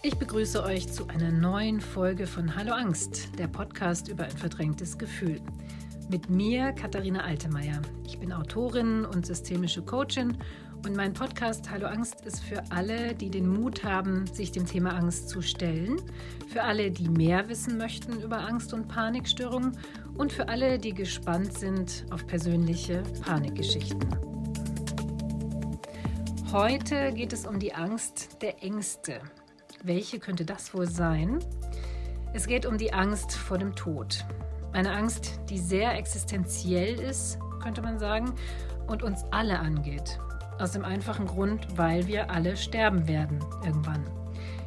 Ich 0.00 0.16
begrüße 0.16 0.62
euch 0.62 0.92
zu 0.92 1.08
einer 1.08 1.32
neuen 1.32 1.80
Folge 1.80 2.28
von 2.28 2.54
Hallo 2.54 2.72
Angst, 2.72 3.36
der 3.36 3.48
Podcast 3.48 4.06
über 4.06 4.24
ein 4.24 4.30
verdrängtes 4.30 4.96
Gefühl. 4.96 5.40
Mit 6.08 6.30
mir, 6.30 6.70
Katharina 6.70 7.24
Altemeyer. 7.24 7.82
Ich 8.06 8.20
bin 8.20 8.32
Autorin 8.32 9.04
und 9.04 9.26
systemische 9.26 9.82
Coachin 9.82 10.38
und 10.86 10.94
mein 10.94 11.14
Podcast 11.14 11.68
Hallo 11.68 11.88
Angst 11.88 12.24
ist 12.24 12.38
für 12.44 12.62
alle, 12.70 13.12
die 13.12 13.28
den 13.28 13.48
Mut 13.48 13.82
haben, 13.82 14.28
sich 14.28 14.52
dem 14.52 14.66
Thema 14.66 14.90
Angst 14.94 15.30
zu 15.30 15.42
stellen, 15.42 16.00
für 16.46 16.62
alle, 16.62 16.92
die 16.92 17.08
mehr 17.08 17.48
wissen 17.48 17.76
möchten 17.76 18.20
über 18.20 18.38
Angst 18.38 18.72
und 18.72 18.86
Panikstörungen 18.86 19.76
und 20.16 20.32
für 20.32 20.48
alle, 20.48 20.78
die 20.78 20.94
gespannt 20.94 21.58
sind 21.58 22.06
auf 22.10 22.24
persönliche 22.24 23.02
Panikgeschichten. 23.22 24.08
Heute 26.52 27.12
geht 27.12 27.32
es 27.32 27.48
um 27.48 27.58
die 27.58 27.74
Angst 27.74 28.40
der 28.42 28.62
Ängste. 28.62 29.20
Welche 29.84 30.18
könnte 30.18 30.44
das 30.44 30.74
wohl 30.74 30.88
sein? 30.88 31.38
Es 32.34 32.48
geht 32.48 32.66
um 32.66 32.78
die 32.78 32.92
Angst 32.92 33.32
vor 33.32 33.58
dem 33.58 33.76
Tod. 33.76 34.24
Eine 34.72 34.92
Angst, 34.92 35.40
die 35.48 35.58
sehr 35.58 35.96
existenziell 35.96 37.00
ist, 37.00 37.38
könnte 37.62 37.80
man 37.80 37.98
sagen, 37.98 38.34
und 38.88 39.04
uns 39.04 39.24
alle 39.30 39.60
angeht. 39.60 40.18
Aus 40.58 40.72
dem 40.72 40.84
einfachen 40.84 41.26
Grund, 41.26 41.78
weil 41.78 42.08
wir 42.08 42.30
alle 42.30 42.56
sterben 42.56 43.06
werden 43.06 43.38
irgendwann. 43.64 44.04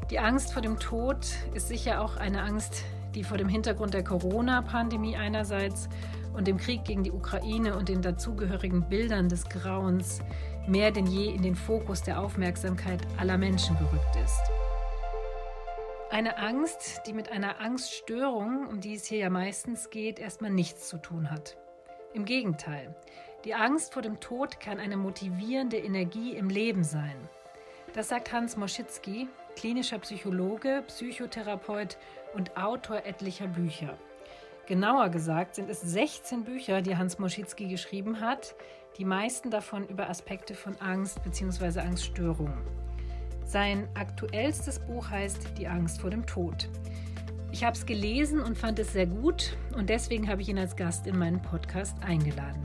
Die 0.09 0.19
Angst 0.19 0.53
vor 0.53 0.61
dem 0.61 0.79
Tod 0.79 1.27
ist 1.53 1.67
sicher 1.67 2.01
auch 2.01 2.15
eine 2.15 2.41
Angst, 2.41 2.85
die 3.13 3.25
vor 3.25 3.37
dem 3.37 3.49
Hintergrund 3.49 3.93
der 3.93 4.05
Corona-Pandemie 4.05 5.17
einerseits 5.17 5.89
und 6.33 6.47
dem 6.47 6.55
Krieg 6.55 6.85
gegen 6.85 7.03
die 7.03 7.11
Ukraine 7.11 7.75
und 7.75 7.89
den 7.89 8.01
dazugehörigen 8.01 8.87
Bildern 8.87 9.27
des 9.27 9.49
Grauens 9.49 10.21
mehr 10.67 10.91
denn 10.91 11.07
je 11.07 11.33
in 11.33 11.41
den 11.41 11.55
Fokus 11.55 12.01
der 12.01 12.21
Aufmerksamkeit 12.21 13.01
aller 13.17 13.37
Menschen 13.37 13.77
gerückt 13.77 14.15
ist. 14.23 14.39
Eine 16.11 16.37
Angst, 16.39 17.03
die 17.07 17.13
mit 17.13 17.31
einer 17.31 17.61
Angststörung, 17.61 18.67
um 18.67 18.81
die 18.81 18.95
es 18.95 19.05
hier 19.05 19.19
ja 19.19 19.29
meistens 19.29 19.89
geht, 19.89 20.19
erstmal 20.19 20.51
nichts 20.51 20.89
zu 20.89 20.97
tun 20.97 21.31
hat. 21.31 21.55
Im 22.13 22.25
Gegenteil, 22.25 22.93
die 23.45 23.53
Angst 23.53 23.93
vor 23.93 24.01
dem 24.01 24.19
Tod 24.19 24.59
kann 24.59 24.77
eine 24.77 24.97
motivierende 24.97 25.77
Energie 25.77 26.35
im 26.35 26.49
Leben 26.49 26.83
sein. 26.83 27.15
Das 27.93 28.09
sagt 28.09 28.33
Hans 28.33 28.57
Moschitzky, 28.57 29.29
klinischer 29.55 29.99
Psychologe, 29.99 30.83
Psychotherapeut 30.87 31.97
und 32.33 32.57
Autor 32.57 33.05
etlicher 33.05 33.47
Bücher. 33.47 33.97
Genauer 34.67 35.07
gesagt 35.11 35.55
sind 35.55 35.69
es 35.69 35.79
16 35.79 36.43
Bücher, 36.43 36.81
die 36.81 36.97
Hans 36.97 37.19
Moschitzky 37.19 37.69
geschrieben 37.69 38.19
hat, 38.19 38.53
die 38.97 39.05
meisten 39.05 39.49
davon 39.49 39.87
über 39.87 40.09
Aspekte 40.09 40.55
von 40.55 40.75
Angst 40.81 41.23
bzw. 41.23 41.79
Angststörungen. 41.79 42.80
Sein 43.51 43.89
aktuellstes 43.95 44.79
Buch 44.79 45.09
heißt 45.09 45.57
Die 45.57 45.67
Angst 45.67 45.99
vor 45.99 46.09
dem 46.09 46.25
Tod. 46.25 46.69
Ich 47.51 47.65
habe 47.65 47.75
es 47.75 47.85
gelesen 47.85 48.39
und 48.39 48.57
fand 48.57 48.79
es 48.79 48.93
sehr 48.93 49.07
gut 49.07 49.57
und 49.75 49.89
deswegen 49.89 50.29
habe 50.29 50.41
ich 50.41 50.47
ihn 50.47 50.57
als 50.57 50.77
Gast 50.77 51.05
in 51.05 51.19
meinen 51.19 51.41
Podcast 51.41 52.01
eingeladen. 52.01 52.63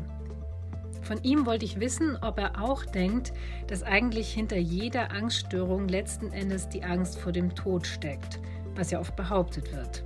Von 1.02 1.20
ihm 1.24 1.44
wollte 1.44 1.64
ich 1.64 1.80
wissen, 1.80 2.16
ob 2.22 2.38
er 2.38 2.62
auch 2.62 2.84
denkt, 2.84 3.32
dass 3.66 3.82
eigentlich 3.82 4.32
hinter 4.32 4.58
jeder 4.58 5.10
Angststörung 5.10 5.88
letzten 5.88 6.32
Endes 6.32 6.68
die 6.68 6.84
Angst 6.84 7.18
vor 7.18 7.32
dem 7.32 7.52
Tod 7.56 7.84
steckt, 7.84 8.38
was 8.76 8.92
ja 8.92 9.00
oft 9.00 9.16
behauptet 9.16 9.72
wird. 9.74 10.04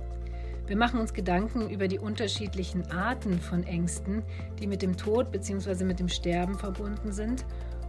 Wir 0.65 0.77
machen 0.77 0.99
uns 0.99 1.13
Gedanken 1.13 1.69
über 1.69 1.87
die 1.87 1.99
unterschiedlichen 1.99 2.89
Arten 2.89 3.39
von 3.39 3.61
Ängsten, 3.65 4.23
die 4.59 4.65
mit 4.65 4.81
dem 4.81 4.97
Tod 4.97 5.31
bzw. 5.31 5.83
mit 5.83 5.99
dem 5.99 6.09
Sterben 6.09 6.57
verbunden 6.57 7.11
sind. 7.11 7.45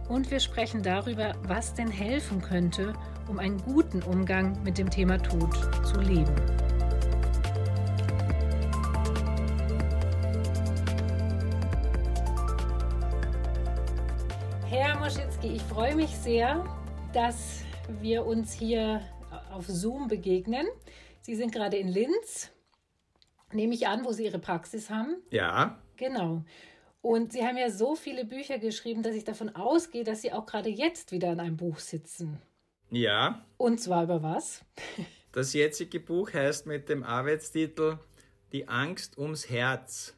Und 0.09 0.29
wir 0.29 0.39
sprechen 0.39 0.83
darüber, 0.83 1.33
was 1.43 1.73
denn 1.73 1.89
helfen 1.89 2.41
könnte, 2.41 2.93
um 3.27 3.39
einen 3.39 3.57
guten 3.63 4.03
Umgang 4.03 4.61
mit 4.63 4.77
dem 4.77 4.89
Thema 4.89 5.17
Tod 5.17 5.53
zu 5.85 5.99
leben. 6.01 6.35
Herr 14.67 14.99
Moschitzki, 14.99 15.47
ich 15.55 15.61
freue 15.63 15.95
mich 15.95 16.09
sehr, 16.09 16.63
dass 17.13 17.61
wir 18.01 18.25
uns 18.25 18.51
hier 18.53 19.01
auf 19.51 19.67
Zoom 19.67 20.07
begegnen. 20.07 20.67
Sie 21.21 21.35
sind 21.35 21.53
gerade 21.53 21.77
in 21.77 21.87
Linz, 21.87 22.51
nehme 23.53 23.73
ich 23.73 23.87
an, 23.87 24.03
wo 24.03 24.11
Sie 24.11 24.25
Ihre 24.25 24.39
Praxis 24.39 24.89
haben. 24.89 25.21
Ja. 25.29 25.79
Genau. 25.95 26.43
Und 27.03 27.33
Sie 27.33 27.45
haben 27.45 27.57
ja 27.57 27.69
so 27.69 27.95
viele 27.95 28.23
Bücher 28.23 28.59
geschrieben, 28.59 29.03
dass 29.03 29.13
ich 29.13 29.25
davon 29.25 29.53
ausgehe, 29.53 30.05
dass 30.05 30.21
Sie 30.21 30.31
auch 30.31 30.45
gerade 30.45 30.69
jetzt 30.69 31.11
wieder 31.11 31.31
an 31.31 31.41
einem 31.41 31.57
Buch 31.57 31.77
sitzen. 31.79 32.41
Ja. 32.91 33.43
Und 33.57 33.81
zwar 33.81 34.03
über 34.03 34.23
was? 34.23 34.63
Das 35.33 35.53
jetzige 35.53 35.99
Buch 35.99 36.31
heißt 36.31 36.67
mit 36.67 36.89
dem 36.89 37.03
Arbeitstitel 37.03 37.97
Die 38.51 38.67
Angst 38.67 39.17
ums 39.17 39.49
Herz. 39.49 40.13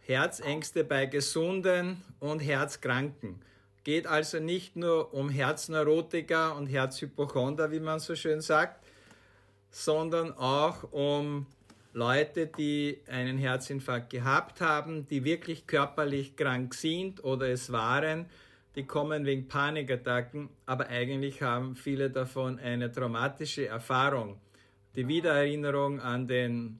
Herzängste 0.00 0.84
bei 0.84 1.06
Gesunden 1.06 2.04
und 2.20 2.40
Herzkranken. 2.40 3.40
Geht 3.82 4.06
also 4.06 4.40
nicht 4.40 4.76
nur 4.76 5.14
um 5.14 5.30
Herzneurotiker 5.30 6.54
und 6.54 6.66
Herzhypochonder, 6.66 7.70
wie 7.70 7.80
man 7.80 7.98
so 7.98 8.14
schön 8.14 8.42
sagt, 8.42 8.84
sondern 9.70 10.36
auch 10.36 10.92
um 10.92 11.46
Leute, 11.92 12.46
die 12.46 12.98
einen 13.06 13.38
Herzinfarkt 13.38 14.10
gehabt 14.10 14.60
haben, 14.60 15.06
die 15.08 15.24
wirklich 15.24 15.66
körperlich 15.66 16.36
krank 16.36 16.74
sind 16.74 17.24
oder 17.24 17.48
es 17.48 17.72
waren, 17.72 18.26
die 18.76 18.84
kommen 18.84 19.24
wegen 19.24 19.48
Panikattacken, 19.48 20.50
aber 20.66 20.88
eigentlich 20.88 21.42
haben 21.42 21.74
viele 21.74 22.10
davon 22.10 22.58
eine 22.58 22.92
traumatische 22.92 23.66
Erfahrung. 23.66 24.38
Die 24.94 25.08
Wiedererinnerung 25.08 26.00
an 26.00 26.26
den 26.26 26.78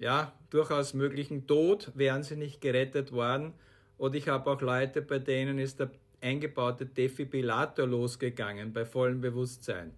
ja, 0.00 0.32
durchaus 0.50 0.94
möglichen 0.94 1.46
Tod, 1.46 1.92
wären 1.94 2.22
sie 2.22 2.36
nicht 2.36 2.60
gerettet 2.60 3.12
worden. 3.12 3.52
Und 3.98 4.14
ich 4.14 4.28
habe 4.28 4.50
auch 4.50 4.60
Leute, 4.60 5.02
bei 5.02 5.18
denen 5.18 5.58
ist 5.58 5.78
der 5.78 5.90
eingebaute 6.20 6.86
Defibrillator 6.86 7.86
losgegangen 7.86 8.72
bei 8.72 8.84
vollem 8.84 9.20
Bewusstsein. 9.20 9.92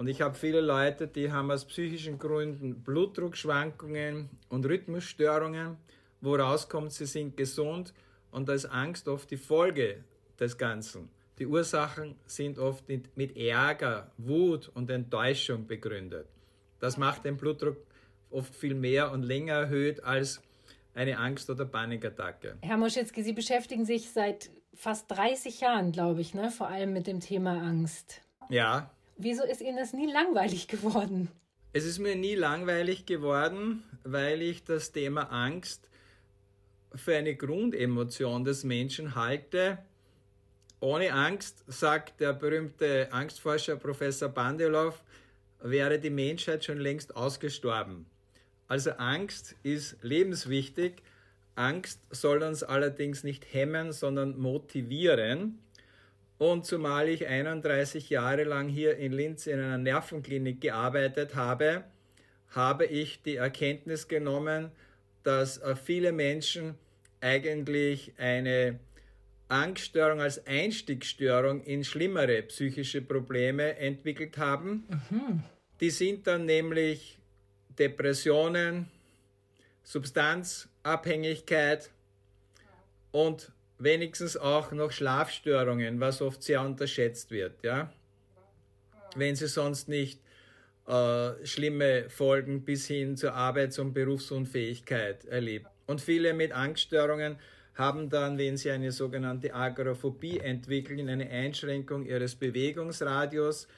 Und 0.00 0.08
ich 0.08 0.22
habe 0.22 0.34
viele 0.34 0.62
Leute, 0.62 1.06
die 1.08 1.30
haben 1.30 1.50
aus 1.50 1.66
psychischen 1.66 2.18
Gründen 2.18 2.82
Blutdruckschwankungen 2.82 4.30
und 4.48 4.64
Rhythmusstörungen, 4.64 5.76
wo 6.22 6.36
rauskommt, 6.36 6.90
sie 6.90 7.04
sind 7.04 7.36
gesund 7.36 7.92
und 8.30 8.48
da 8.48 8.54
ist 8.54 8.64
Angst 8.64 9.08
oft 9.08 9.30
die 9.30 9.36
Folge 9.36 10.02
des 10.38 10.56
Ganzen. 10.56 11.10
Die 11.38 11.46
Ursachen 11.46 12.14
sind 12.24 12.58
oft 12.58 12.86
mit 12.88 13.36
Ärger, 13.36 14.10
Wut 14.16 14.70
und 14.72 14.88
Enttäuschung 14.88 15.66
begründet. 15.66 16.26
Das 16.78 16.96
macht 16.96 17.26
den 17.26 17.36
Blutdruck 17.36 17.76
oft 18.30 18.54
viel 18.54 18.74
mehr 18.74 19.12
und 19.12 19.22
länger 19.22 19.52
erhöht 19.52 20.02
als 20.02 20.40
eine 20.94 21.18
Angst- 21.18 21.50
oder 21.50 21.66
Panikattacke. 21.66 22.56
Herr 22.62 22.78
Moschitzki, 22.78 23.22
Sie 23.22 23.34
beschäftigen 23.34 23.84
sich 23.84 24.08
seit 24.12 24.48
fast 24.72 25.10
30 25.10 25.60
Jahren, 25.60 25.92
glaube 25.92 26.22
ich, 26.22 26.32
ne? 26.32 26.50
vor 26.50 26.68
allem 26.68 26.94
mit 26.94 27.06
dem 27.06 27.20
Thema 27.20 27.60
Angst. 27.60 28.22
Ja. 28.48 28.90
Wieso 29.22 29.44
ist 29.44 29.60
Ihnen 29.60 29.76
das 29.76 29.92
nie 29.92 30.10
langweilig 30.10 30.66
geworden? 30.66 31.28
Es 31.74 31.84
ist 31.84 31.98
mir 31.98 32.16
nie 32.16 32.34
langweilig 32.34 33.04
geworden, 33.04 33.82
weil 34.02 34.40
ich 34.40 34.64
das 34.64 34.92
Thema 34.92 35.24
Angst 35.24 35.90
für 36.94 37.14
eine 37.16 37.36
Grundemotion 37.36 38.44
des 38.44 38.64
Menschen 38.64 39.14
halte. 39.14 39.76
Ohne 40.80 41.12
Angst, 41.12 41.64
sagt 41.66 42.18
der 42.20 42.32
berühmte 42.32 43.12
Angstforscher 43.12 43.76
Professor 43.76 44.30
Bandelov, 44.30 45.04
wäre 45.62 45.98
die 45.98 46.08
Menschheit 46.08 46.64
schon 46.64 46.78
längst 46.78 47.14
ausgestorben. 47.14 48.06
Also 48.68 48.92
Angst 48.92 49.54
ist 49.62 49.98
lebenswichtig. 50.00 51.02
Angst 51.56 52.00
soll 52.10 52.42
uns 52.42 52.62
allerdings 52.62 53.22
nicht 53.22 53.52
hemmen, 53.52 53.92
sondern 53.92 54.38
motivieren. 54.38 55.58
Und 56.40 56.64
zumal 56.64 57.08
ich 57.10 57.26
31 57.26 58.08
Jahre 58.08 58.44
lang 58.44 58.70
hier 58.70 58.96
in 58.96 59.12
Linz 59.12 59.46
in 59.46 59.60
einer 59.60 59.76
Nervenklinik 59.76 60.62
gearbeitet 60.62 61.34
habe, 61.34 61.84
habe 62.48 62.86
ich 62.86 63.22
die 63.22 63.36
Erkenntnis 63.36 64.08
genommen, 64.08 64.70
dass 65.22 65.58
äh, 65.58 65.76
viele 65.76 66.12
Menschen 66.12 66.76
eigentlich 67.20 68.14
eine 68.16 68.80
Angststörung 69.50 70.22
als 70.22 70.46
Einstiegsstörung 70.46 71.62
in 71.62 71.84
schlimmere 71.84 72.40
psychische 72.44 73.02
Probleme 73.02 73.76
entwickelt 73.76 74.38
haben. 74.38 74.84
Mhm. 75.10 75.42
Die 75.82 75.90
sind 75.90 76.26
dann 76.26 76.46
nämlich 76.46 77.18
Depressionen, 77.78 78.90
Substanzabhängigkeit 79.82 81.90
und 83.12 83.52
wenigstens 83.82 84.36
auch 84.36 84.72
noch 84.72 84.92
Schlafstörungen, 84.92 86.00
was 86.00 86.22
oft 86.22 86.42
sehr 86.42 86.62
unterschätzt 86.62 87.30
wird, 87.30 87.62
ja. 87.62 87.92
Wenn 89.16 89.34
sie 89.34 89.48
sonst 89.48 89.88
nicht 89.88 90.20
äh, 90.86 91.46
schlimme 91.46 92.08
Folgen 92.08 92.64
bis 92.64 92.86
hin 92.86 93.16
zur 93.16 93.34
Arbeits- 93.34 93.78
und 93.78 93.92
Berufsunfähigkeit 93.92 95.24
erlebt. 95.24 95.66
Und 95.86 96.00
viele 96.00 96.34
mit 96.34 96.52
Angststörungen 96.52 97.36
haben 97.74 98.10
dann, 98.10 98.38
wenn 98.38 98.56
sie 98.56 98.70
eine 98.70 98.92
sogenannte 98.92 99.54
Agoraphobie 99.54 100.38
entwickeln, 100.38 101.08
eine 101.08 101.28
Einschränkung 101.30 102.06
ihres 102.06 102.34
Bewegungsradius 102.36 103.68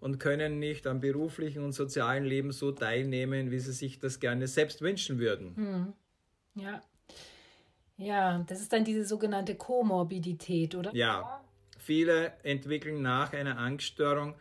und 0.00 0.18
können 0.18 0.58
nicht 0.58 0.86
am 0.86 1.00
beruflichen 1.00 1.62
und 1.64 1.72
sozialen 1.72 2.24
Leben 2.24 2.52
so 2.52 2.72
teilnehmen, 2.72 3.50
wie 3.50 3.58
sie 3.60 3.72
sich 3.72 3.98
das 3.98 4.20
gerne 4.20 4.48
selbst 4.48 4.82
wünschen 4.82 5.18
würden. 5.18 5.56
Hm. 5.56 5.92
Ja. 6.62 6.82
Ja, 7.96 8.44
das 8.46 8.60
ist 8.60 8.72
dann 8.72 8.84
diese 8.84 9.04
sogenannte 9.04 9.54
Komorbidität, 9.54 10.74
oder? 10.74 10.94
Ja. 10.94 11.40
Viele 11.78 12.32
entwickeln 12.42 13.02
nach 13.02 13.32
einer 13.32 13.58
Angststörung, 13.58 14.34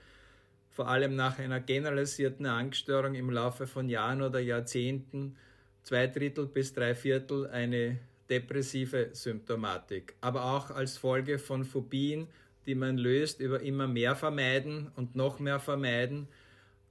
vor 0.69 0.88
allem 0.88 1.15
nach 1.15 1.39
einer 1.39 1.59
generalisierten 1.59 2.45
Angststörung 2.45 3.15
im 3.15 3.29
Laufe 3.29 3.67
von 3.67 3.89
Jahren 3.89 4.21
oder 4.21 4.39
Jahrzehnten, 4.39 5.35
zwei 5.83 6.07
Drittel 6.07 6.47
bis 6.47 6.73
drei 6.73 6.95
Viertel 6.95 7.47
eine 7.47 8.00
depressive 8.29 9.09
Symptomatik, 9.11 10.15
aber 10.21 10.45
auch 10.45 10.71
als 10.71 10.97
Folge 10.97 11.38
von 11.38 11.65
Phobien, 11.65 12.27
die 12.65 12.75
man 12.75 12.97
löst 12.97 13.41
über 13.41 13.61
immer 13.61 13.88
mehr 13.88 14.15
vermeiden 14.15 14.89
und 14.95 15.15
noch 15.15 15.39
mehr 15.39 15.59
vermeiden. 15.59 16.27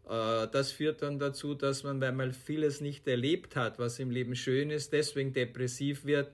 Äh, 0.08 0.48
das 0.48 0.70
führt 0.70 1.02
dann 1.02 1.18
dazu, 1.18 1.54
dass 1.54 1.82
man, 1.82 2.00
weil 2.00 2.12
man 2.12 2.32
vieles 2.32 2.80
nicht 2.80 3.08
erlebt 3.08 3.56
hat, 3.56 3.78
was 3.78 3.98
im 3.98 4.10
Leben 4.10 4.36
schön 4.36 4.70
ist, 4.70 4.92
deswegen 4.92 5.32
depressiv 5.32 6.04
wird, 6.04 6.30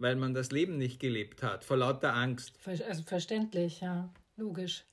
weil 0.00 0.16
man 0.16 0.34
das 0.34 0.50
Leben 0.50 0.78
nicht 0.78 0.98
gelebt 0.98 1.44
hat, 1.44 1.64
vor 1.64 1.76
lauter 1.76 2.14
Angst. 2.14 2.54
Also 2.66 3.02
verständlich, 3.04 3.80
ja, 3.80 4.08
logisch. 4.36 4.84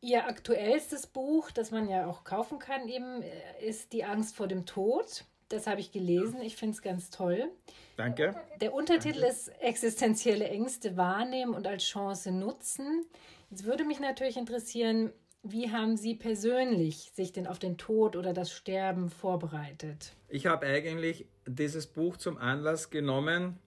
Ihr 0.00 0.26
aktuellstes 0.26 1.06
Buch, 1.06 1.50
das 1.50 1.70
man 1.70 1.88
ja 1.88 2.06
auch 2.06 2.24
kaufen 2.24 2.58
kann, 2.58 2.88
eben 2.88 3.22
äh, 3.22 3.64
ist 3.64 3.92
Die 3.92 4.04
Angst 4.04 4.36
vor 4.36 4.48
dem 4.48 4.66
Tod. 4.66 5.24
Das 5.48 5.66
habe 5.66 5.80
ich 5.80 5.92
gelesen. 5.92 6.40
Ich 6.40 6.56
finde 6.56 6.74
es 6.74 6.82
ganz 6.82 7.10
toll. 7.10 7.50
Danke. 7.96 8.34
Der 8.60 8.72
Untertitel 8.72 9.20
Danke. 9.20 9.34
ist 9.34 9.48
Existenzielle 9.60 10.48
Ängste 10.48 10.96
wahrnehmen 10.96 11.54
und 11.54 11.66
als 11.66 11.84
Chance 11.84 12.32
nutzen. 12.32 13.04
Jetzt 13.50 13.64
würde 13.64 13.84
mich 13.84 14.00
natürlich 14.00 14.38
interessieren, 14.38 15.12
wie 15.42 15.70
haben 15.70 15.96
Sie 15.96 16.14
persönlich 16.14 17.12
sich 17.14 17.32
denn 17.32 17.46
auf 17.46 17.58
den 17.58 17.76
Tod 17.76 18.16
oder 18.16 18.32
das 18.32 18.50
Sterben 18.50 19.10
vorbereitet? 19.10 20.14
Ich 20.28 20.46
habe 20.46 20.66
eigentlich 20.66 21.26
dieses 21.46 21.86
Buch 21.86 22.16
zum 22.16 22.38
Anlass 22.38 22.90
genommen, 22.90 23.58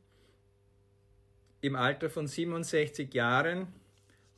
im 1.65 1.75
Alter 1.75 2.09
von 2.09 2.27
67 2.27 3.13
Jahren, 3.13 3.67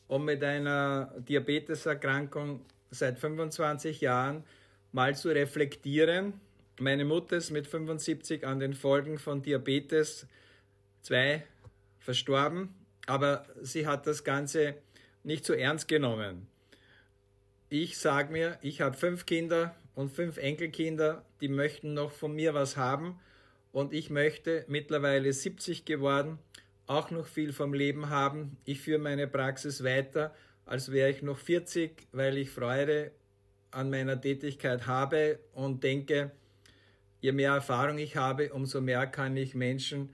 um 0.08 0.26
mit 0.26 0.44
einer 0.44 1.14
Diabeteserkrankung 1.20 2.62
seit 2.92 3.20
25 3.20 4.02
Jahren 4.02 4.44
mal 4.92 5.16
zu 5.16 5.30
reflektieren 5.30 6.34
meine 6.80 7.06
Mutter 7.06 7.38
ist 7.38 7.50
mit 7.50 7.66
75 7.66 8.46
an 8.46 8.60
den 8.60 8.74
Folgen 8.74 9.18
von 9.18 9.42
Diabetes 9.42 10.28
2 11.02 11.44
verstorben, 12.00 12.76
aber 13.08 13.48
sie 13.62 13.88
hat 13.88 14.06
das 14.06 14.24
Ganze 14.24 14.76
nicht 15.24 15.44
so 15.44 15.54
ernst 15.54 15.88
genommen. 15.88 16.48
Ich 17.70 17.98
sage 17.98 18.32
mir, 18.32 18.60
ich 18.62 18.82
habe 18.82 18.96
fünf 18.96 19.26
Kinder 19.26 19.76
und 19.96 20.12
fünf 20.12 20.38
Enkelkinder, 20.38 21.26
die 21.42 21.48
möchten 21.48 21.96
noch 21.96 22.12
von 22.12 22.34
mir 22.34 22.54
was 22.54 22.78
haben 22.78 23.20
und 23.72 23.92
ich 23.92 24.12
möchte 24.12 24.64
mittlerweile 24.68 25.34
70 25.34 25.84
geworden, 25.84 26.38
auch 26.88 27.12
noch 27.12 27.28
viel 27.28 27.54
vom 27.54 27.74
Leben 27.74 28.10
haben. 28.10 28.58
Ich 28.66 28.82
führe 28.82 29.00
meine 29.00 29.28
Praxis 29.28 29.84
weiter, 29.84 30.34
als 30.66 30.92
wäre 30.92 31.10
ich 31.10 31.22
noch 31.22 31.38
40, 31.38 32.08
weil 32.12 32.38
ich 32.38 32.50
Freude 32.50 33.12
an 33.72 33.90
meiner 33.90 34.20
Tätigkeit 34.20 34.88
habe 34.88 35.40
und 35.54 35.84
denke, 35.84 36.32
je 37.20 37.32
mehr 37.32 37.52
Erfahrung 37.52 37.98
ich 37.98 38.16
habe, 38.16 38.54
umso 38.54 38.82
mehr 38.82 39.06
kann 39.08 39.36
ich 39.38 39.54
Menschen, 39.54 40.10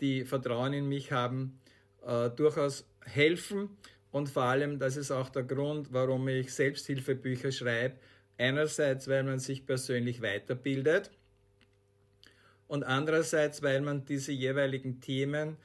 die 0.00 0.24
Vertrauen 0.24 0.72
in 0.74 0.86
mich 0.86 1.12
haben, 1.12 1.58
äh, 2.06 2.30
durchaus 2.30 2.86
helfen. 3.04 3.70
Und 4.10 4.28
vor 4.28 4.44
allem, 4.44 4.78
das 4.78 4.96
ist 4.96 5.10
auch 5.10 5.28
der 5.30 5.42
Grund, 5.42 5.92
warum 5.92 6.28
ich 6.28 6.52
Selbsthilfebücher 6.52 7.52
schreibe. 7.52 7.96
Einerseits, 8.36 9.08
weil 9.08 9.24
man 9.24 9.40
sich 9.40 9.66
persönlich 9.66 10.22
weiterbildet 10.22 11.10
und 12.68 12.84
andererseits, 12.84 13.62
weil 13.62 13.80
man 13.80 14.04
diese 14.04 14.30
jeweiligen 14.30 15.00
Themen 15.00 15.56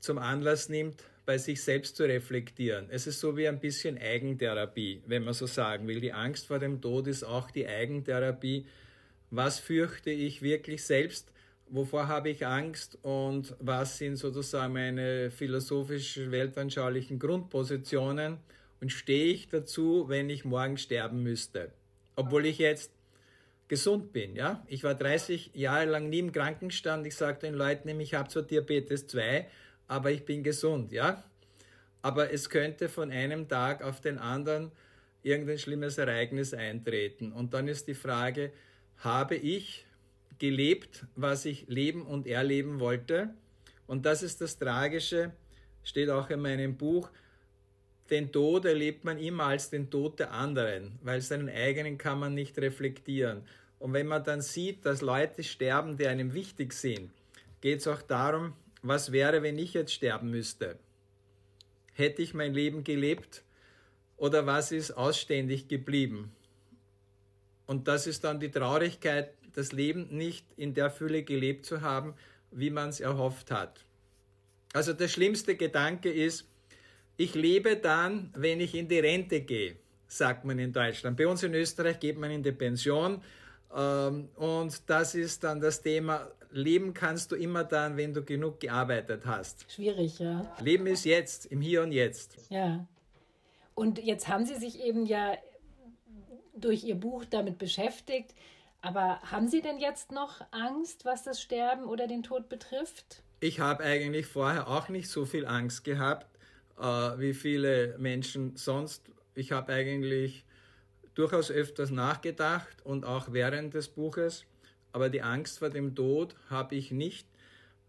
zum 0.00 0.18
Anlass 0.18 0.68
nimmt, 0.68 1.04
bei 1.26 1.38
sich 1.38 1.62
selbst 1.62 1.96
zu 1.96 2.04
reflektieren. 2.04 2.86
Es 2.90 3.06
ist 3.06 3.20
so 3.20 3.36
wie 3.36 3.46
ein 3.46 3.60
bisschen 3.60 3.98
Eigentherapie, 3.98 5.02
wenn 5.06 5.22
man 5.22 5.34
so 5.34 5.46
sagen 5.46 5.86
will. 5.86 6.00
Die 6.00 6.12
Angst 6.12 6.48
vor 6.48 6.58
dem 6.58 6.80
Tod 6.80 7.06
ist 7.06 7.22
auch 7.22 7.50
die 7.50 7.68
Eigentherapie, 7.68 8.66
was 9.30 9.60
fürchte 9.60 10.10
ich 10.10 10.42
wirklich 10.42 10.82
selbst, 10.82 11.32
wovor 11.68 12.08
habe 12.08 12.30
ich 12.30 12.44
Angst 12.44 12.98
und 13.02 13.54
was 13.60 13.98
sind 13.98 14.16
sozusagen 14.16 14.72
meine 14.72 15.30
philosophisch 15.30 16.18
weltanschaulichen 16.18 17.20
Grundpositionen 17.20 18.38
und 18.80 18.90
stehe 18.90 19.32
ich 19.32 19.48
dazu, 19.48 20.06
wenn 20.08 20.30
ich 20.30 20.44
morgen 20.44 20.78
sterben 20.78 21.22
müsste, 21.22 21.70
obwohl 22.16 22.46
ich 22.46 22.58
jetzt 22.58 22.90
gesund 23.68 24.12
bin, 24.12 24.34
ja? 24.34 24.64
Ich 24.66 24.82
war 24.82 24.96
30 24.96 25.52
Jahre 25.54 25.84
lang 25.84 26.08
nie 26.08 26.18
im 26.18 26.32
Krankenstand. 26.32 27.06
Ich 27.06 27.14
sage 27.14 27.38
den 27.38 27.54
Leuten, 27.54 28.00
ich 28.00 28.14
habe 28.14 28.28
zwar 28.28 28.42
Diabetes 28.42 29.06
2, 29.06 29.46
aber 29.90 30.12
ich 30.12 30.24
bin 30.24 30.44
gesund, 30.44 30.92
ja? 30.92 31.24
Aber 32.00 32.32
es 32.32 32.48
könnte 32.48 32.88
von 32.88 33.10
einem 33.10 33.48
Tag 33.48 33.82
auf 33.82 34.00
den 34.00 34.18
anderen 34.18 34.70
irgendein 35.24 35.58
schlimmes 35.58 35.98
Ereignis 35.98 36.54
eintreten. 36.54 37.32
Und 37.32 37.54
dann 37.54 37.66
ist 37.66 37.88
die 37.88 37.94
Frage, 37.94 38.52
habe 38.98 39.34
ich 39.34 39.84
gelebt, 40.38 41.06
was 41.16 41.44
ich 41.44 41.66
leben 41.66 42.06
und 42.06 42.28
erleben 42.28 42.78
wollte. 42.78 43.30
Und 43.88 44.06
das 44.06 44.22
ist 44.22 44.40
das 44.40 44.58
Tragische, 44.58 45.32
steht 45.82 46.08
auch 46.08 46.30
in 46.30 46.40
meinem 46.40 46.76
Buch. 46.76 47.10
Den 48.10 48.30
Tod 48.30 48.66
erlebt 48.66 49.04
man 49.04 49.18
immer 49.18 49.46
als 49.46 49.70
den 49.70 49.90
Tod 49.90 50.20
der 50.20 50.30
anderen, 50.30 51.00
weil 51.02 51.20
seinen 51.20 51.48
eigenen 51.48 51.98
kann 51.98 52.20
man 52.20 52.34
nicht 52.34 52.56
reflektieren. 52.58 53.42
Und 53.80 53.92
wenn 53.92 54.06
man 54.06 54.22
dann 54.22 54.40
sieht, 54.40 54.86
dass 54.86 55.00
Leute 55.00 55.42
sterben, 55.42 55.96
die 55.96 56.06
einem 56.06 56.32
wichtig 56.32 56.74
sind, 56.74 57.10
geht 57.60 57.80
es 57.80 57.88
auch 57.88 58.02
darum, 58.02 58.54
was 58.82 59.12
wäre, 59.12 59.42
wenn 59.42 59.58
ich 59.58 59.74
jetzt 59.74 59.92
sterben 59.92 60.30
müsste? 60.30 60.78
Hätte 61.92 62.22
ich 62.22 62.34
mein 62.34 62.54
Leben 62.54 62.84
gelebt 62.84 63.42
oder 64.16 64.46
was 64.46 64.72
ist 64.72 64.92
ausständig 64.92 65.68
geblieben? 65.68 66.32
Und 67.66 67.88
das 67.88 68.06
ist 68.06 68.24
dann 68.24 68.40
die 68.40 68.50
Traurigkeit, 68.50 69.34
das 69.54 69.72
Leben 69.72 70.08
nicht 70.16 70.46
in 70.56 70.74
der 70.74 70.90
Fülle 70.90 71.22
gelebt 71.22 71.66
zu 71.66 71.82
haben, 71.82 72.14
wie 72.50 72.70
man 72.70 72.88
es 72.88 73.00
erhofft 73.00 73.50
hat. 73.50 73.84
Also 74.72 74.92
der 74.92 75.08
schlimmste 75.08 75.56
Gedanke 75.56 76.10
ist, 76.10 76.46
ich 77.16 77.34
lebe 77.34 77.76
dann, 77.76 78.32
wenn 78.34 78.60
ich 78.60 78.74
in 78.74 78.88
die 78.88 78.98
Rente 78.98 79.42
gehe, 79.42 79.76
sagt 80.06 80.44
man 80.44 80.58
in 80.58 80.72
Deutschland. 80.72 81.16
Bei 81.16 81.26
uns 81.26 81.42
in 81.42 81.54
Österreich 81.54 82.00
geht 82.00 82.18
man 82.18 82.30
in 82.30 82.42
die 82.42 82.52
Pension 82.52 83.22
ähm, 83.74 84.28
und 84.36 84.88
das 84.88 85.14
ist 85.14 85.44
dann 85.44 85.60
das 85.60 85.82
Thema, 85.82 86.30
leben 86.50 86.94
kannst 86.94 87.32
du 87.32 87.36
immer 87.36 87.64
dann, 87.64 87.96
wenn 87.96 88.14
du 88.14 88.24
genug 88.24 88.60
gearbeitet 88.60 89.26
hast. 89.26 89.70
Schwierig, 89.70 90.18
ja. 90.18 90.54
Leben 90.62 90.86
ist 90.86 91.04
jetzt, 91.04 91.46
im 91.46 91.60
Hier 91.60 91.82
und 91.82 91.92
Jetzt. 91.92 92.36
Ja. 92.48 92.86
Und 93.74 93.98
jetzt 93.98 94.28
haben 94.28 94.44
Sie 94.44 94.56
sich 94.56 94.82
eben 94.82 95.06
ja 95.06 95.36
durch 96.54 96.84
Ihr 96.84 96.96
Buch 96.96 97.24
damit 97.24 97.58
beschäftigt. 97.58 98.34
Aber 98.82 99.20
haben 99.22 99.48
Sie 99.48 99.60
denn 99.60 99.78
jetzt 99.78 100.10
noch 100.10 100.40
Angst, 100.50 101.04
was 101.04 101.22
das 101.22 101.40
Sterben 101.40 101.84
oder 101.84 102.06
den 102.06 102.22
Tod 102.22 102.48
betrifft? 102.48 103.22
Ich 103.40 103.60
habe 103.60 103.84
eigentlich 103.84 104.26
vorher 104.26 104.68
auch 104.68 104.88
nicht 104.88 105.08
so 105.08 105.24
viel 105.24 105.46
Angst 105.46 105.84
gehabt, 105.84 106.26
äh, 106.78 106.84
wie 106.84 107.34
viele 107.34 107.96
Menschen 107.98 108.56
sonst. 108.56 109.10
Ich 109.34 109.52
habe 109.52 109.72
eigentlich 109.72 110.44
durchaus 111.14 111.50
öfters 111.50 111.90
nachgedacht 111.90 112.84
und 112.84 113.04
auch 113.04 113.32
während 113.32 113.74
des 113.74 113.88
Buches. 113.88 114.46
Aber 114.92 115.08
die 115.08 115.22
Angst 115.22 115.58
vor 115.58 115.70
dem 115.70 115.94
Tod 115.94 116.34
habe 116.48 116.74
ich 116.74 116.90
nicht. 116.90 117.26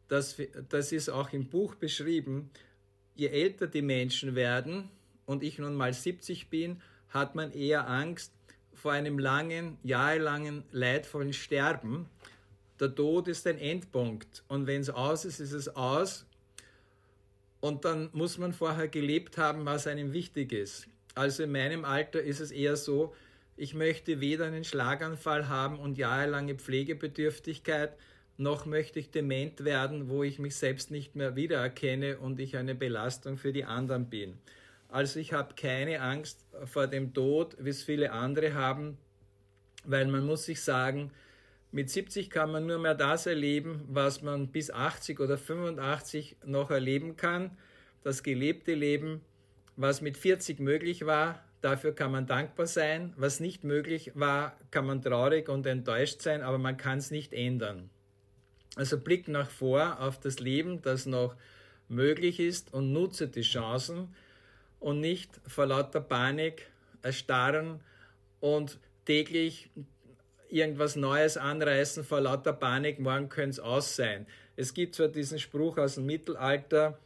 Das, 0.07 0.37
das 0.69 0.91
ist 0.91 1.09
auch 1.09 1.31
im 1.33 1.47
Buch 1.47 1.75
beschrieben. 1.75 2.51
Je 3.15 3.27
älter 3.27 3.67
die 3.67 3.81
Menschen 3.81 4.35
werden 4.35 4.89
und 5.25 5.43
ich 5.43 5.57
nun 5.57 5.75
mal 5.75 5.93
70 5.93 6.49
bin, 6.49 6.81
hat 7.09 7.35
man 7.35 7.51
eher 7.51 7.89
Angst, 7.89 8.31
vor 8.81 8.93
einem 8.93 9.19
langen, 9.19 9.77
jahrelangen, 9.83 10.63
leidvollen 10.71 11.33
Sterben. 11.33 12.07
Der 12.79 12.93
Tod 12.95 13.27
ist 13.27 13.45
ein 13.45 13.59
Endpunkt 13.59 14.43
und 14.47 14.65
wenn 14.65 14.81
es 14.81 14.89
aus 14.89 15.23
ist, 15.23 15.39
ist 15.39 15.51
es 15.51 15.75
aus. 15.75 16.25
Und 17.59 17.85
dann 17.85 18.09
muss 18.11 18.39
man 18.39 18.53
vorher 18.53 18.87
gelebt 18.87 19.37
haben, 19.37 19.65
was 19.65 19.85
einem 19.85 20.13
wichtig 20.13 20.51
ist. 20.51 20.87
Also 21.13 21.43
in 21.43 21.51
meinem 21.51 21.85
Alter 21.85 22.23
ist 22.23 22.39
es 22.39 22.49
eher 22.49 22.75
so, 22.75 23.13
ich 23.57 23.73
möchte 23.73 24.21
weder 24.21 24.45
einen 24.45 24.63
Schlaganfall 24.63 25.47
haben 25.47 25.79
und 25.79 25.97
jahrelange 25.97 26.55
Pflegebedürftigkeit, 26.55 27.95
noch 28.37 28.65
möchte 28.65 28.99
ich 28.99 29.11
dement 29.11 29.63
werden, 29.63 30.09
wo 30.09 30.23
ich 30.23 30.39
mich 30.39 30.55
selbst 30.55 30.89
nicht 30.89 31.15
mehr 31.15 31.35
wiedererkenne 31.35 32.17
und 32.17 32.39
ich 32.39 32.57
eine 32.57 32.73
Belastung 32.73 33.37
für 33.37 33.53
die 33.53 33.65
anderen 33.65 34.09
bin. 34.09 34.37
Also 34.89 35.19
ich 35.19 35.31
habe 35.33 35.53
keine 35.55 36.01
Angst 36.01 36.43
vor 36.65 36.87
dem 36.87 37.13
Tod, 37.13 37.55
wie 37.59 37.69
es 37.69 37.83
viele 37.83 38.11
andere 38.11 38.53
haben, 38.53 38.97
weil 39.85 40.07
man 40.07 40.25
muss 40.25 40.45
sich 40.45 40.61
sagen, 40.61 41.11
mit 41.71 41.89
70 41.89 42.29
kann 42.29 42.51
man 42.51 42.65
nur 42.65 42.79
mehr 42.79 42.95
das 42.95 43.25
erleben, 43.25 43.85
was 43.87 44.21
man 44.21 44.47
bis 44.47 44.71
80 44.71 45.19
oder 45.19 45.37
85 45.37 46.37
noch 46.45 46.69
erleben 46.69 47.15
kann. 47.15 47.57
Das 48.03 48.23
gelebte 48.23 48.73
Leben, 48.73 49.21
was 49.77 50.01
mit 50.01 50.17
40 50.17 50.59
möglich 50.59 51.05
war, 51.05 51.41
Dafür 51.61 51.93
kann 51.93 52.11
man 52.11 52.25
dankbar 52.25 52.65
sein. 52.65 53.13
Was 53.17 53.39
nicht 53.39 53.63
möglich 53.63 54.11
war, 54.15 54.57
kann 54.71 54.85
man 54.85 55.01
traurig 55.01 55.47
und 55.47 55.65
enttäuscht 55.67 56.21
sein, 56.21 56.41
aber 56.41 56.57
man 56.57 56.77
kann 56.77 56.97
es 56.97 57.11
nicht 57.11 57.33
ändern. 57.33 57.89
Also 58.75 58.97
blick 58.97 59.27
nach 59.27 59.49
vor 59.49 59.99
auf 59.99 60.19
das 60.19 60.39
Leben, 60.39 60.81
das 60.81 61.05
noch 61.05 61.35
möglich 61.87 62.39
ist 62.39 62.73
und 62.73 62.91
nutze 62.93 63.27
die 63.27 63.41
Chancen 63.41 64.15
und 64.79 65.01
nicht 65.01 65.29
vor 65.45 65.65
lauter 65.65 66.01
Panik 66.01 66.67
erstarren 67.01 67.81
und 68.39 68.79
täglich 69.05 69.69
irgendwas 70.49 70.95
Neues 70.95 71.37
anreißen 71.37 72.03
vor 72.03 72.21
lauter 72.21 72.53
Panik, 72.53 72.99
morgen 72.99 73.29
könnte 73.29 73.51
es 73.51 73.59
aus 73.59 73.95
sein. 73.95 74.25
Es 74.55 74.73
gibt 74.73 74.95
zwar 74.95 75.07
diesen 75.07 75.39
Spruch 75.39 75.77
aus 75.77 75.95
dem 75.95 76.05
Mittelalter, 76.05 76.97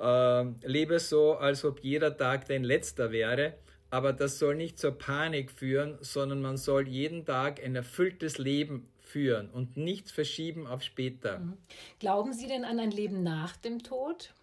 äh, 0.00 0.44
lebe 0.66 0.98
so, 0.98 1.36
als 1.36 1.64
ob 1.64 1.80
jeder 1.80 2.16
Tag 2.16 2.46
dein 2.48 2.64
letzter 2.64 3.12
wäre, 3.12 3.54
aber 3.96 4.12
das 4.12 4.38
soll 4.38 4.56
nicht 4.56 4.78
zur 4.78 4.90
Panik 4.90 5.50
führen, 5.50 5.96
sondern 6.02 6.42
man 6.42 6.58
soll 6.58 6.86
jeden 6.86 7.24
Tag 7.24 7.64
ein 7.64 7.74
erfülltes 7.74 8.36
Leben 8.36 8.90
führen 9.00 9.48
und 9.48 9.78
nichts 9.78 10.12
verschieben 10.12 10.66
auf 10.66 10.82
später. 10.82 11.38
Mhm. 11.38 11.56
Glauben 11.98 12.34
Sie 12.34 12.46
denn 12.46 12.66
an 12.66 12.78
ein 12.78 12.90
Leben 12.90 13.22
nach 13.22 13.56
dem 13.56 13.82
Tod? 13.82 14.34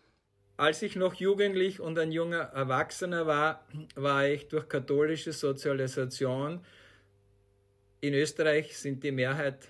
Als 0.57 0.81
ich 0.81 0.95
noch 0.95 1.13
jugendlich 1.13 1.79
und 1.79 1.99
ein 1.99 2.11
junger 2.11 2.39
Erwachsener 2.39 3.27
war, 3.27 3.67
war 3.93 4.27
ich 4.27 4.47
durch 4.47 4.67
katholische 4.67 5.33
Sozialisation. 5.33 6.65
In 8.01 8.15
Österreich 8.15 8.75
sind 8.75 9.03
die 9.03 9.11
Mehrheit 9.11 9.69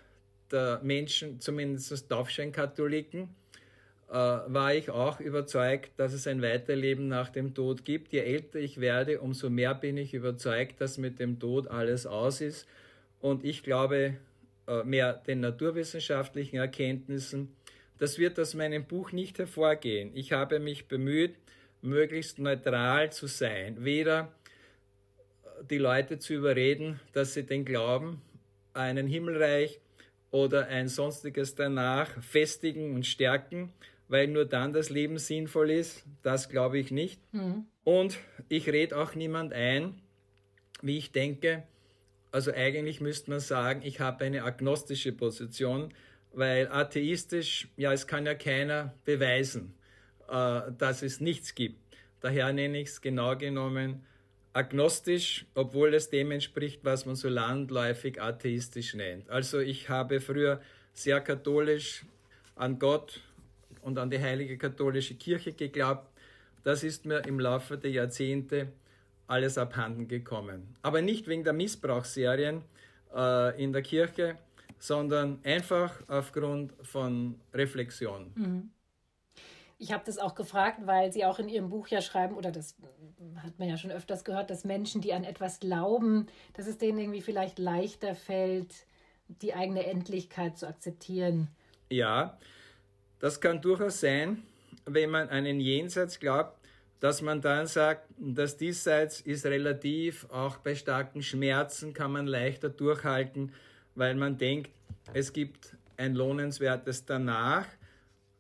der 0.50 0.80
Menschen 0.82 1.42
zumindest 1.42 2.10
Taufscheinkatholiken 2.10 3.36
war 4.08 4.74
ich 4.76 4.92
auch 4.92 5.20
überzeugt, 5.20 5.92
dass 5.98 6.14
es 6.14 6.28
ein 6.28 6.42
Weiterleben 6.42 7.08
nach 7.08 7.30
dem 7.30 7.54
Tod 7.54 7.84
gibt. 7.84 8.14
Je 8.14 8.20
älter 8.20 8.60
ich 8.60 8.80
werde, 8.80 9.20
umso 9.22 9.50
mehr 9.50 9.74
bin 9.74 9.98
ich 9.98 10.14
überzeugt, 10.14 10.80
dass 10.82 10.98
mit 10.98 11.20
dem 11.20 11.40
Tod 11.40 11.68
alles 11.68 12.06
aus 12.06 12.42
ist. 12.42 12.68
Und 13.20 13.44
ich 13.44 13.64
glaube 13.64 14.18
äh, 14.68 14.84
mehr 14.84 15.14
den 15.14 15.40
naturwissenschaftlichen 15.40 16.58
Erkenntnissen. 16.58 17.56
Das 17.98 18.18
wird 18.18 18.40
aus 18.40 18.54
meinem 18.54 18.86
Buch 18.86 19.12
nicht 19.12 19.40
hervorgehen. 19.40 20.12
Ich 20.14 20.32
habe 20.32 20.60
mich 20.60 20.88
bemüht, 20.88 21.36
möglichst 21.82 22.40
neutral 22.40 23.12
zu 23.12 23.28
sein. 23.28 23.84
Weder 23.84 24.32
die 25.70 25.78
Leute 25.78 26.20
zu 26.20 26.34
überreden, 26.34 27.00
dass 27.14 27.34
sie 27.34 27.44
den 27.44 27.66
Glauben 27.66 28.22
einen 28.74 29.08
Himmelreich 29.08 29.80
oder 30.32 30.68
ein 30.68 30.88
sonstiges 30.88 31.56
danach 31.56 32.22
festigen 32.24 32.96
und 32.96 33.06
stärken, 33.06 33.72
weil 34.14 34.28
nur 34.28 34.46
dann 34.46 34.74
das 34.74 34.92
Leben 34.92 35.18
sinnvoll 35.18 35.72
ist. 35.72 36.06
Das 36.22 36.48
glaube 36.48 36.78
ich 36.78 36.92
nicht. 36.92 37.20
Mhm. 37.34 37.66
Und 37.84 38.20
ich 38.48 38.70
rede 38.70 38.96
auch 38.96 39.16
niemand 39.16 39.54
ein, 39.54 40.04
wie 40.84 41.00
ich 41.00 41.12
denke. 41.12 41.64
Also 42.32 42.54
eigentlich 42.54 43.02
müsste 43.02 43.32
man 43.32 43.40
sagen, 43.40 43.82
ich 43.84 44.00
habe 44.00 44.24
eine 44.24 44.44
agnostische 44.44 45.14
Position, 45.14 45.96
weil 46.32 46.68
atheistisch, 46.68 47.70
ja, 47.76 47.92
es 47.92 48.06
kann 48.06 48.28
ja 48.28 48.36
keiner 48.36 48.94
beweisen, 49.04 49.74
äh, 50.30 50.62
dass 50.78 51.02
es 51.02 51.20
nichts 51.20 51.56
gibt. 51.56 51.80
Daher 52.22 52.54
nenne 52.54 52.82
ich 52.82 52.90
es 52.90 53.02
genau 53.02 53.36
genommen 53.36 54.06
agnostisch, 54.56 55.48
obwohl 55.56 55.96
es 55.96 56.12
dem 56.12 56.30
entspricht, 56.30 56.82
was 56.84 57.08
man 57.08 57.16
so 57.16 57.30
landläufig 57.30 58.22
atheistisch 58.22 58.94
nennt. 58.94 59.28
Also 59.32 59.58
ich 59.58 59.90
habe 59.90 60.22
früher 60.22 60.62
sehr 60.94 61.20
katholisch 61.20 62.06
an 62.56 62.78
Gott 62.78 63.22
und 63.84 63.98
an 63.98 64.10
die 64.10 64.20
heilige 64.20 64.58
katholische 64.58 65.16
Kirche 65.16 65.54
geglaubt. 65.54 66.08
Das 66.64 66.84
ist 66.84 67.06
mir 67.06 67.20
im 67.26 67.40
Laufe 67.40 67.78
der 67.78 67.92
Jahrzehnte 67.92 68.72
alles 69.28 69.58
abhanden 69.58 70.08
gekommen. 70.08 70.76
Aber 70.82 71.02
nicht 71.02 71.28
wegen 71.28 71.44
der 71.44 71.54
Missbrauchsserien 71.54 72.62
äh, 73.16 73.62
in 73.62 73.74
der 73.74 73.82
Kirche, 73.82 74.38
sondern 74.80 75.40
einfach 75.44 75.94
aufgrund 76.08 76.74
von 76.82 77.40
Reflexion. 77.54 78.32
Mhm. 78.36 78.72
Ich 79.78 79.92
habe 79.92 80.04
das 80.06 80.18
auch 80.18 80.36
gefragt, 80.36 80.80
weil 80.86 81.12
Sie 81.12 81.26
auch 81.26 81.40
in 81.40 81.50
Ihrem 81.50 81.70
Buch 81.70 81.88
ja 81.88 82.02
schreiben, 82.02 82.36
oder 82.36 82.52
das 82.52 82.76
hat 83.38 83.60
man 83.60 83.68
ja 83.68 83.78
schon 83.78 83.92
öfters 83.92 84.24
gehört, 84.24 84.50
dass 84.50 84.64
Menschen, 84.64 85.02
die 85.02 85.14
an 85.14 85.24
etwas 85.24 85.60
glauben, 85.60 86.28
dass 86.54 86.68
es 86.68 86.78
denen 86.78 87.00
irgendwie 87.00 87.22
vielleicht 87.22 87.60
leichter 87.60 88.16
fällt, 88.16 88.86
die 89.28 89.54
eigene 89.54 89.86
Endlichkeit 89.86 90.58
zu 90.58 90.68
akzeptieren. 90.68 91.50
Ja, 91.90 92.38
das 93.24 93.40
kann 93.40 93.62
durchaus 93.62 94.02
sein, 94.02 94.44
wenn 94.86 95.10
man 95.10 95.30
an 95.30 95.46
einen 95.46 95.62
Jenseits 95.62 96.20
glaubt, 96.20 96.60
dass 97.00 97.22
man 97.22 97.40
dann 97.40 97.68
sagt, 97.68 98.10
das 98.18 98.58
Diesseits 98.58 99.22
ist 99.22 99.46
relativ, 99.46 100.30
auch 100.30 100.58
bei 100.58 100.76
starken 100.76 101.24
Schmerzen 101.24 101.94
kann 101.94 102.12
man 102.12 102.28
leichter 102.28 102.68
durchhalten, 102.68 103.54
weil 103.96 104.16
man 104.16 104.38
denkt, 104.38 104.72
es 105.14 105.32
gibt 105.32 105.78
ein 105.96 106.16
lohnenswertes 106.16 107.06
Danach. 107.06 107.66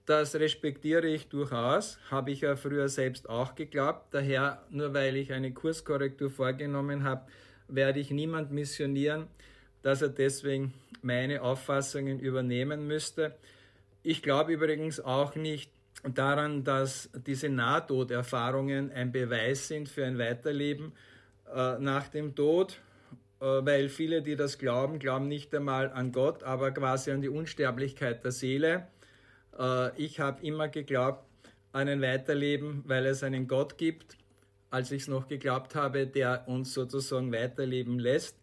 Das 0.06 0.36
respektiere 0.36 1.08
ich 1.08 1.30
durchaus, 1.30 1.98
habe 2.12 2.32
ich 2.32 2.42
ja 2.42 2.58
früher 2.58 2.90
selbst 2.90 3.30
auch 3.30 3.56
geglaubt. 3.56 4.14
Daher, 4.14 4.64
nur 4.70 4.94
weil 4.94 5.16
ich 5.16 5.32
eine 5.32 5.54
Kurskorrektur 5.54 6.30
vorgenommen 6.30 7.06
habe, 7.06 7.26
werde 7.70 8.02
ich 8.02 8.12
niemand 8.12 8.52
missionieren, 8.52 9.28
dass 9.82 10.02
er 10.02 10.10
deswegen 10.10 10.74
meine 11.02 11.42
Auffassungen 11.42 12.20
übernehmen 12.20 12.86
müsste. 12.86 13.34
Ich 14.04 14.22
glaube 14.22 14.54
übrigens 14.54 15.00
auch 15.00 15.36
nicht, 15.36 15.72
daran, 16.04 16.64
dass 16.64 17.10
diese 17.26 17.50
Nahtoderfahrungen 17.50 18.92
ein 18.92 19.12
Beweis 19.12 19.68
sind 19.68 19.88
für 19.88 20.06
ein 20.06 20.18
Weiterleben 20.18 20.92
äh, 21.54 21.78
nach 21.80 22.10
dem 22.10 22.36
Tod, 22.36 22.80
äh, 23.40 23.46
weil 23.46 23.88
viele, 23.88 24.22
die 24.22 24.36
das 24.36 24.58
glauben, 24.58 25.00
glauben 25.00 25.28
nicht 25.28 25.56
einmal 25.56 25.90
an 25.92 26.12
Gott, 26.12 26.44
aber 26.44 26.72
quasi 26.72 27.12
an 27.12 27.22
die 27.22 27.30
Unsterblichkeit 27.30 28.24
der 28.24 28.32
Seele. 28.32 28.88
Äh, 29.58 29.96
ich 30.02 30.20
habe 30.20 30.46
immer 30.46 30.68
geglaubt 30.68 31.24
an 31.72 31.88
ein 31.88 32.02
Weiterleben, 32.02 32.84
weil 32.86 33.06
es 33.06 33.24
einen 33.24 33.48
Gott 33.48 33.78
gibt, 33.78 34.18
als 34.70 34.92
ich 34.92 35.04
es 35.04 35.08
noch 35.08 35.28
geglaubt 35.28 35.76
habe, 35.76 36.06
der 36.08 36.44
uns 36.48 36.74
sozusagen 36.74 37.32
weiterleben 37.32 38.00
lässt. 38.00 38.38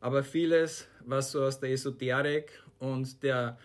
Aber 0.00 0.22
vieles, 0.22 0.88
was 1.04 1.32
so 1.32 1.44
aus 1.44 1.60
der 1.60 1.70
Esoterik 1.70 2.62
und 2.78 3.22
der 3.22 3.58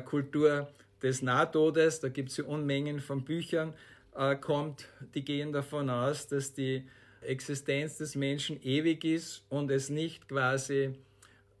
Kultur 0.00 0.68
des 1.02 1.22
Nahtodes, 1.22 2.00
da 2.00 2.08
gibt 2.08 2.30
es 2.30 2.36
ja 2.36 2.44
Unmengen 2.44 3.00
von 3.00 3.24
Büchern, 3.24 3.74
äh, 4.14 4.36
kommt, 4.36 4.86
die 5.14 5.24
gehen 5.24 5.52
davon 5.52 5.90
aus, 5.90 6.26
dass 6.26 6.52
die 6.52 6.84
Existenz 7.22 7.98
des 7.98 8.14
Menschen 8.14 8.62
ewig 8.62 9.04
ist 9.04 9.44
und 9.48 9.70
es 9.70 9.90
nicht 9.90 10.28
quasi 10.28 10.94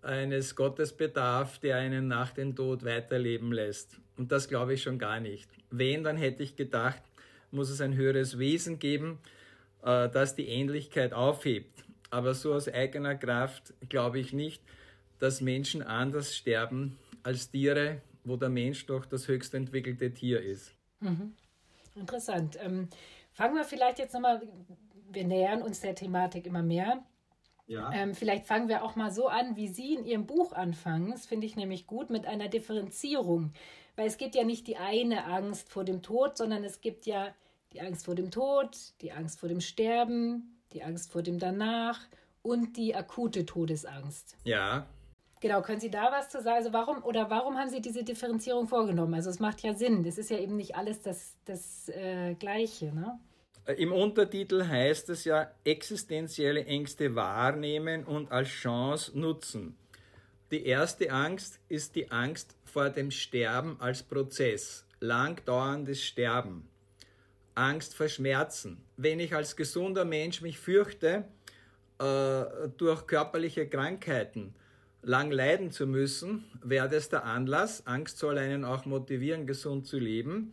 eines 0.02 0.54
Gottes 0.54 0.92
bedarf, 0.92 1.58
der 1.58 1.76
einen 1.76 2.08
nach 2.08 2.30
dem 2.30 2.54
Tod 2.54 2.84
weiterleben 2.84 3.52
lässt. 3.52 3.98
Und 4.16 4.32
das 4.32 4.48
glaube 4.48 4.74
ich 4.74 4.82
schon 4.82 4.98
gar 4.98 5.20
nicht. 5.20 5.48
Wenn, 5.70 6.04
dann 6.04 6.16
hätte 6.16 6.42
ich 6.42 6.56
gedacht, 6.56 7.02
muss 7.50 7.70
es 7.70 7.80
ein 7.80 7.94
höheres 7.94 8.38
Wesen 8.38 8.78
geben, 8.78 9.18
äh, 9.82 10.08
das 10.08 10.34
die 10.34 10.48
Ähnlichkeit 10.48 11.12
aufhebt. 11.12 11.84
Aber 12.10 12.34
so 12.34 12.54
aus 12.54 12.68
eigener 12.68 13.14
Kraft 13.14 13.74
glaube 13.88 14.18
ich 14.18 14.32
nicht, 14.32 14.62
dass 15.18 15.40
Menschen 15.40 15.82
anders 15.82 16.36
sterben 16.36 16.96
als 17.22 17.50
Tiere, 17.50 18.00
wo 18.28 18.36
der 18.36 18.48
Mensch 18.48 18.86
doch 18.86 19.06
das 19.06 19.28
höchst 19.28 19.54
entwickelte 19.54 20.12
Tier 20.12 20.40
ist. 20.40 20.74
Mhm. 21.00 21.34
Interessant. 21.94 22.58
Ähm, 22.60 22.88
fangen 23.32 23.56
wir 23.56 23.64
vielleicht 23.64 23.98
jetzt 23.98 24.14
nochmal, 24.14 24.42
wir 25.10 25.24
nähern 25.24 25.62
uns 25.62 25.80
der 25.80 25.94
Thematik 25.94 26.46
immer 26.46 26.62
mehr. 26.62 27.02
Ja. 27.66 27.92
Ähm, 27.92 28.14
vielleicht 28.14 28.46
fangen 28.46 28.68
wir 28.68 28.82
auch 28.82 28.96
mal 28.96 29.10
so 29.10 29.28
an, 29.28 29.56
wie 29.56 29.68
Sie 29.68 29.94
in 29.94 30.04
Ihrem 30.04 30.26
Buch 30.26 30.52
anfangen. 30.52 31.10
Das 31.10 31.26
finde 31.26 31.46
ich 31.46 31.54
nämlich 31.54 31.86
gut 31.86 32.08
mit 32.08 32.26
einer 32.26 32.48
Differenzierung. 32.48 33.52
Weil 33.94 34.06
es 34.06 34.16
gibt 34.16 34.34
ja 34.34 34.44
nicht 34.44 34.66
die 34.66 34.76
eine 34.76 35.24
Angst 35.24 35.70
vor 35.70 35.84
dem 35.84 36.02
Tod, 36.02 36.36
sondern 36.36 36.64
es 36.64 36.80
gibt 36.80 37.04
ja 37.04 37.34
die 37.72 37.80
Angst 37.80 38.06
vor 38.06 38.14
dem 38.14 38.30
Tod, 38.30 38.76
die 39.02 39.12
Angst 39.12 39.38
vor 39.40 39.48
dem 39.48 39.60
Sterben, 39.60 40.58
die 40.72 40.82
Angst 40.82 41.12
vor 41.12 41.22
dem 41.22 41.38
Danach 41.38 42.00
und 42.42 42.76
die 42.76 42.94
akute 42.94 43.44
Todesangst. 43.44 44.36
Ja, 44.44 44.86
Genau, 45.40 45.62
können 45.62 45.80
Sie 45.80 45.90
da 45.90 46.10
was 46.10 46.28
zu 46.28 46.42
sagen? 46.42 46.56
Also 46.56 46.72
warum 46.72 47.02
oder 47.04 47.30
warum 47.30 47.56
haben 47.56 47.68
Sie 47.68 47.80
diese 47.80 48.02
Differenzierung 48.02 48.66
vorgenommen? 48.66 49.14
Also 49.14 49.30
es 49.30 49.38
macht 49.38 49.62
ja 49.62 49.74
Sinn. 49.74 50.02
Das 50.02 50.18
ist 50.18 50.30
ja 50.30 50.38
eben 50.38 50.56
nicht 50.56 50.74
alles 50.74 51.00
das, 51.02 51.36
das 51.44 51.88
äh, 51.90 52.34
Gleiche, 52.34 52.92
ne? 52.92 53.20
Äh, 53.64 53.74
Im 53.74 53.92
Untertitel 53.92 54.66
heißt 54.66 55.10
es 55.10 55.24
ja 55.24 55.50
existenzielle 55.64 56.64
Ängste 56.64 57.14
wahrnehmen 57.14 58.04
und 58.04 58.32
als 58.32 58.48
Chance 58.48 59.18
nutzen. 59.18 59.76
Die 60.50 60.64
erste 60.64 61.10
Angst 61.12 61.60
ist 61.68 61.94
die 61.94 62.10
Angst 62.10 62.56
vor 62.64 62.88
dem 62.88 63.10
Sterben 63.10 63.76
als 63.80 64.02
Prozess, 64.02 64.86
langdauerndes 64.98 66.02
Sterben. 66.02 66.68
Angst 67.54 67.94
vor 67.94 68.08
Schmerzen. 68.08 68.82
Wenn 68.96 69.20
ich 69.20 69.34
als 69.34 69.56
gesunder 69.56 70.04
Mensch 70.04 70.40
mich 70.40 70.58
fürchte 70.58 71.24
äh, 71.98 72.44
durch 72.78 73.06
körperliche 73.06 73.68
Krankheiten, 73.68 74.54
lang 75.08 75.30
leiden 75.30 75.70
zu 75.70 75.86
müssen, 75.86 76.44
wäre 76.62 76.88
das 76.88 77.08
der 77.08 77.24
Anlass. 77.24 77.86
Angst 77.86 78.18
soll 78.18 78.36
einen 78.36 78.64
auch 78.64 78.84
motivieren, 78.84 79.46
gesund 79.46 79.86
zu 79.86 79.98
leben. 79.98 80.52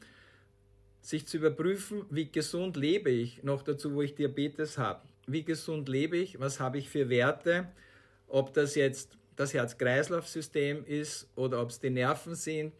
Sich 1.01 1.27
zu 1.27 1.37
überprüfen, 1.37 2.05
wie 2.09 2.31
gesund 2.31 2.77
lebe 2.77 3.11
ich, 3.11 3.43
noch 3.43 3.63
dazu, 3.63 3.93
wo 3.93 4.01
ich 4.01 4.15
Diabetes 4.15 4.77
habe. 4.77 5.01
wie 5.27 5.43
gesund 5.43 5.89
lebe 5.89 6.17
ich, 6.17 6.39
was 6.39 6.59
habe 6.59 6.77
ich 6.77 6.87
für 6.87 7.09
Werte, 7.09 7.67
ob 8.27 8.53
das 8.53 8.75
jetzt 8.75 9.17
das 9.35 9.53
Herz-Kreislauf-System 9.53 10.85
ist 10.85 11.27
oder 11.35 11.61
ob 11.61 11.71
es 11.71 11.79
die 11.79 11.89
Nerven 11.89 12.35
sind, 12.35 12.73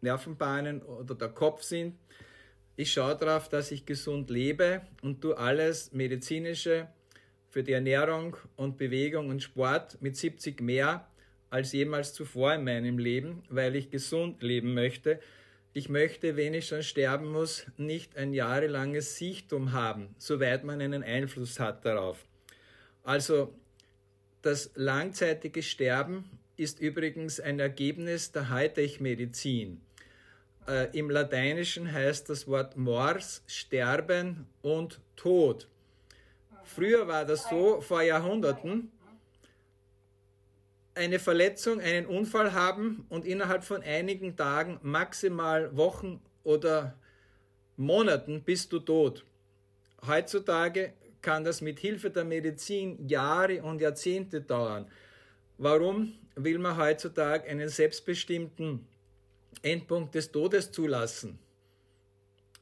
Nervenbahnen 0.00 0.82
oder 0.82 1.14
der 1.14 1.28
Kopf 1.28 1.62
sind. 1.62 1.94
Ich 2.76 2.90
schaue 2.92 3.16
darauf, 3.16 3.50
dass 3.50 3.70
ich 3.70 3.84
gesund 3.84 4.30
lebe 4.30 4.80
und 5.02 5.20
tue 5.20 5.36
alles 5.36 5.92
medizinische 5.92 6.88
für 7.50 7.62
die 7.62 7.72
Ernährung 7.72 8.36
und 8.56 8.78
Bewegung 8.78 9.28
und 9.28 9.42
Sport 9.42 10.00
mit 10.00 10.16
70 10.16 10.62
mehr 10.62 11.06
als 11.50 11.72
jemals 11.72 12.14
zuvor 12.14 12.54
in 12.54 12.64
meinem 12.64 12.98
Leben, 12.98 13.42
weil 13.48 13.76
ich 13.76 13.90
gesund 13.90 14.42
leben 14.42 14.72
möchte. 14.72 15.20
Ich 15.72 15.88
möchte, 15.88 16.36
wenn 16.36 16.54
ich 16.54 16.66
schon 16.66 16.82
sterben 16.82 17.30
muss, 17.30 17.66
nicht 17.76 18.16
ein 18.16 18.32
jahrelanges 18.32 19.16
Sichtum 19.16 19.72
haben, 19.72 20.14
soweit 20.18 20.64
man 20.64 20.80
einen 20.80 21.02
Einfluss 21.02 21.60
hat 21.60 21.84
darauf. 21.84 22.24
Also 23.02 23.52
das 24.42 24.70
langzeitige 24.74 25.62
Sterben 25.62 26.24
ist 26.56 26.80
übrigens 26.80 27.40
ein 27.40 27.58
Ergebnis 27.58 28.32
der 28.32 28.50
Hightech-Medizin. 28.50 29.80
Äh, 30.66 30.96
Im 30.96 31.10
Lateinischen 31.10 31.90
heißt 31.92 32.28
das 32.28 32.46
Wort 32.46 32.76
Mors 32.76 33.42
Sterben 33.46 34.46
und 34.62 35.00
Tod. 35.16 35.68
Früher 36.64 37.08
war 37.08 37.24
das 37.24 37.48
so, 37.48 37.80
vor 37.80 38.02
Jahrhunderten, 38.02 38.92
eine 41.00 41.18
Verletzung, 41.18 41.80
einen 41.80 42.06
Unfall 42.06 42.52
haben 42.52 43.06
und 43.08 43.24
innerhalb 43.24 43.64
von 43.64 43.82
einigen 43.82 44.36
Tagen, 44.36 44.78
maximal 44.82 45.74
Wochen 45.76 46.20
oder 46.44 46.94
Monaten 47.76 48.42
bist 48.42 48.72
du 48.72 48.78
tot. 48.78 49.24
Heutzutage 50.06 50.92
kann 51.22 51.42
das 51.42 51.60
mit 51.62 51.78
Hilfe 51.78 52.10
der 52.10 52.24
Medizin 52.24 53.08
Jahre 53.08 53.62
und 53.62 53.80
Jahrzehnte 53.80 54.42
dauern. 54.42 54.86
Warum 55.56 56.12
will 56.36 56.58
man 56.58 56.76
heutzutage 56.76 57.48
einen 57.48 57.68
selbstbestimmten 57.68 58.86
Endpunkt 59.62 60.14
des 60.14 60.30
Todes 60.30 60.70
zulassen? 60.70 61.38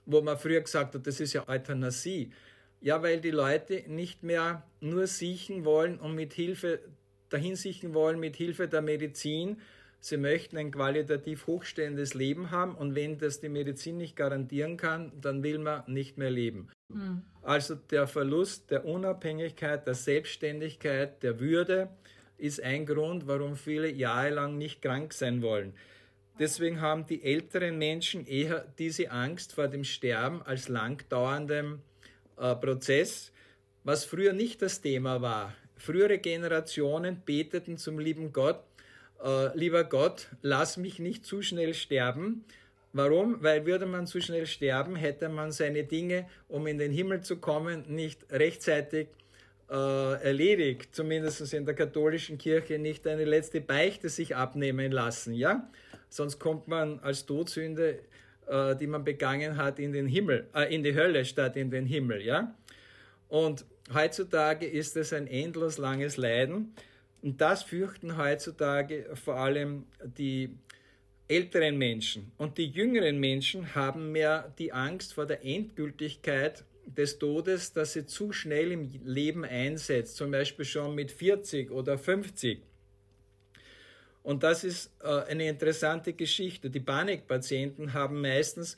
Wo 0.07 0.21
man 0.21 0.39
früher 0.39 0.61
gesagt 0.61 0.95
hat, 0.95 1.07
das 1.07 1.21
ist 1.21 1.33
ja 1.33 1.49
Euthanasie. 1.49 2.33
Ja, 2.81 3.03
weil 3.03 3.21
die 3.21 3.33
Leute 3.33 3.85
nicht 3.89 4.23
mehr 4.23 4.63
nur 4.81 5.09
siechen 5.09 5.65
wollen 5.65 5.99
und 5.99 6.15
mit 6.15 6.33
Hilfe 6.33 6.81
dahin 7.29 7.57
siechen 7.57 7.95
wollen 7.95 8.21
mit 8.21 8.37
Hilfe 8.37 8.69
der 8.69 8.83
Medizin. 8.83 9.61
Sie 10.01 10.17
möchten 10.17 10.57
ein 10.57 10.71
qualitativ 10.71 11.47
hochstehendes 11.47 12.15
Leben 12.15 12.51
haben 12.51 12.75
und 12.75 12.95
wenn 12.95 13.19
das 13.19 13.41
die 13.41 13.49
Medizin 13.49 13.97
nicht 13.97 14.15
garantieren 14.15 14.77
kann, 14.77 15.13
dann 15.21 15.43
will 15.43 15.59
man 15.59 15.83
nicht 15.87 16.19
mehr 16.19 16.31
leben. 16.31 16.69
Mhm. 16.89 17.23
Also 17.43 17.75
der 17.75 18.07
Verlust 18.07 18.71
der 18.71 18.85
Unabhängigkeit, 18.85 19.87
der 19.87 19.95
Selbstständigkeit, 19.95 21.23
der 21.23 21.41
Würde 21.41 21.89
ist 22.37 22.63
ein 22.63 22.87
Grund, 22.87 23.27
warum 23.27 23.57
viele 23.57 23.91
jahrelang 23.91 24.57
nicht 24.57 24.81
krank 24.81 25.13
sein 25.13 25.43
wollen. 25.43 25.75
Deswegen 26.39 26.81
haben 26.81 27.05
die 27.07 27.25
älteren 27.25 27.79
Menschen 27.79 28.25
eher 28.25 28.65
diese 28.79 29.11
Angst 29.11 29.55
vor 29.55 29.67
dem 29.67 29.83
Sterben 29.83 30.41
als 30.43 30.69
langdauerndem 30.69 31.81
äh, 32.37 32.55
Prozess, 32.55 33.33
was 33.83 34.05
früher 34.05 34.33
nicht 34.33 34.63
das 34.63 34.81
Thema 34.81 35.21
war. 35.21 35.55
Frühere 35.79 36.19
Generationen 36.19 37.23
beteten 37.25 37.79
zum 37.79 37.99
lieben 37.99 38.33
Gott, 38.33 38.61
äh, 39.25 39.57
lieber 39.57 39.85
Gott, 39.85 40.29
lass 40.43 40.77
mich 40.77 40.99
nicht 40.99 41.25
zu 41.25 41.43
schnell 41.43 41.75
sterben. 41.75 42.45
Warum? 42.93 43.43
Weil 43.43 43.67
würde 43.67 43.87
man 43.87 44.07
zu 44.07 44.21
schnell 44.21 44.47
sterben, 44.47 44.97
hätte 44.97 45.29
man 45.29 45.53
seine 45.53 45.85
Dinge, 45.85 46.27
um 46.49 46.67
in 46.67 46.79
den 46.79 46.93
Himmel 46.93 47.23
zu 47.23 47.37
kommen, 47.37 47.85
nicht 47.89 48.31
rechtzeitig 48.31 49.09
äh, 49.71 49.75
erledigt. 50.23 50.95
Zumindest 50.95 51.53
in 51.53 51.65
der 51.65 51.75
katholischen 51.75 52.39
Kirche 52.39 52.79
nicht 52.79 53.07
eine 53.07 53.25
letzte 53.25 53.61
Beichte 53.61 54.09
sich 54.09 54.35
abnehmen 54.35 54.93
lassen. 54.93 55.35
Ja? 55.35 55.71
Sonst 56.09 56.39
kommt 56.39 56.69
man 56.69 56.99
als 57.01 57.27
Todsünde 57.27 58.01
äh, 58.49 58.77
die 58.77 58.87
man 58.87 59.05
begangen 59.05 59.57
hat, 59.57 59.79
in 59.79 59.93
den 59.93 60.07
Himmel, 60.07 60.49
äh, 60.55 60.75
in 60.75 60.83
die 60.83 60.95
Hölle 60.95 61.25
statt 61.25 61.57
in 61.57 61.71
den 61.71 61.85
Himmel, 61.85 62.23
ja. 62.23 62.55
Und 63.29 63.67
heutzutage 63.93 64.67
ist 64.67 64.97
es 64.97 65.13
ein 65.13 65.27
endlos 65.27 65.79
langes 65.79 66.17
Leiden. 66.17 66.75
Und 67.23 67.41
das 67.41 67.63
fürchten 67.63 68.17
heutzutage 68.17 69.07
vor 69.15 69.37
allem 69.37 69.87
die 70.03 70.51
älteren 71.27 71.77
Menschen. 71.77 72.33
Und 72.39 72.59
die 72.59 72.67
jüngeren 72.67 73.19
Menschen 73.19 73.75
haben 73.75 74.13
mehr 74.13 74.53
die 74.59 74.73
Angst 74.73 75.15
vor 75.15 75.27
der 75.27 75.45
Endgültigkeit 75.45 76.65
des 76.87 77.19
Todes, 77.19 77.73
dass 77.73 77.93
sie 77.93 78.07
zu 78.07 78.33
schnell 78.33 78.73
im 78.73 78.91
Leben 79.05 79.45
einsetzt, 79.45 80.17
zum 80.17 80.31
Beispiel 80.31 80.65
schon 80.65 80.95
mit 80.95 81.13
40 81.13 81.71
oder 81.71 81.99
50. 81.99 82.63
Und 84.23 84.43
das 84.43 84.65
ist 84.65 84.91
äh, 85.03 85.23
eine 85.29 85.49
interessante 85.49 86.13
Geschichte. 86.13 86.71
Die 86.71 86.81
Panikpatienten 86.81 87.93
haben 87.93 88.21
meistens 88.21 88.77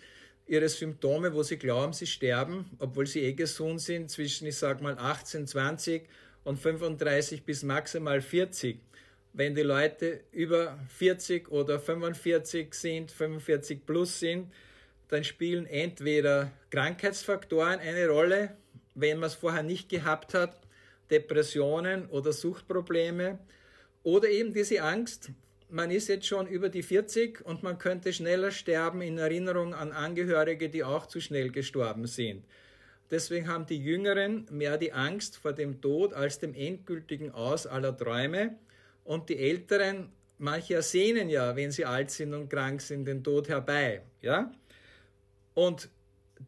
ihre 0.50 0.68
Symptome, 0.68 1.32
wo 1.32 1.44
sie 1.44 1.58
glauben, 1.58 1.92
sie 1.92 2.08
sterben, 2.08 2.68
obwohl 2.80 3.06
sie 3.06 3.20
eh 3.20 3.34
gesund 3.34 3.80
sind, 3.80 4.10
zwischen, 4.10 4.48
ich 4.48 4.56
sag 4.56 4.82
mal, 4.82 4.98
18, 4.98 5.46
20 5.46 6.08
und 6.42 6.58
35 6.58 7.44
bis 7.44 7.62
maximal 7.62 8.20
40. 8.20 8.80
Wenn 9.32 9.54
die 9.54 9.62
Leute 9.62 10.24
über 10.32 10.76
40 10.88 11.52
oder 11.52 11.78
45 11.78 12.74
sind, 12.74 13.12
45 13.12 13.86
plus 13.86 14.18
sind, 14.18 14.52
dann 15.06 15.22
spielen 15.22 15.66
entweder 15.66 16.50
Krankheitsfaktoren 16.70 17.78
eine 17.78 18.08
Rolle, 18.08 18.56
wenn 18.96 19.20
man 19.20 19.28
es 19.28 19.34
vorher 19.34 19.62
nicht 19.62 19.88
gehabt 19.88 20.34
hat, 20.34 20.60
Depressionen 21.12 22.06
oder 22.08 22.32
Suchtprobleme, 22.32 23.38
oder 24.02 24.28
eben 24.28 24.52
diese 24.52 24.82
Angst, 24.82 25.30
man 25.70 25.90
ist 25.90 26.08
jetzt 26.08 26.26
schon 26.26 26.46
über 26.46 26.68
die 26.68 26.82
40 26.82 27.44
und 27.44 27.62
man 27.62 27.78
könnte 27.78 28.12
schneller 28.12 28.50
sterben 28.50 29.02
in 29.02 29.18
Erinnerung 29.18 29.74
an 29.74 29.92
Angehörige, 29.92 30.68
die 30.68 30.84
auch 30.84 31.06
zu 31.06 31.20
schnell 31.20 31.50
gestorben 31.50 32.06
sind. 32.06 32.44
Deswegen 33.10 33.48
haben 33.48 33.66
die 33.66 33.78
Jüngeren 33.78 34.46
mehr 34.50 34.78
die 34.78 34.92
Angst 34.92 35.36
vor 35.36 35.52
dem 35.52 35.80
Tod 35.80 36.12
als 36.12 36.38
dem 36.38 36.54
endgültigen 36.54 37.32
Aus 37.32 37.66
aller 37.66 37.96
Träume 37.96 38.56
und 39.04 39.28
die 39.28 39.38
Älteren, 39.38 40.10
manche 40.38 40.74
ersehnen 40.74 41.28
ja, 41.28 41.56
wenn 41.56 41.72
sie 41.72 41.84
alt 41.84 42.10
sind 42.10 42.34
und 42.34 42.48
krank 42.48 42.80
sind, 42.80 43.06
den 43.06 43.24
Tod 43.24 43.48
herbei. 43.48 44.02
Ja? 44.22 44.52
Und 45.54 45.88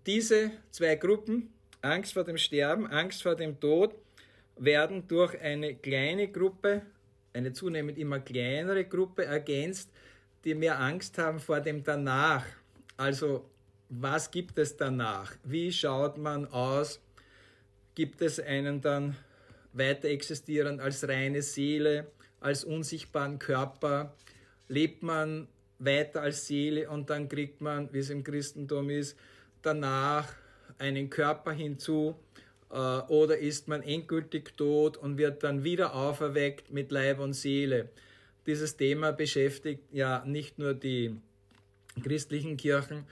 diese 0.06 0.52
zwei 0.70 0.94
Gruppen, 0.94 1.52
Angst 1.80 2.12
vor 2.12 2.24
dem 2.24 2.38
Sterben, 2.38 2.86
Angst 2.86 3.22
vor 3.22 3.34
dem 3.34 3.58
Tod, 3.58 3.94
werden 4.56 5.08
durch 5.08 5.40
eine 5.40 5.74
kleine 5.74 6.28
Gruppe 6.28 6.82
eine 7.32 7.52
zunehmend 7.52 7.98
immer 7.98 8.20
kleinere 8.20 8.84
Gruppe 8.84 9.24
ergänzt, 9.24 9.90
die 10.44 10.54
mehr 10.54 10.80
Angst 10.80 11.18
haben 11.18 11.38
vor 11.38 11.60
dem 11.60 11.82
Danach. 11.82 12.44
Also 12.96 13.48
was 13.88 14.30
gibt 14.30 14.58
es 14.58 14.76
danach? 14.76 15.34
Wie 15.44 15.70
schaut 15.70 16.16
man 16.16 16.46
aus? 16.46 17.00
Gibt 17.94 18.22
es 18.22 18.40
einen 18.40 18.80
dann 18.80 19.16
weiter 19.74 20.08
existieren 20.08 20.80
als 20.80 21.06
reine 21.06 21.42
Seele, 21.42 22.10
als 22.40 22.64
unsichtbaren 22.64 23.38
Körper? 23.38 24.14
Lebt 24.68 25.02
man 25.02 25.46
weiter 25.78 26.22
als 26.22 26.46
Seele 26.46 26.88
und 26.88 27.10
dann 27.10 27.28
kriegt 27.28 27.60
man, 27.60 27.92
wie 27.92 27.98
es 27.98 28.08
im 28.08 28.24
Christentum 28.24 28.88
ist, 28.88 29.18
danach 29.60 30.32
einen 30.78 31.10
Körper 31.10 31.52
hinzu? 31.52 32.14
Äh, 32.72 32.76
oder 32.76 33.38
ist 33.38 33.68
man 33.68 33.82
endgültig 33.82 34.56
tot 34.56 34.96
und 34.96 35.18
wird 35.18 35.42
dann 35.42 35.62
wieder 35.62 35.94
auferweckt 35.94 36.72
mit 36.72 36.90
Leib 36.90 37.18
und 37.18 37.34
Seele. 37.34 37.90
Dieses 38.46 38.76
Thema 38.76 39.12
beschäftigt 39.12 39.84
ja 39.92 40.24
nicht 40.24 40.58
nur 40.58 40.74
die 40.74 41.14
christlichen 42.02 42.56
Kirchen, 42.56 43.04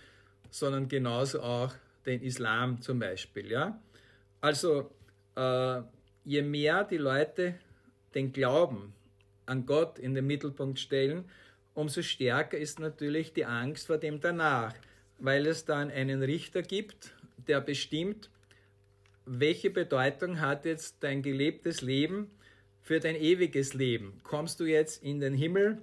sondern 0.50 0.88
genauso 0.88 1.42
auch 1.42 1.74
den 2.06 2.22
Islam 2.22 2.80
zum 2.80 2.98
Beispiel. 2.98 3.50
Ja? 3.50 3.80
Also 4.40 4.90
äh, 5.36 5.82
je 6.24 6.42
mehr 6.42 6.84
die 6.84 6.96
Leute 6.96 7.54
den 8.14 8.32
Glauben 8.32 8.94
an 9.46 9.66
Gott 9.66 9.98
in 9.98 10.14
den 10.14 10.26
Mittelpunkt 10.26 10.78
stellen, 10.78 11.24
umso 11.74 12.02
stärker 12.02 12.56
ist 12.56 12.80
natürlich 12.80 13.32
die 13.34 13.44
Angst 13.44 13.86
vor 13.86 13.98
dem 13.98 14.20
danach, 14.20 14.74
weil 15.18 15.46
es 15.46 15.66
dann 15.66 15.90
einen 15.90 16.22
Richter 16.22 16.62
gibt, 16.62 17.12
der 17.46 17.60
bestimmt, 17.60 18.30
welche 19.32 19.70
Bedeutung 19.70 20.40
hat 20.40 20.64
jetzt 20.64 20.96
dein 21.04 21.22
gelebtes 21.22 21.82
Leben 21.82 22.32
für 22.82 22.98
dein 22.98 23.14
ewiges 23.14 23.74
Leben? 23.74 24.20
Kommst 24.24 24.58
du 24.58 24.64
jetzt 24.64 25.04
in 25.04 25.20
den 25.20 25.34
Himmel, 25.34 25.78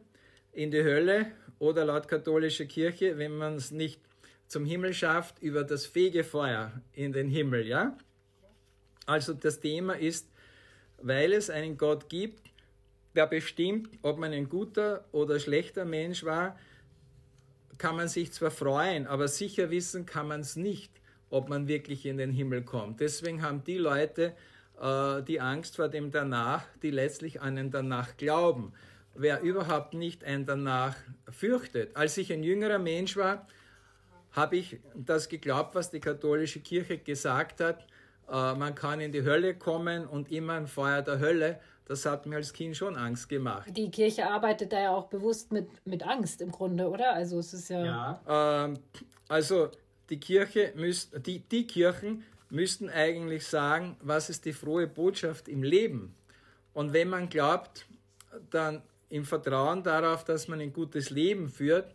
in 0.52 0.70
die 0.70 0.84
Hölle 0.84 1.28
oder 1.58 1.86
laut 1.86 2.10
katholischer 2.10 2.66
Kirche, 2.66 3.18
wenn 3.18 3.38
man 3.38 3.56
es 3.56 3.72
nicht 3.72 4.02
zum 4.48 4.66
Himmel 4.66 4.94
schafft, 4.94 5.42
über 5.42 5.64
das 5.64 5.86
Fegefeuer 5.86 6.74
in 6.92 7.14
den 7.14 7.30
Himmel, 7.30 7.66
ja? 7.66 7.98
Also 9.06 9.34
das 9.34 9.62
Thema 9.62 9.94
ist, 9.94 10.30
weil 11.02 11.32
es 11.32 11.50
einen 11.50 11.78
Gott 11.78 12.10
gibt, 12.10 12.42
der 13.16 13.28
bestimmt, 13.28 13.98
ob 14.02 14.18
man 14.18 14.34
ein 14.34 14.50
guter 14.50 15.06
oder 15.14 15.40
schlechter 15.40 15.86
Mensch 15.86 16.26
war, 16.26 16.60
kann 17.78 17.96
man 17.96 18.10
sich 18.10 18.34
zwar 18.34 18.52
freuen, 18.52 19.08
aber 19.08 19.30
sicher 19.30 19.70
wissen 19.70 20.06
kann 20.06 20.28
man 20.28 20.42
es 20.42 20.58
nicht 20.58 20.92
ob 21.30 21.50
man 21.50 21.68
wirklich 21.68 22.06
in 22.06 22.18
den 22.18 22.32
Himmel 22.32 22.64
kommt. 22.64 23.00
Deswegen 23.00 23.42
haben 23.42 23.64
die 23.64 23.78
Leute 23.78 24.34
äh, 24.82 25.22
die 25.24 25.42
Angst 25.42 25.76
vor 25.76 25.90
dem 25.90 26.12
Danach, 26.12 26.64
die 26.82 26.92
letztlich 26.92 27.42
an 27.42 27.56
den 27.56 27.72
Danach 27.72 28.18
glauben. 28.18 28.74
Wer 29.16 29.42
überhaupt 29.42 29.94
nicht 29.94 30.24
ein 30.24 30.46
Danach 30.46 30.96
fürchtet. 31.30 31.96
Als 31.96 32.18
ich 32.18 32.32
ein 32.32 32.44
jüngerer 32.44 32.80
Mensch 32.80 33.18
war, 33.18 33.48
habe 34.32 34.58
ich 34.58 34.80
das 34.94 35.30
geglaubt, 35.30 35.74
was 35.74 35.90
die 35.90 36.00
katholische 36.00 36.60
Kirche 36.60 37.00
gesagt 37.00 37.60
hat. 37.60 37.88
Äh, 38.30 38.54
man 38.54 38.76
kann 38.76 39.00
in 39.00 39.12
die 39.12 39.24
Hölle 39.24 39.56
kommen 39.56 40.06
und 40.06 40.32
immer 40.32 40.54
ein 40.54 40.68
Feuer 40.68 41.02
der 41.02 41.20
Hölle. 41.20 41.60
Das 41.86 42.06
hat 42.06 42.26
mir 42.26 42.36
als 42.36 42.52
Kind 42.52 42.76
schon 42.76 42.98
Angst 42.98 43.30
gemacht. 43.30 43.70
Die 43.76 43.90
Kirche 43.90 44.30
arbeitet 44.30 44.74
da 44.74 44.82
ja 44.82 44.92
auch 44.92 45.08
bewusst 45.08 45.54
mit, 45.54 45.70
mit 45.86 46.06
Angst 46.06 46.42
im 46.42 46.52
Grunde, 46.52 46.90
oder? 46.90 47.14
Also 47.14 47.40
es 47.40 47.54
ist 47.54 47.70
ja. 47.70 47.86
ja. 48.28 48.66
Ähm, 48.66 48.80
also 49.30 49.72
die 50.10 50.20
Kirche 50.20 50.74
müsst, 50.76 51.26
die, 51.26 51.40
die 51.40 51.68
Kirchen 51.68 52.24
müssten 52.50 52.90
eigentlich 52.90 53.46
sagen, 53.46 53.98
was 54.02 54.30
ist 54.30 54.46
die 54.46 54.54
frohe 54.54 54.88
Botschaft 54.88 55.48
im 55.48 55.64
Leben. 55.64 56.16
Und 56.74 56.94
wenn 56.94 57.10
man 57.10 57.30
glaubt, 57.30 57.86
dann 58.50 58.82
im 59.10 59.26
Vertrauen 59.26 59.84
darauf, 59.84 60.24
dass 60.24 60.48
man 60.48 60.60
ein 60.60 60.74
gutes 60.74 61.10
Leben 61.10 61.50
führt, 61.50 61.94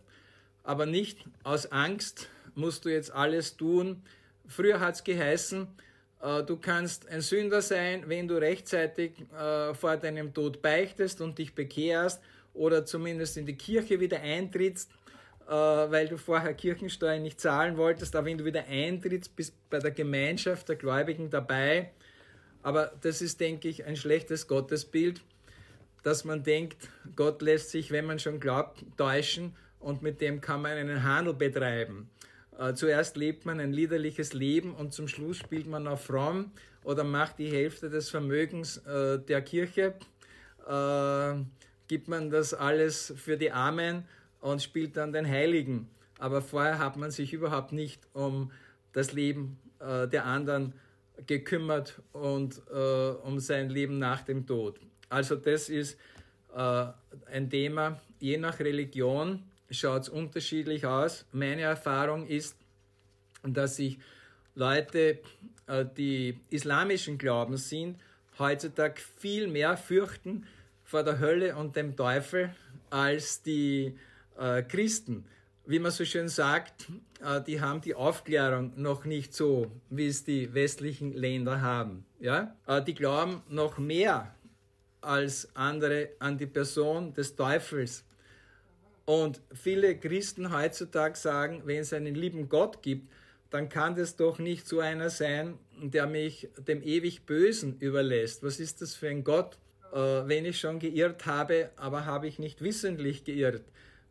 aber 0.63 0.85
nicht 0.85 1.25
aus 1.43 1.71
Angst 1.71 2.29
musst 2.55 2.85
du 2.85 2.89
jetzt 2.89 3.11
alles 3.11 3.57
tun. 3.57 4.03
Früher 4.47 4.79
hat 4.79 4.95
es 4.95 5.03
geheißen, 5.03 5.67
äh, 6.21 6.43
du 6.43 6.57
kannst 6.57 7.07
ein 7.09 7.21
Sünder 7.21 7.61
sein, 7.61 8.03
wenn 8.07 8.27
du 8.27 8.35
rechtzeitig 8.35 9.13
äh, 9.31 9.73
vor 9.73 9.97
deinem 9.97 10.33
Tod 10.33 10.61
beichtest 10.61 11.21
und 11.21 11.37
dich 11.37 11.53
bekehrst 11.53 12.21
oder 12.53 12.85
zumindest 12.85 13.37
in 13.37 13.45
die 13.45 13.57
Kirche 13.57 13.99
wieder 13.99 14.21
eintrittst 14.21 14.89
weil 15.47 16.07
du 16.07 16.17
vorher 16.17 16.53
Kirchensteuer 16.53 17.19
nicht 17.19 17.39
zahlen 17.39 17.77
wolltest, 17.77 18.15
aber 18.15 18.27
wenn 18.27 18.37
du 18.37 18.45
wieder 18.45 18.65
eintrittst, 18.67 19.35
bist 19.35 19.53
bei 19.69 19.79
der 19.79 19.91
Gemeinschaft 19.91 20.69
der 20.69 20.75
Gläubigen 20.75 21.29
dabei. 21.29 21.91
Aber 22.61 22.93
das 23.01 23.21
ist, 23.21 23.39
denke 23.39 23.67
ich, 23.67 23.85
ein 23.85 23.95
schlechtes 23.95 24.47
Gottesbild, 24.47 25.21
dass 26.03 26.23
man 26.23 26.43
denkt, 26.43 26.89
Gott 27.15 27.41
lässt 27.41 27.71
sich, 27.71 27.91
wenn 27.91 28.05
man 28.05 28.19
schon 28.19 28.39
glaubt, 28.39 28.85
täuschen 28.97 29.55
und 29.79 30.01
mit 30.01 30.21
dem 30.21 30.39
kann 30.39 30.61
man 30.61 30.71
einen 30.71 31.03
Handel 31.03 31.33
betreiben. 31.33 32.09
Äh, 32.57 32.73
zuerst 32.73 33.17
lebt 33.17 33.45
man 33.45 33.59
ein 33.59 33.73
liederliches 33.73 34.33
Leben 34.33 34.73
und 34.73 34.93
zum 34.93 35.07
Schluss 35.07 35.37
spielt 35.37 35.67
man 35.67 35.87
auf 35.87 36.05
fromm 36.05 36.51
oder 36.83 37.03
macht 37.03 37.39
die 37.39 37.51
Hälfte 37.51 37.89
des 37.89 38.09
Vermögens 38.09 38.77
äh, 38.77 39.19
der 39.19 39.41
Kirche, 39.41 39.93
gibt 41.89 42.07
man 42.07 42.29
das 42.29 42.53
alles 42.53 43.13
für 43.17 43.35
die 43.35 43.51
Armen 43.51 44.05
und 44.43 44.61
spielt 44.61 44.97
dann 44.97 45.13
den 45.13 45.25
Heiligen. 45.25 45.87
Aber 46.19 46.41
vorher 46.41 46.77
hat 46.77 46.97
man 46.97 47.11
sich 47.11 47.31
überhaupt 47.31 47.71
nicht 47.71 48.01
um 48.13 48.51
das 48.91 49.13
Leben 49.13 49.57
äh, 49.79 50.07
der 50.07 50.25
anderen 50.25 50.73
gekümmert 51.27 52.01
und 52.11 52.61
äh, 52.69 53.11
um 53.23 53.39
sein 53.39 53.69
Leben 53.69 53.99
nach 53.99 54.21
dem 54.21 54.45
Tod. 54.45 54.79
Also 55.09 55.35
das 55.37 55.69
ist 55.69 55.97
äh, 56.55 56.85
ein 57.31 57.49
Thema. 57.49 58.01
Je 58.19 58.37
nach 58.37 58.59
Religion 58.59 59.43
schaut 59.71 60.03
es 60.03 60.09
unterschiedlich 60.09 60.85
aus. 60.85 61.25
Meine 61.31 61.61
Erfahrung 61.61 62.27
ist, 62.27 62.57
dass 63.43 63.77
sich 63.77 63.97
Leute, 64.55 65.19
äh, 65.67 65.85
die 65.97 66.37
islamischen 66.49 67.17
Glaubens 67.17 67.69
sind, 67.69 67.97
heutzutage 68.37 69.01
viel 69.17 69.47
mehr 69.47 69.77
fürchten 69.77 70.45
vor 70.83 71.03
der 71.03 71.19
Hölle 71.19 71.55
und 71.55 71.77
dem 71.77 71.95
Teufel 71.95 72.53
als 72.89 73.41
die 73.41 73.97
äh, 74.37 74.63
Christen, 74.63 75.25
wie 75.65 75.79
man 75.79 75.91
so 75.91 76.05
schön 76.05 76.27
sagt, 76.27 76.87
äh, 77.23 77.41
die 77.41 77.61
haben 77.61 77.81
die 77.81 77.95
Aufklärung 77.95 78.73
noch 78.75 79.05
nicht 79.05 79.33
so, 79.33 79.71
wie 79.89 80.07
es 80.07 80.23
die 80.23 80.53
westlichen 80.53 81.13
Länder 81.13 81.61
haben. 81.61 82.05
Ja? 82.19 82.55
Äh, 82.67 82.83
die 82.83 82.93
glauben 82.93 83.41
noch 83.49 83.77
mehr 83.77 84.35
als 85.01 85.49
andere 85.55 86.09
an 86.19 86.37
die 86.37 86.47
Person 86.47 87.13
des 87.13 87.35
Teufels. 87.35 88.03
Und 89.05 89.41
viele 89.53 89.97
Christen 89.97 90.55
heutzutage 90.55 91.17
sagen, 91.17 91.63
wenn 91.65 91.79
es 91.79 91.91
einen 91.91 92.15
lieben 92.15 92.47
Gott 92.47 92.81
gibt, 92.81 93.11
dann 93.49 93.69
kann 93.69 93.95
das 93.95 94.15
doch 94.15 94.39
nicht 94.39 94.67
so 94.67 94.79
einer 94.79 95.09
sein, 95.09 95.59
der 95.77 96.07
mich 96.07 96.49
dem 96.57 96.81
ewig 96.81 97.25
Bösen 97.25 97.77
überlässt. 97.79 98.43
Was 98.43 98.59
ist 98.59 98.81
das 98.81 98.95
für 98.95 99.09
ein 99.09 99.23
Gott? 99.23 99.57
Äh, 99.93 99.97
wenn 99.97 100.45
ich 100.45 100.59
schon 100.59 100.79
geirrt 100.79 101.25
habe, 101.25 101.69
aber 101.75 102.05
habe 102.05 102.27
ich 102.27 102.39
nicht 102.39 102.61
wissentlich 102.61 103.23
geirrt 103.23 103.63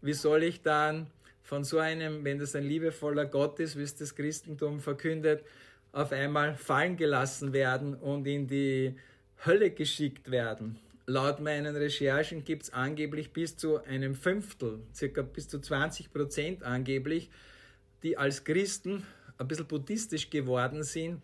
wie 0.02 0.12
soll 0.12 0.42
ich 0.42 0.62
dann 0.62 1.06
von 1.42 1.64
so 1.64 1.78
einem, 1.78 2.24
wenn 2.24 2.38
das 2.38 2.54
ein 2.54 2.64
liebevoller 2.64 3.26
Gott 3.26 3.58
ist, 3.60 3.78
wie 3.78 3.82
es 3.82 3.96
das 3.96 4.14
Christentum 4.14 4.80
verkündet, 4.80 5.44
auf 5.92 6.12
einmal 6.12 6.54
fallen 6.54 6.96
gelassen 6.96 7.52
werden 7.52 7.94
und 7.94 8.26
in 8.26 8.46
die 8.46 8.96
Hölle 9.44 9.70
geschickt 9.70 10.30
werden. 10.30 10.78
Laut 11.06 11.40
meinen 11.40 11.74
Recherchen 11.76 12.44
gibt 12.44 12.64
es 12.64 12.72
angeblich 12.72 13.32
bis 13.32 13.56
zu 13.56 13.82
einem 13.84 14.14
Fünftel, 14.14 14.80
circa 14.94 15.22
bis 15.22 15.48
zu 15.48 15.60
20 15.60 16.12
Prozent 16.12 16.62
angeblich, 16.62 17.28
die 18.02 18.16
als 18.16 18.44
Christen 18.44 19.04
ein 19.38 19.48
bisschen 19.48 19.66
buddhistisch 19.66 20.30
geworden 20.30 20.84
sind 20.84 21.20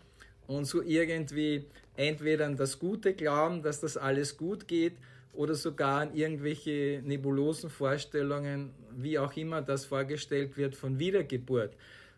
und 0.47 0.65
so 0.65 0.83
irgendwie 0.83 1.65
entweder 1.95 2.47
an 2.47 2.57
das 2.57 2.79
Gute 2.79 3.15
glauben, 3.15 3.63
dass 3.63 3.81
das 3.81 3.97
alles 3.97 4.37
gut 4.37 4.67
geht, 4.67 4.97
oder 5.39 5.55
sogar 5.55 6.01
an 6.01 6.15
irgendwelche 6.15 7.01
nebulosen 7.05 7.71
Vorstellungen, 7.71 8.75
wie 8.97 9.21
auch 9.21 9.37
immer 9.37 9.63
das 9.63 9.85
vorgestellt 9.85 10.57
wird, 10.57 10.75
von 10.75 10.99
Wiedergeburt. 10.99 11.75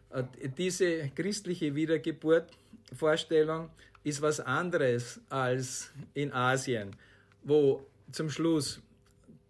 Äh, 0.09 0.22
diese 0.56 1.11
christliche 1.14 1.74
Wiedergeburt-Vorstellung 1.74 3.68
ist 4.04 4.22
was 4.22 4.40
anderes 4.40 5.20
als 5.28 5.90
in 6.14 6.33
Asien, 6.33 6.96
wo 7.42 7.87
zum 8.11 8.30
Schluss 8.30 8.80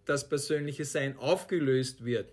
das 0.04 0.28
persönliche 0.28 0.84
Sein 0.84 1.16
aufgelöst 1.16 2.04
wird. 2.04 2.32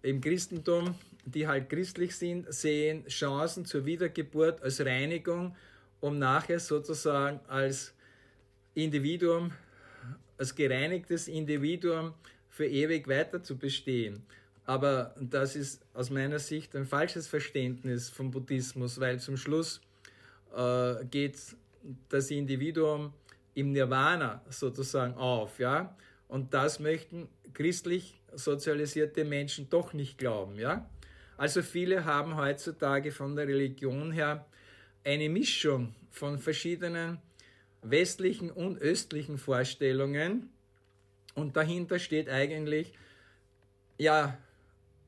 Im 0.00 0.22
Christentum, 0.22 0.94
die 1.26 1.46
halt 1.46 1.68
christlich 1.68 2.16
sind, 2.16 2.50
sehen 2.54 3.06
Chancen 3.06 3.66
zur 3.66 3.84
Wiedergeburt 3.84 4.62
als 4.62 4.80
Reinigung, 4.80 5.54
um 6.00 6.18
nachher 6.18 6.58
sozusagen 6.58 7.38
als 7.48 7.92
Individuum 8.72 9.52
als 10.40 10.54
gereinigtes 10.54 11.28
Individuum 11.28 12.14
für 12.48 12.66
ewig 12.66 13.06
weiter 13.06 13.42
zu 13.42 13.58
bestehen. 13.58 14.22
Aber 14.64 15.14
das 15.20 15.54
ist 15.54 15.84
aus 15.92 16.08
meiner 16.08 16.38
Sicht 16.38 16.74
ein 16.74 16.86
falsches 16.86 17.28
Verständnis 17.28 18.08
vom 18.08 18.30
Buddhismus, 18.30 18.98
weil 18.98 19.20
zum 19.20 19.36
Schluss 19.36 19.82
äh, 20.56 21.04
geht 21.10 21.36
das 22.08 22.30
Individuum 22.30 23.12
im 23.54 23.72
Nirvana 23.72 24.42
sozusagen 24.48 25.14
auf, 25.14 25.58
ja. 25.58 25.94
Und 26.26 26.54
das 26.54 26.80
möchten 26.80 27.28
christlich 27.52 28.20
sozialisierte 28.32 29.24
Menschen 29.24 29.68
doch 29.68 29.92
nicht 29.92 30.16
glauben, 30.16 30.56
ja. 30.56 30.88
Also 31.36 31.60
viele 31.60 32.06
haben 32.06 32.36
heutzutage 32.36 33.12
von 33.12 33.36
der 33.36 33.46
Religion 33.46 34.12
her 34.12 34.46
eine 35.04 35.28
Mischung 35.28 35.94
von 36.10 36.38
verschiedenen 36.38 37.18
westlichen 37.82 38.50
und 38.50 38.78
östlichen 38.78 39.38
Vorstellungen. 39.38 40.50
Und 41.34 41.56
dahinter 41.56 41.98
steht 41.98 42.28
eigentlich, 42.28 42.92
ja, 43.98 44.36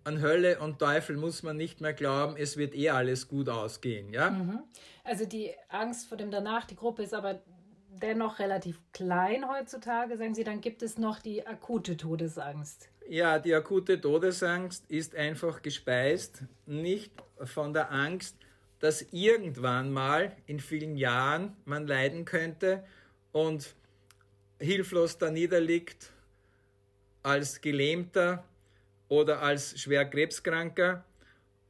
an 0.05 0.21
Hölle 0.21 0.59
und 0.59 0.79
Teufel 0.79 1.17
muss 1.17 1.43
man 1.43 1.57
nicht 1.57 1.81
mehr 1.81 1.93
glauben, 1.93 2.37
es 2.37 2.57
wird 2.57 2.75
eh 2.75 2.91
alles 2.91 3.29
gut 3.29 3.49
ausgehen, 3.49 4.13
ja? 4.13 4.31
Mhm. 4.31 4.63
Also 5.05 5.27
die 5.27 5.53
Angst 5.69 6.09
vor 6.09 6.17
dem 6.17 6.31
Danach, 6.31 6.65
die 6.67 6.77
Gruppe 6.77 7.03
ist 7.03 7.15
aber 7.15 7.41
dennoch 7.89 8.39
relativ 8.39 8.81
klein 8.93 9.49
heutzutage, 9.49 10.17
sagen 10.17 10.35
Sie, 10.35 10.45
dann 10.45 10.61
gibt 10.61 10.83
es 10.83 10.99
noch 10.99 11.21
die 11.21 11.47
akute 11.47 11.97
Todesangst. 11.97 12.89
Ja, 13.09 13.39
die 13.39 13.55
akute 13.55 14.01
Todesangst 14.01 14.85
ist 14.89 15.15
einfach 15.15 15.63
gespeist, 15.63 16.43
nicht 16.67 17.13
von 17.45 17.73
der 17.73 17.93
Angst, 17.93 18.37
dass 18.83 19.07
irgendwann 19.13 19.93
mal 19.93 20.37
in 20.49 20.59
vielen 20.59 20.97
Jahren 20.97 21.57
man 21.67 21.87
leiden 21.87 22.25
könnte 22.25 22.83
und 23.31 23.77
hilflos 24.59 25.19
da 25.19 25.31
niederliegt 25.31 26.11
als 27.23 27.61
Gelähmter 27.61 28.43
oder 29.09 29.41
als 29.41 29.81
schwer 29.81 30.05
Krebskranker 30.05 31.05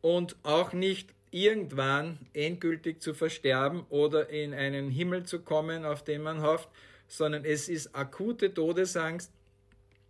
und 0.00 0.36
auch 0.42 0.72
nicht 0.72 1.10
irgendwann 1.30 2.18
endgültig 2.32 3.02
zu 3.02 3.12
versterben 3.12 3.84
oder 3.90 4.30
in 4.30 4.54
einen 4.54 4.90
Himmel 4.90 5.24
zu 5.24 5.40
kommen, 5.40 5.84
auf 5.84 6.02
den 6.02 6.22
man 6.22 6.40
hofft, 6.40 6.70
sondern 7.08 7.44
es 7.44 7.68
ist 7.68 7.94
akute 7.94 8.54
Todesangst, 8.54 9.30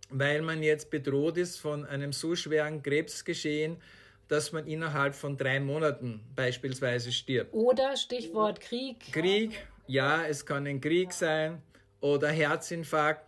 weil 0.09 0.41
man 0.41 0.63
jetzt 0.63 0.89
bedroht 0.89 1.35
ist 1.35 1.59
von 1.59 1.85
einem 1.85 2.13
so 2.13 2.33
schweren 2.37 2.81
Krebsgeschehen, 2.81 3.75
dass 4.27 4.51
man 4.51 4.65
innerhalb 4.67 5.15
von 5.15 5.37
drei 5.37 5.59
Monaten 5.59 6.21
beispielsweise 6.35 7.11
stirbt. 7.11 7.53
Oder 7.53 7.95
Stichwort 7.95 8.59
Krieg. 8.59 8.99
Krieg, 9.11 9.67
ja, 9.87 10.25
es 10.25 10.45
kann 10.45 10.65
ein 10.65 10.81
Krieg 10.81 11.13
sein 11.13 11.61
oder 11.99 12.29
Herzinfarkt. 12.29 13.25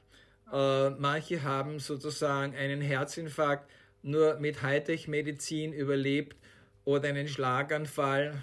Äh, 0.51 0.89
manche 0.91 1.43
haben 1.43 1.79
sozusagen 1.79 2.55
einen 2.55 2.81
Herzinfarkt 2.81 3.69
nur 4.01 4.39
mit 4.39 4.61
Hightech-Medizin 4.61 5.73
überlebt 5.73 6.37
oder 6.85 7.09
einen 7.09 7.27
Schlaganfall 7.27 8.41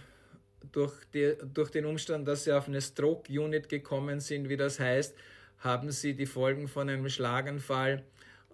durch, 0.73 0.93
die, 1.15 1.35
durch 1.53 1.71
den 1.71 1.87
Umstand, 1.87 2.27
dass 2.27 2.45
sie 2.45 2.53
auf 2.53 2.69
eine 2.69 2.81
Stroke-Unit 2.81 3.69
gekommen 3.69 4.21
sind, 4.21 4.49
wie 4.49 4.57
das 4.57 4.81
heißt, 4.81 5.17
haben 5.59 5.91
sie 5.91 6.15
die 6.15 6.27
Folgen 6.27 6.67
von 6.67 6.89
einem 6.89 7.09
Schlaganfall 7.09 8.03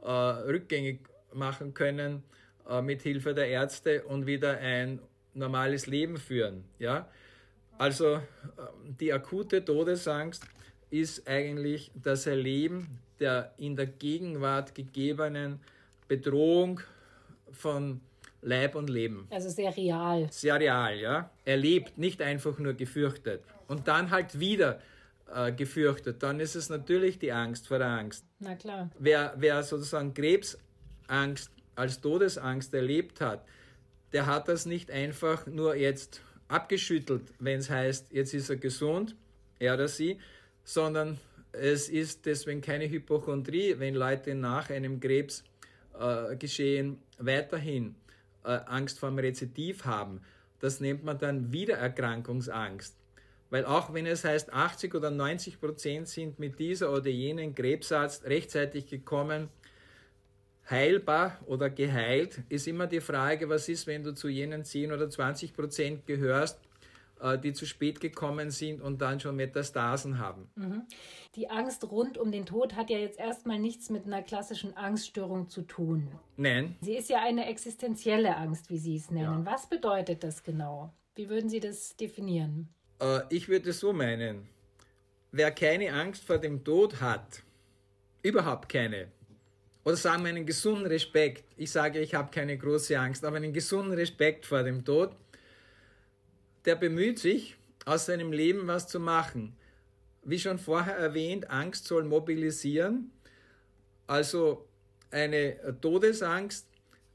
äh, 0.02 0.10
rückgängig 0.10 1.00
machen 1.32 1.74
können 1.74 2.22
äh, 2.68 2.82
mit 2.82 3.02
Hilfe 3.02 3.34
der 3.34 3.48
Ärzte 3.48 4.04
und 4.04 4.26
wieder 4.26 4.58
ein 4.58 5.00
normales 5.34 5.86
Leben 5.86 6.16
führen. 6.16 6.64
Ja? 6.78 7.08
Also 7.78 8.16
äh, 8.16 8.20
die 9.00 9.12
akute 9.12 9.64
Todesangst 9.64 10.44
ist 10.90 11.28
eigentlich 11.28 11.90
das 11.94 12.26
Erleben 12.26 12.98
der 13.20 13.52
in 13.56 13.76
der 13.76 13.86
Gegenwart 13.86 14.74
gegebenen 14.74 15.60
Bedrohung 16.06 16.80
von 17.50 18.00
Leib 18.42 18.74
und 18.74 18.88
Leben. 18.88 19.26
Also 19.30 19.48
sehr 19.48 19.76
real. 19.76 20.28
Sehr 20.30 20.58
real, 20.60 20.96
ja. 20.98 21.30
Erlebt, 21.44 21.98
nicht 21.98 22.22
einfach 22.22 22.58
nur 22.58 22.74
gefürchtet. 22.74 23.42
Und 23.66 23.88
dann 23.88 24.10
halt 24.10 24.38
wieder 24.38 24.80
äh, 25.34 25.52
gefürchtet. 25.52 26.22
Dann 26.22 26.40
ist 26.40 26.54
es 26.54 26.68
natürlich 26.68 27.18
die 27.18 27.32
Angst 27.32 27.66
vor 27.66 27.78
der 27.78 27.88
Angst. 27.88 28.24
Na 28.38 28.54
klar. 28.54 28.90
Wer, 28.98 29.34
wer 29.36 29.62
sozusagen 29.62 30.14
Krebsangst 30.14 31.50
als 31.78 32.00
Todesangst 32.00 32.74
erlebt 32.74 33.20
hat, 33.20 33.44
der 34.12 34.26
hat 34.26 34.48
das 34.48 34.66
nicht 34.66 34.90
einfach 34.90 35.46
nur 35.46 35.76
jetzt 35.76 36.22
abgeschüttelt, 36.48 37.22
wenn 37.38 37.60
es 37.60 37.70
heißt, 37.70 38.12
jetzt 38.12 38.34
ist 38.34 38.50
er 38.50 38.56
gesund, 38.56 39.14
er 39.58 39.74
oder 39.74 39.88
sie, 39.88 40.18
sondern 40.64 41.18
es 41.52 41.88
ist 41.88 42.26
deswegen 42.26 42.60
keine 42.60 42.88
Hypochondrie, 42.88 43.78
wenn 43.78 43.94
Leute 43.94 44.34
nach 44.34 44.70
einem 44.70 45.00
Krebsgeschehen 45.00 46.94
äh, 46.94 47.26
weiterhin 47.26 47.94
äh, 48.44 48.58
Angst 48.66 48.98
vor 48.98 49.10
dem 49.10 49.18
Rezidiv 49.18 49.84
haben. 49.84 50.20
Das 50.60 50.80
nennt 50.80 51.04
man 51.04 51.18
dann 51.18 51.52
Wiedererkrankungsangst. 51.52 52.96
Weil 53.50 53.64
auch 53.64 53.94
wenn 53.94 54.06
es 54.06 54.24
heißt, 54.24 54.52
80 54.52 54.94
oder 54.94 55.10
90 55.10 55.60
Prozent 55.60 56.08
sind 56.08 56.38
mit 56.38 56.58
dieser 56.58 56.92
oder 56.92 57.08
jenen 57.08 57.54
Krebsarzt 57.54 58.24
rechtzeitig 58.24 58.88
gekommen, 58.88 59.48
heilbar 60.70 61.38
oder 61.46 61.70
geheilt, 61.70 62.42
ist 62.48 62.66
immer 62.66 62.86
die 62.86 63.00
Frage, 63.00 63.48
was 63.48 63.68
ist, 63.68 63.86
wenn 63.86 64.02
du 64.02 64.14
zu 64.14 64.28
jenen 64.28 64.64
10 64.64 64.92
oder 64.92 65.08
20 65.08 65.54
Prozent 65.54 66.06
gehörst, 66.06 66.58
äh, 67.20 67.38
die 67.38 67.52
zu 67.52 67.66
spät 67.66 68.00
gekommen 68.00 68.50
sind 68.50 68.80
und 68.80 69.00
dann 69.00 69.18
schon 69.18 69.36
Metastasen 69.36 70.18
haben. 70.18 70.48
Mhm. 70.54 70.82
Die 71.34 71.50
Angst 71.50 71.90
rund 71.90 72.18
um 72.18 72.30
den 72.30 72.46
Tod 72.46 72.76
hat 72.76 72.90
ja 72.90 72.98
jetzt 72.98 73.18
erstmal 73.18 73.58
nichts 73.58 73.90
mit 73.90 74.06
einer 74.06 74.22
klassischen 74.22 74.76
Angststörung 74.76 75.48
zu 75.48 75.62
tun. 75.62 76.08
Nein. 76.36 76.76
Sie 76.80 76.96
ist 76.96 77.08
ja 77.08 77.20
eine 77.22 77.46
existenzielle 77.46 78.36
Angst, 78.36 78.70
wie 78.70 78.78
Sie 78.78 78.96
es 78.96 79.10
nennen. 79.10 79.44
Ja. 79.44 79.52
Was 79.52 79.68
bedeutet 79.68 80.22
das 80.22 80.42
genau? 80.42 80.92
Wie 81.14 81.28
würden 81.28 81.48
Sie 81.48 81.60
das 81.60 81.96
definieren? 81.96 82.68
Äh, 83.00 83.20
ich 83.30 83.48
würde 83.48 83.70
es 83.70 83.80
so 83.80 83.92
meinen. 83.92 84.48
Wer 85.32 85.50
keine 85.50 85.92
Angst 85.92 86.24
vor 86.24 86.38
dem 86.38 86.64
Tod 86.64 87.00
hat, 87.00 87.42
überhaupt 88.22 88.68
keine, 88.68 89.08
oder 89.88 89.96
sagen 89.96 90.22
wir 90.22 90.28
einen 90.28 90.44
gesunden 90.44 90.84
Respekt, 90.84 91.44
ich 91.56 91.70
sage, 91.70 91.98
ich 92.00 92.14
habe 92.14 92.30
keine 92.30 92.58
große 92.58 93.00
Angst, 93.00 93.24
aber 93.24 93.38
einen 93.38 93.54
gesunden 93.54 93.94
Respekt 93.94 94.44
vor 94.44 94.62
dem 94.62 94.84
Tod, 94.84 95.16
der 96.66 96.76
bemüht 96.76 97.18
sich, 97.18 97.56
aus 97.86 98.04
seinem 98.04 98.30
Leben 98.30 98.66
was 98.66 98.86
zu 98.86 99.00
machen. 99.00 99.56
Wie 100.22 100.38
schon 100.38 100.58
vorher 100.58 100.94
erwähnt, 100.94 101.48
Angst 101.48 101.86
soll 101.86 102.04
mobilisieren. 102.04 103.10
Also 104.06 104.68
eine 105.10 105.56
Todesangst 105.80 106.66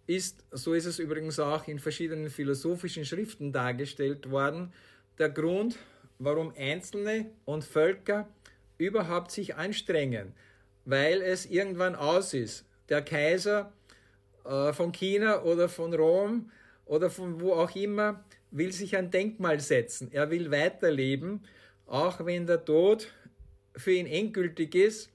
ist, 0.08 0.44
so 0.50 0.74
ist 0.74 0.86
es 0.86 0.98
übrigens 0.98 1.38
auch 1.38 1.68
in 1.68 1.78
verschiedenen 1.78 2.32
philosophischen 2.32 3.06
Schriften 3.06 3.54
dargestellt 3.54 4.32
worden, 4.32 4.74
der 5.20 5.30
Grund, 5.30 5.78
warum 6.18 6.52
Einzelne 6.58 7.30
und 7.46 7.64
Völker 7.64 8.28
überhaupt 8.80 9.30
sich 9.30 9.54
anstrengen, 9.54 10.34
weil 10.86 11.22
es 11.22 11.46
irgendwann 11.46 11.96
aus 11.96 12.34
ist. 12.34 12.66
Der 12.90 13.02
Kaiser 13.02 13.72
äh, 14.46 14.74
von 14.74 14.92
China 14.92 15.44
oder 15.44 15.70
von 15.70 15.94
Rom 15.94 16.52
oder 16.86 17.10
von 17.10 17.40
wo 17.40 17.54
auch 17.54 17.76
immer 17.76 18.24
will 18.52 18.72
sich 18.72 18.96
ein 18.96 19.10
Denkmal 19.10 19.60
setzen. 19.60 20.10
Er 20.12 20.30
will 20.30 20.52
weiterleben, 20.52 21.44
auch 21.88 22.26
wenn 22.26 22.46
der 22.46 22.64
Tod 22.64 23.08
für 23.76 23.92
ihn 23.92 24.06
endgültig 24.06 24.76
ist 24.76 25.10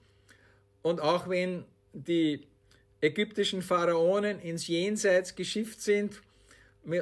und 0.83 1.01
auch 1.01 1.29
wenn 1.29 1.65
die 1.93 2.47
ägyptischen 3.01 3.63
Pharaonen 3.63 4.41
ins 4.41 4.67
Jenseits 4.67 5.37
geschifft 5.37 5.81
sind 5.81 6.21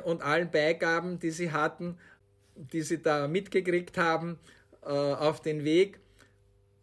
und 0.05 0.23
allen 0.23 0.51
Beigaben, 0.51 1.19
die 1.19 1.31
sie 1.31 1.53
hatten, 1.53 1.97
die 2.55 2.83
sie 2.83 3.01
da 3.01 3.29
mitgekriegt 3.29 3.97
haben, 3.97 4.39
äh, 4.83 4.89
auf 4.89 5.41
den 5.41 5.65
Weg, 5.65 5.99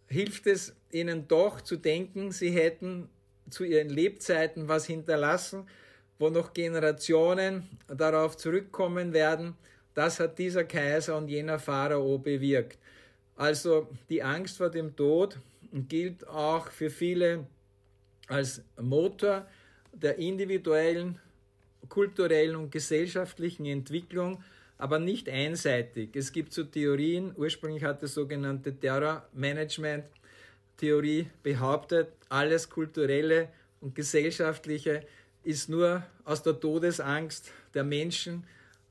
hilft 0.07 0.47
es 0.47 0.75
ihnen 0.93 1.27
doch 1.27 1.61
zu 1.61 1.77
denken, 1.77 2.31
sie 2.31 2.51
hätten 2.51 3.09
zu 3.49 3.63
ihren 3.63 3.89
Lebzeiten 3.89 4.67
was 4.67 4.85
hinterlassen, 4.85 5.67
wo 6.19 6.29
noch 6.29 6.53
Generationen 6.53 7.67
darauf 7.87 8.37
zurückkommen 8.37 9.13
werden, 9.13 9.55
das 9.93 10.19
hat 10.19 10.39
dieser 10.39 10.63
Kaiser 10.63 11.17
und 11.17 11.27
jener 11.27 11.59
Pharao 11.59 12.17
bewirkt. 12.17 12.77
Also 13.35 13.87
die 14.09 14.23
Angst 14.23 14.57
vor 14.57 14.69
dem 14.69 14.95
Tod 14.95 15.37
gilt 15.71 16.27
auch 16.27 16.71
für 16.71 16.89
viele 16.89 17.45
als 18.27 18.61
Motor 18.79 19.45
der 19.91 20.17
individuellen, 20.17 21.19
kulturellen 21.89 22.55
und 22.55 22.71
gesellschaftlichen 22.71 23.65
Entwicklung 23.65 24.43
aber 24.83 24.99
nicht 24.99 25.29
einseitig. 25.29 26.13
Es 26.13 26.33
gibt 26.33 26.51
so 26.51 26.63
Theorien, 26.65 27.33
ursprünglich 27.37 27.83
hat 27.83 28.03
das 28.03 28.15
sogenannte 28.15 28.73
Terror-Management-Theorie 30.77 31.29
behauptet, 31.41 32.13
alles 32.29 32.69
kulturelle 32.69 33.49
und 33.81 33.95
gesellschaftliche 33.95 35.05
ist 35.43 35.69
nur 35.69 36.03
aus 36.25 36.41
der 36.41 36.59
Todesangst 36.59 37.51
der 37.73 37.83
Menschen, 37.83 38.45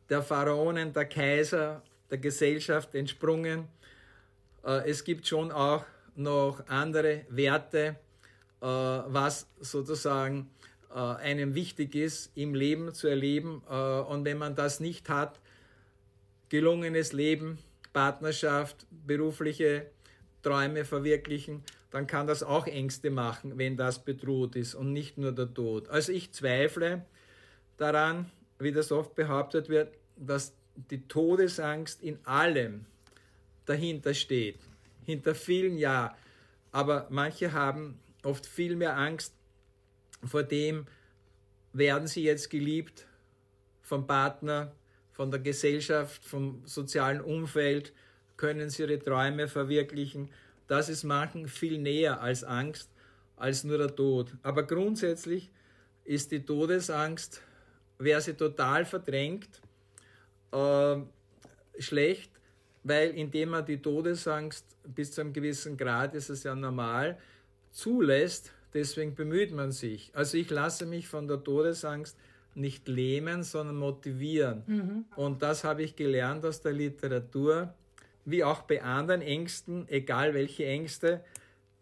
der 0.08 0.22
Pharaonen, 0.22 0.92
der 0.92 1.06
Kaiser, 1.06 1.82
der 2.10 2.18
Gesellschaft 2.18 2.94
entsprungen. 2.94 3.68
Äh, 4.64 4.90
es 4.90 5.04
gibt 5.04 5.26
schon 5.26 5.50
auch 5.50 5.84
noch 6.14 6.66
andere 6.68 7.22
Werte, 7.30 7.96
äh, 8.60 8.66
was 8.66 9.46
sozusagen 9.60 10.50
äh, 10.90 10.98
einem 10.98 11.54
wichtig 11.54 11.94
ist, 11.94 12.30
im 12.34 12.54
Leben 12.54 12.92
zu 12.92 13.08
erleben. 13.08 13.60
Und 13.60 14.24
wenn 14.24 14.38
man 14.38 14.54
das 14.54 14.78
nicht 14.78 15.08
hat, 15.08 15.40
gelungenes 16.50 17.14
Leben, 17.14 17.58
Partnerschaft, 17.94 18.86
berufliche 18.90 19.86
Träume 20.42 20.84
verwirklichen, 20.84 21.62
dann 21.90 22.06
kann 22.06 22.26
das 22.26 22.42
auch 22.42 22.66
Ängste 22.66 23.10
machen, 23.10 23.58
wenn 23.58 23.76
das 23.76 24.04
bedroht 24.04 24.56
ist 24.56 24.74
und 24.74 24.92
nicht 24.92 25.18
nur 25.18 25.32
der 25.32 25.52
Tod. 25.52 25.88
Also 25.88 26.12
ich 26.12 26.32
zweifle 26.32 27.04
daran, 27.76 28.30
wie 28.58 28.72
das 28.72 28.92
oft 28.92 29.14
behauptet 29.14 29.68
wird, 29.68 29.94
dass 30.16 30.54
die 30.90 31.06
Todesangst 31.06 32.02
in 32.02 32.18
allem 32.24 32.86
dahinter 33.66 34.14
steht, 34.14 34.58
hinter 35.04 35.34
vielen 35.34 35.76
ja. 35.76 36.16
Aber 36.70 37.06
manche 37.10 37.52
haben 37.52 37.98
oft 38.22 38.46
viel 38.46 38.76
mehr 38.76 38.96
Angst 38.96 39.34
vor 40.24 40.42
dem, 40.42 40.86
werden 41.72 42.06
sie 42.06 42.22
jetzt 42.22 42.50
geliebt 42.50 43.06
vom 43.82 44.06
Partner, 44.06 44.72
von 45.10 45.30
der 45.30 45.40
Gesellschaft, 45.40 46.24
vom 46.24 46.62
sozialen 46.64 47.20
Umfeld, 47.20 47.92
können 48.42 48.70
sie 48.70 48.82
ihre 48.82 48.98
Träume 48.98 49.46
verwirklichen. 49.46 50.28
Das 50.66 50.88
ist 50.88 51.04
manchen 51.04 51.46
viel 51.46 51.78
näher 51.78 52.20
als 52.20 52.42
Angst, 52.42 52.90
als 53.36 53.62
nur 53.62 53.78
der 53.78 53.94
Tod. 53.94 54.34
Aber 54.42 54.64
grundsätzlich 54.64 55.52
ist 56.04 56.32
die 56.32 56.44
Todesangst, 56.44 57.40
wer 57.98 58.20
sie 58.20 58.34
total 58.34 58.84
verdrängt, 58.84 59.60
äh, 60.50 60.96
schlecht, 61.78 62.32
weil 62.82 63.10
indem 63.10 63.50
man 63.50 63.64
die 63.64 63.80
Todesangst 63.80 64.66
bis 64.88 65.12
zu 65.12 65.20
einem 65.20 65.32
gewissen 65.32 65.76
Grad, 65.76 66.16
ist 66.16 66.28
es 66.28 66.42
ja 66.42 66.56
normal, 66.56 67.18
zulässt, 67.70 68.50
deswegen 68.74 69.14
bemüht 69.14 69.52
man 69.52 69.70
sich. 69.70 70.10
Also 70.14 70.36
ich 70.36 70.50
lasse 70.50 70.84
mich 70.84 71.06
von 71.06 71.28
der 71.28 71.44
Todesangst 71.44 72.16
nicht 72.56 72.88
lähmen, 72.88 73.44
sondern 73.44 73.76
motivieren. 73.76 74.64
Mhm. 74.66 75.04
Und 75.14 75.42
das 75.42 75.62
habe 75.62 75.84
ich 75.84 75.94
gelernt 75.94 76.44
aus 76.44 76.60
der 76.60 76.72
Literatur, 76.72 77.72
wie 78.24 78.44
auch 78.44 78.62
bei 78.62 78.82
anderen 78.82 79.22
Ängsten, 79.22 79.88
egal 79.88 80.34
welche 80.34 80.66
Ängste, 80.66 81.24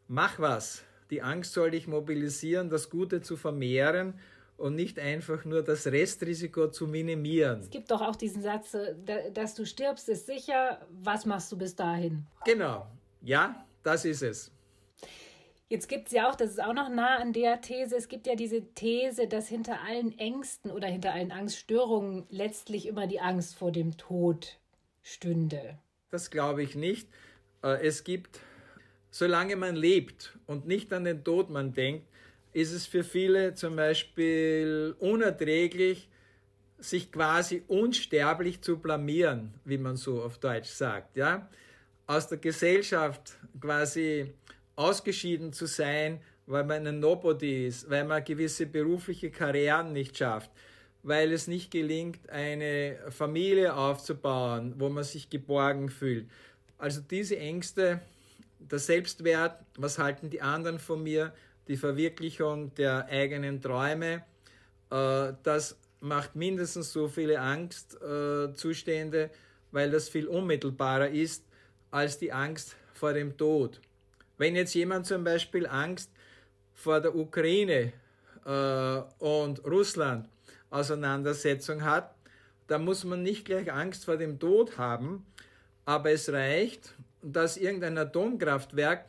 mach 0.09 0.39
was. 0.39 0.85
Die 1.11 1.23
Angst 1.23 1.53
soll 1.53 1.73
dich 1.73 1.89
mobilisieren, 1.89 2.71
das 2.71 2.89
Gute 2.89 3.21
zu 3.21 3.37
vermehren 3.37 4.15
und 4.57 4.75
nicht 4.75 4.99
einfach 4.99 5.45
nur 5.45 5.63
das 5.63 5.87
Restrisiko 5.87 6.69
zu 6.69 6.87
minimieren. 6.87 7.61
Es 7.61 7.71
gibt 7.71 7.91
doch 7.91 8.03
auch 8.03 8.15
diesen 8.15 8.43
Satz, 8.43 8.75
äh, 8.75 9.33
dass 9.33 9.55
du 9.55 9.65
stirbst, 9.65 10.09
ist 10.09 10.27
sicher. 10.27 10.87
Was 10.91 11.27
machst 11.27 11.51
du 11.51 11.59
bis 11.59 11.75
dahin? 11.75 12.27
Genau. 12.45 12.87
Ja, 13.23 13.65
das 13.83 14.05
ist 14.05 14.23
es. 14.23 14.53
Jetzt 15.69 15.89
gibt 15.89 16.09
es 16.09 16.13
ja 16.13 16.29
auch, 16.29 16.35
das 16.35 16.51
ist 16.51 16.63
auch 16.63 16.73
noch 16.73 16.89
nah 16.89 17.19
an 17.19 17.33
der 17.33 17.61
These, 17.61 17.97
es 17.97 18.09
gibt 18.09 18.27
ja 18.27 18.35
diese 18.35 18.75
These, 18.75 19.29
dass 19.29 19.47
hinter 19.47 19.81
allen 19.87 20.19
Ängsten 20.19 20.73
oder 20.73 20.89
hinter 20.89 21.13
allen 21.13 21.31
Angststörungen 21.31 22.27
letztlich 22.29 22.87
immer 22.87 23.07
die 23.07 23.21
Angst 23.21 23.55
vor 23.55 23.71
dem 23.71 23.97
Tod 23.97 24.59
stünde. 25.03 25.79
Das 26.11 26.31
glaube 26.31 26.63
ich 26.63 26.75
nicht. 26.75 27.09
Äh, 27.63 27.87
es 27.87 28.03
gibt, 28.05 28.41
solange 29.11 29.57
man 29.57 29.77
lebt 29.77 30.37
und 30.47 30.67
nicht 30.67 30.93
an 30.93 31.05
den 31.05 31.23
Tod 31.23 31.51
man 31.51 31.73
denkt, 31.73 32.07
ist 32.53 32.73
es 32.73 32.87
für 32.87 33.05
viele 33.05 33.55
zum 33.55 33.77
Beispiel 33.77 34.97
unerträglich, 34.99 36.09
sich 36.79 37.13
quasi 37.13 37.63
unsterblich 37.69 38.61
zu 38.63 38.79
blamieren, 38.79 39.55
wie 39.65 39.79
man 39.79 39.97
so 39.97 40.23
auf 40.23 40.39
Deutsch 40.39 40.71
sagt, 40.71 41.17
ja, 41.17 41.49
aus 42.07 42.27
der 42.27 42.39
Gesellschaft 42.39 43.37
quasi 43.61 44.33
ausgeschieden 44.75 45.53
zu 45.53 45.67
sein, 45.67 46.21
weil 46.47 46.65
man 46.65 46.87
ein 46.87 46.99
Nobody 46.99 47.67
ist, 47.67 47.89
weil 47.89 48.05
man 48.05 48.25
gewisse 48.25 48.67
berufliche 48.67 49.31
Karrieren 49.31 49.93
nicht 49.93 50.17
schafft, 50.17 50.51
weil 51.03 51.33
es 51.33 51.47
nicht 51.47 51.71
gelingt, 51.71 52.29
eine 52.31 52.99
Familie 53.11 53.75
aufzubauen, 53.75 54.75
wo 54.79 54.89
man 54.89 55.05
sich 55.05 55.31
geborgen 55.31 55.89
fühlt. 55.89 56.29
Also 56.79 57.01
diese 57.01 57.39
Ängste, 57.39 58.01
der 58.59 58.79
Selbstwert, 58.79 59.59
was 59.77 59.99
halten 59.99 60.31
die 60.31 60.43
anderen 60.43 60.79
von 60.79 61.03
mir, 61.03 61.33
die 61.69 61.77
Verwirklichung 61.77 62.75
der 62.75 63.07
eigenen 63.07 63.61
Träume, 63.61 64.25
äh, 64.91 65.33
das 65.43 65.79
macht 66.01 66.35
mindestens 66.35 66.93
so 66.93 67.09
viele 67.09 67.41
Angstzustände, 67.41 69.25
äh, 69.25 69.31
weil 69.71 69.91
das 69.91 70.09
viel 70.09 70.27
unmittelbarer 70.27 71.09
ist 71.09 71.45
als 71.91 72.19
die 72.19 72.33
Angst 72.33 72.77
vor 72.95 73.13
dem 73.13 73.37
Tod. 73.37 73.81
Wenn 74.39 74.57
jetzt 74.57 74.75
jemand 74.75 75.07
zum 75.07 75.23
Beispiel 75.23 75.67
Angst 75.67 76.11
vor 76.75 77.01
der 77.01 77.15
Ukraine 77.15 77.93
äh, 78.45 79.03
und 79.19 79.65
Russland 79.65 80.29
Auseinandersetzung 80.71 81.85
hat, 81.85 82.15
dann 82.67 82.85
muss 82.85 83.05
man 83.05 83.23
nicht 83.23 83.45
gleich 83.45 83.73
Angst 83.73 84.05
vor 84.05 84.17
dem 84.17 84.39
Tod 84.39 84.79
haben, 84.79 85.27
aber 85.85 86.13
es 86.13 86.33
reicht, 86.33 86.95
dass 87.23 87.57
irgendein 87.57 87.99
Atomkraftwerk 87.99 89.07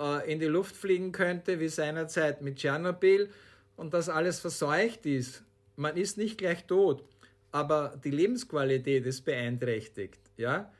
äh, 0.00 0.32
in 0.32 0.40
die 0.40 0.46
Luft 0.46 0.74
fliegen 0.74 1.12
könnte, 1.12 1.60
wie 1.60 1.68
seinerzeit 1.68 2.42
mit 2.42 2.56
Tschernobyl, 2.56 3.30
und 3.76 3.92
dass 3.92 4.08
alles 4.08 4.40
verseucht 4.40 5.04
ist 5.04 5.42
man 5.76 5.96
ist 5.96 6.18
nicht 6.18 6.38
gleich 6.38 6.64
tot, 6.66 7.04
aber 7.52 7.98
die 8.02 8.10
Lebensqualität 8.10 9.06
ist 9.06 9.24
beeinträchtigt. 9.24 10.20
Ja? 10.36 10.72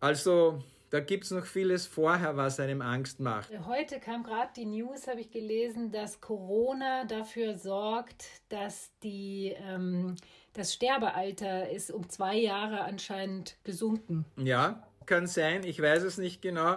Also 0.00 0.62
da 0.92 1.00
gibt 1.00 1.24
es 1.24 1.30
noch 1.30 1.46
vieles 1.46 1.86
vorher, 1.86 2.36
was 2.36 2.60
einem 2.60 2.82
Angst 2.82 3.18
macht. 3.18 3.50
Heute 3.66 3.98
kam 3.98 4.22
gerade 4.22 4.50
die 4.54 4.66
News, 4.66 5.06
habe 5.08 5.22
ich 5.22 5.30
gelesen, 5.30 5.90
dass 5.90 6.20
Corona 6.20 7.06
dafür 7.06 7.54
sorgt, 7.54 8.26
dass 8.50 8.90
die, 9.02 9.56
ähm, 9.66 10.16
das 10.52 10.74
Sterbealter 10.74 11.70
ist 11.70 11.90
um 11.90 12.10
zwei 12.10 12.36
Jahre 12.36 12.82
anscheinend 12.82 13.56
gesunken. 13.64 14.26
Ja, 14.36 14.86
kann 15.06 15.26
sein, 15.26 15.64
ich 15.64 15.80
weiß 15.80 16.02
es 16.02 16.18
nicht 16.18 16.42
genau, 16.42 16.76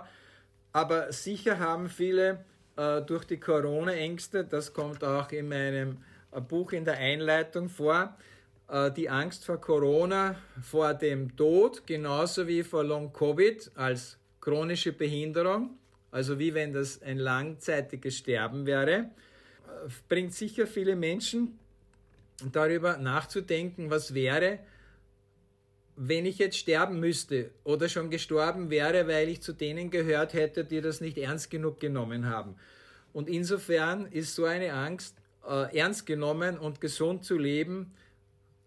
aber 0.71 1.12
sicher 1.12 1.60
haben 1.60 1.89
viele 1.89 2.45
äh, 2.78 3.01
durch 3.01 3.25
die 3.25 3.39
Corona-Ängste, 3.39 4.45
das 4.45 4.73
kommt 4.73 5.04
auch 5.04 5.30
in 5.34 5.49
meinem 5.49 5.97
ein 6.32 6.47
Buch 6.47 6.71
in 6.71 6.86
der 6.86 6.97
Einleitung 6.99 7.67
vor, 7.67 8.15
äh, 8.17 8.35
die 8.95 9.10
Angst 9.10 9.45
vor 9.45 9.62
Corona, 9.62 10.36
vor 10.62 10.93
dem 10.93 11.36
Tod, 11.36 11.86
genauso 11.86 12.47
wie 12.47 12.63
vor 12.63 12.84
Long-Covid 12.84 13.71
als 13.75 14.17
chronische 14.41 14.93
Behinderung, 14.93 15.78
also 16.12 16.39
wie 16.39 16.54
wenn 16.54 16.71
das 16.71 17.01
ein 17.01 17.17
langzeitiges 17.17 18.17
Sterben 18.17 18.65
wäre, 18.65 18.93
äh, 18.93 19.10
bringt 20.08 20.34
sicher 20.34 20.67
viele 20.67 20.95
Menschen 20.95 21.60
darüber 22.51 22.97
nachzudenken, 22.97 23.89
was 23.89 24.13
wäre, 24.13 24.60
wenn 25.95 26.25
ich 26.25 26.38
jetzt 26.38 26.58
sterben 26.58 26.99
müsste 26.99 27.51
oder 27.63 27.89
schon 27.89 28.10
gestorben 28.10 28.69
wäre, 28.69 29.08
weil 29.08 29.30
ich 29.30 29.41
zu 29.41 29.54
denen 29.54 29.89
gehört 29.89 30.34
hätte, 30.34 30.65
die 30.65 30.82
das 30.82 31.01
nicht 31.01 31.17
ernst 31.17 31.49
genug 31.49 31.80
genommen 31.80 32.25
haben. 32.28 32.56
Und 33.13 33.30
insofern 33.30 34.06
ist 34.06 34.36
so 34.36 34.45
eine 34.45 34.73
Angst 34.73 35.17
äh, 35.47 35.78
ernst 35.78 36.06
genommen 36.06 36.58
und 36.58 36.82
gesund 36.82 37.23
zu 37.23 37.38
leben, 37.38 37.93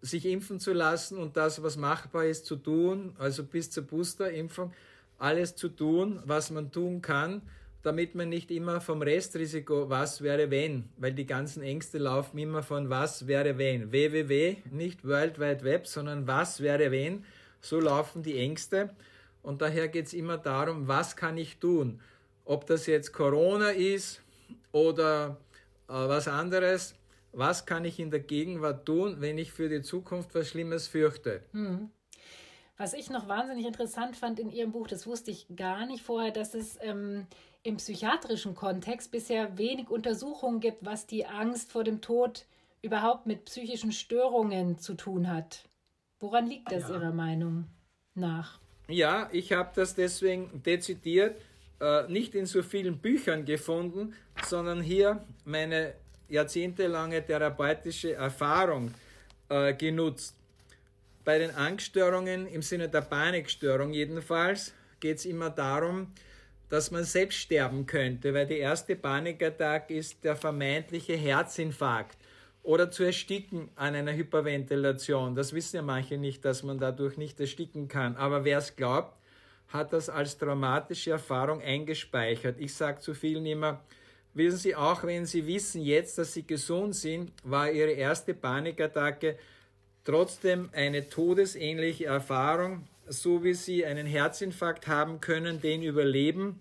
sich 0.01 0.27
impfen 0.27 0.61
zu 0.61 0.73
lassen 0.73 1.19
und 1.19 1.37
das, 1.37 1.63
was 1.63 1.77
machbar 1.77 2.25
ist, 2.25 2.47
zu 2.47 2.57
tun, 2.57 3.15
also 3.19 3.45
bis 3.45 3.71
zur 3.71 3.85
Boosterimpfung, 3.85 4.73
alles 5.19 5.57
zu 5.57 5.69
tun, 5.69 6.23
was 6.25 6.51
man 6.51 6.71
tun 6.71 7.03
kann, 7.03 7.43
damit 7.83 8.15
man 8.15 8.29
nicht 8.29 8.51
immer 8.51 8.81
vom 8.81 9.03
Restrisiko 9.03 9.89
was 9.89 10.23
wäre 10.23 10.51
wenn, 10.51 10.89
weil 10.97 11.13
die 11.13 11.27
ganzen 11.27 11.63
Ängste 11.63 11.99
laufen 11.99 12.39
immer 12.39 12.63
von 12.63 12.91
was 12.91 13.27
wäre 13.27 13.59
wenn. 13.59 13.93
www, 13.93 14.57
nicht 14.71 15.05
World 15.05 15.39
Wide 15.39 15.65
Web, 15.65 15.87
sondern 15.87 16.27
was 16.27 16.61
wäre 16.61 16.91
wenn. 16.91 17.25
So 17.61 17.81
laufen 17.81 18.23
die 18.23 18.39
Ängste 18.39 18.91
und 19.43 19.63
daher 19.63 19.89
geht 19.89 20.07
es 20.07 20.13
immer 20.13 20.39
darum, 20.39 20.89
was 20.89 21.17
kann 21.17 21.37
ich 21.37 21.59
tun. 21.59 22.01
Ob 22.45 22.67
das 22.67 22.87
jetzt 22.87 23.13
Corona 23.13 23.71
ist 23.71 24.23
oder 24.73 25.39
äh, 25.89 25.93
was 25.93 26.29
anderes. 26.29 26.95
Was 27.33 27.67
kann 27.67 27.85
ich 27.85 27.99
in 28.01 28.11
der 28.11 28.21
Gegenwart 28.21 28.87
tun, 28.87 29.17
wenn 29.21 29.39
ich 29.39 29.53
für 29.53 29.69
die 29.69 29.83
Zukunft 29.83 30.35
was 30.35 30.49
Schlimmes 30.49 30.89
fürchte? 30.89 31.43
Hm. 31.53 31.91
Was 32.77 32.95
ich 32.95 33.11
noch 33.11 33.29
wahnsinnig 33.29 33.67
interessant 33.67 34.17
fand 34.17 34.39
in 34.39 34.51
Ihrem 34.51 34.73
Buch, 34.73 34.87
das 34.87 35.07
wusste 35.07 35.33
ich 35.33 35.47
gar 35.57 35.85
nicht 35.87 36.05
vorher, 36.05 36.31
dass 36.31 36.55
es 36.55 36.79
ähm, 36.81 37.27
im 37.65 37.77
psychiatrischen 37.77 38.55
Kontext 38.55 39.11
bisher 39.11 39.59
wenig 39.59 39.91
Untersuchungen 39.91 40.61
gibt, 40.61 40.85
was 40.85 41.07
die 41.07 41.27
Angst 41.27 41.73
vor 41.73 41.83
dem 41.83 42.01
Tod 42.01 42.47
überhaupt 42.81 43.27
mit 43.27 43.47
psychischen 43.47 43.91
Störungen 43.91 44.79
zu 44.79 44.95
tun 44.95 45.29
hat. 45.29 45.69
Woran 46.21 46.47
liegt 46.47 46.71
das 46.71 46.89
ja. 46.89 46.95
Ihrer 46.95 47.13
Meinung 47.13 47.67
nach? 48.15 48.61
Ja, 48.89 49.29
ich 49.33 49.53
habe 49.53 49.71
das 49.75 49.95
deswegen 49.95 50.63
dezidiert 50.63 51.41
äh, 51.81 52.09
nicht 52.09 52.35
in 52.35 52.47
so 52.47 52.63
vielen 52.63 52.99
Büchern 52.99 53.45
gefunden, 53.45 54.15
sondern 54.45 54.81
hier 54.81 55.25
meine 55.45 55.95
jahrzehntelange 56.29 57.25
therapeutische 57.25 58.15
Erfahrung 58.15 58.93
äh, 59.49 59.75
genutzt. 59.75 60.35
Bei 61.25 61.39
den 61.39 61.55
Angststörungen 61.55 62.47
im 62.47 62.63
Sinne 62.63 62.89
der 62.89 63.03
Panikstörung 63.03 63.93
jedenfalls 63.93 64.73
geht 65.01 65.19
es 65.19 65.27
immer 65.27 65.51
darum, 65.51 66.13
dass 66.69 66.91
man 66.91 67.05
selbst 67.05 67.39
sterben 67.39 67.87
könnte, 67.87 68.35
weil 68.35 68.47
die 68.47 68.59
erste 68.59 68.95
Panikattacke 68.97 69.95
ist 69.95 70.23
der 70.23 70.37
vermeintliche 70.37 71.15
Herzinfarkt 71.15 72.19
oder 72.63 72.91
zu 72.91 73.05
ersticken 73.05 73.71
an 73.77 73.95
einer 73.95 74.13
Hyperventilation. 74.13 75.35
Das 75.35 75.53
wissen 75.55 75.77
ja 75.77 75.83
manche 75.83 76.19
nicht, 76.19 76.45
dass 76.45 76.63
man 76.63 76.79
dadurch 76.79 77.17
nicht 77.17 77.41
ersticken 77.41 77.89
kann. 77.89 78.17
Aber 78.17 78.45
wer 78.45 78.59
es 78.59 78.77
glaubt, 78.77 79.17
hat 79.69 79.93
das 79.93 80.09
als 80.09 80.37
traumatische 80.37 81.13
Erfahrung 81.13 81.63
eingespeichert. 81.63 82.57
Ich 82.59 82.75
sage 82.75 83.01
zu 83.01 83.15
vielen 83.15 83.47
immer, 83.47 83.83
wissen 84.39 84.59
Sie, 84.59 84.75
auch 84.75 85.05
wenn 85.05 85.27
Sie 85.27 85.47
wissen 85.47 85.83
jetzt, 85.83 86.17
dass 86.17 86.33
Sie 86.33 86.47
gesund 86.47 86.97
sind, 86.97 87.33
war 87.43 87.71
Ihre 87.71 87.91
erste 87.91 88.33
Panikattacke 88.33 89.37
trotzdem 90.05 90.71
eine 90.73 91.11
todesähnliche 91.11 92.07
Erfahrung, 92.07 92.87
so 93.07 93.45
wie 93.45 93.53
Sie 93.53 93.85
einen 93.85 94.07
Herzinfarkt 94.07 94.87
haben 94.87 95.21
können, 95.21 95.61
den 95.61 95.83
überleben 95.83 96.61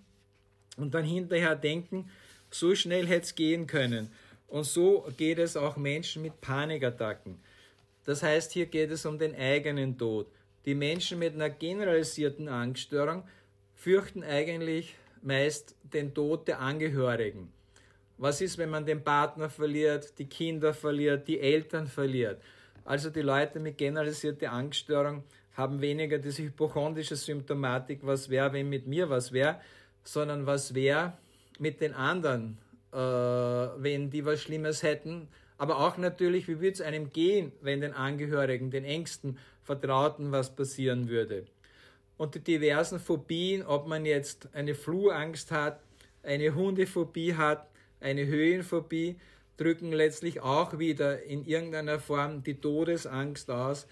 und 0.76 0.94
dann 0.94 1.06
hinterher 1.06 1.56
denken, 1.56 2.10
so 2.52 2.76
schnell 2.76 3.08
hätte 3.08 3.26
es 3.26 3.36
gehen 3.36 3.68
können. 3.68 4.12
Und 4.48 4.66
so 4.66 5.06
geht 5.18 5.40
es 5.40 5.56
auch 5.56 5.78
Menschen 5.78 6.22
mit 6.22 6.42
Panikattacken. 6.42 7.40
Das 8.06 8.24
heißt, 8.24 8.54
hier 8.54 8.66
geht 8.66 8.92
es 8.92 9.06
um 9.06 9.20
den 9.20 9.36
eigenen 9.36 9.98
Tod. 9.98 10.28
Die 10.66 10.76
Menschen 10.76 11.20
mit 11.20 11.34
einer 11.34 11.50
generalisierten 11.50 12.48
Angststörung 12.48 13.24
fürchten 13.76 14.24
eigentlich 14.24 14.96
meist 15.22 15.76
den 15.84 16.14
Tod 16.14 16.48
der 16.48 16.60
Angehörigen. 16.60 17.52
Was 18.18 18.42
ist, 18.42 18.58
wenn 18.58 18.70
man 18.70 18.86
den 18.86 19.04
Partner 19.04 19.50
verliert, 19.50 20.18
die 20.18 20.26
Kinder 20.26 20.74
verliert, 20.74 21.28
die 21.28 21.40
Eltern 21.40 21.88
verliert? 21.88 22.42
Also 22.84 23.10
die 23.10 23.22
Leute 23.22 23.60
mit 23.60 23.78
generalisierter 23.78 24.52
Angststörung 24.52 25.24
haben 25.54 25.82
weniger 25.82 26.18
diese 26.18 26.44
hypochondrische 26.44 27.16
Symptomatik, 27.16 28.00
was 28.02 28.30
wäre, 28.30 28.54
wenn 28.54 28.70
mit 28.70 28.88
mir 28.88 29.10
was 29.10 29.32
wäre, 29.32 29.60
sondern 30.04 30.46
was 30.46 30.74
wäre 30.74 31.14
mit 31.60 31.82
den 31.82 31.94
anderen, 31.94 32.58
äh, 32.92 32.98
wenn 32.98 34.10
die 34.10 34.26
was 34.26 34.42
Schlimmes 34.42 34.84
hätten. 34.84 35.28
Aber 35.58 35.80
auch 35.80 35.98
natürlich, 35.98 36.48
wie 36.48 36.60
würde 36.60 36.74
es 36.74 36.82
einem 36.82 37.10
gehen, 37.12 37.52
wenn 37.62 37.82
den 37.82 37.94
Angehörigen, 37.94 38.72
den 38.72 38.86
Ängsten 38.86 39.38
Vertrauten 39.64 40.32
was 40.32 40.56
passieren 40.56 41.10
würde. 41.10 41.46
Und 42.16 42.36
die 42.36 42.40
diversen 42.40 43.00
Phobien, 43.00 43.64
ob 43.64 43.88
man 43.88 44.06
jetzt 44.06 44.50
eine 44.54 44.76
Flurangst 44.76 45.52
hat, 45.52 45.82
eine 46.24 46.56
Hundephobie 46.56 47.36
hat, 47.36 47.68
eine 48.00 48.26
Höhenphobie, 48.26 49.18
drücken 49.58 49.92
letztlich 49.92 50.42
auch 50.42 50.78
wieder 50.78 51.24
in 51.24 51.46
irgendeiner 51.46 52.00
Form 52.00 52.44
die 52.44 52.60
Todesangst 52.60 53.50
aus, 53.50 53.88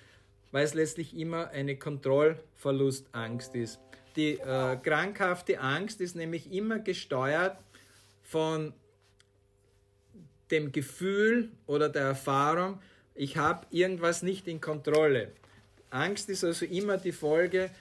weil 0.51 0.63
es 0.63 0.73
letztlich 0.73 1.17
immer 1.17 1.49
eine 1.49 1.75
Kontrollverlustangst 1.75 3.55
ist. 3.55 3.79
Die 4.15 4.39
äh, 4.39 4.77
krankhafte 4.77 5.59
Angst 5.59 5.99
ist 6.01 6.15
nämlich 6.15 6.51
immer 6.51 6.79
gesteuert 6.79 7.57
von 8.23 8.73
dem 10.51 10.71
Gefühl 10.71 11.49
oder 11.65 11.89
der 11.89 12.03
Erfahrung, 12.03 12.79
ich 13.13 13.37
habe 13.37 13.65
irgendwas 13.71 14.21
nicht 14.21 14.47
in 14.47 14.61
Kontrolle. 14.61 15.31
Angst 15.89 16.29
ist 16.29 16.43
also 16.43 16.65
immer 16.65 16.97
die 16.97 17.11
Folge 17.11 17.71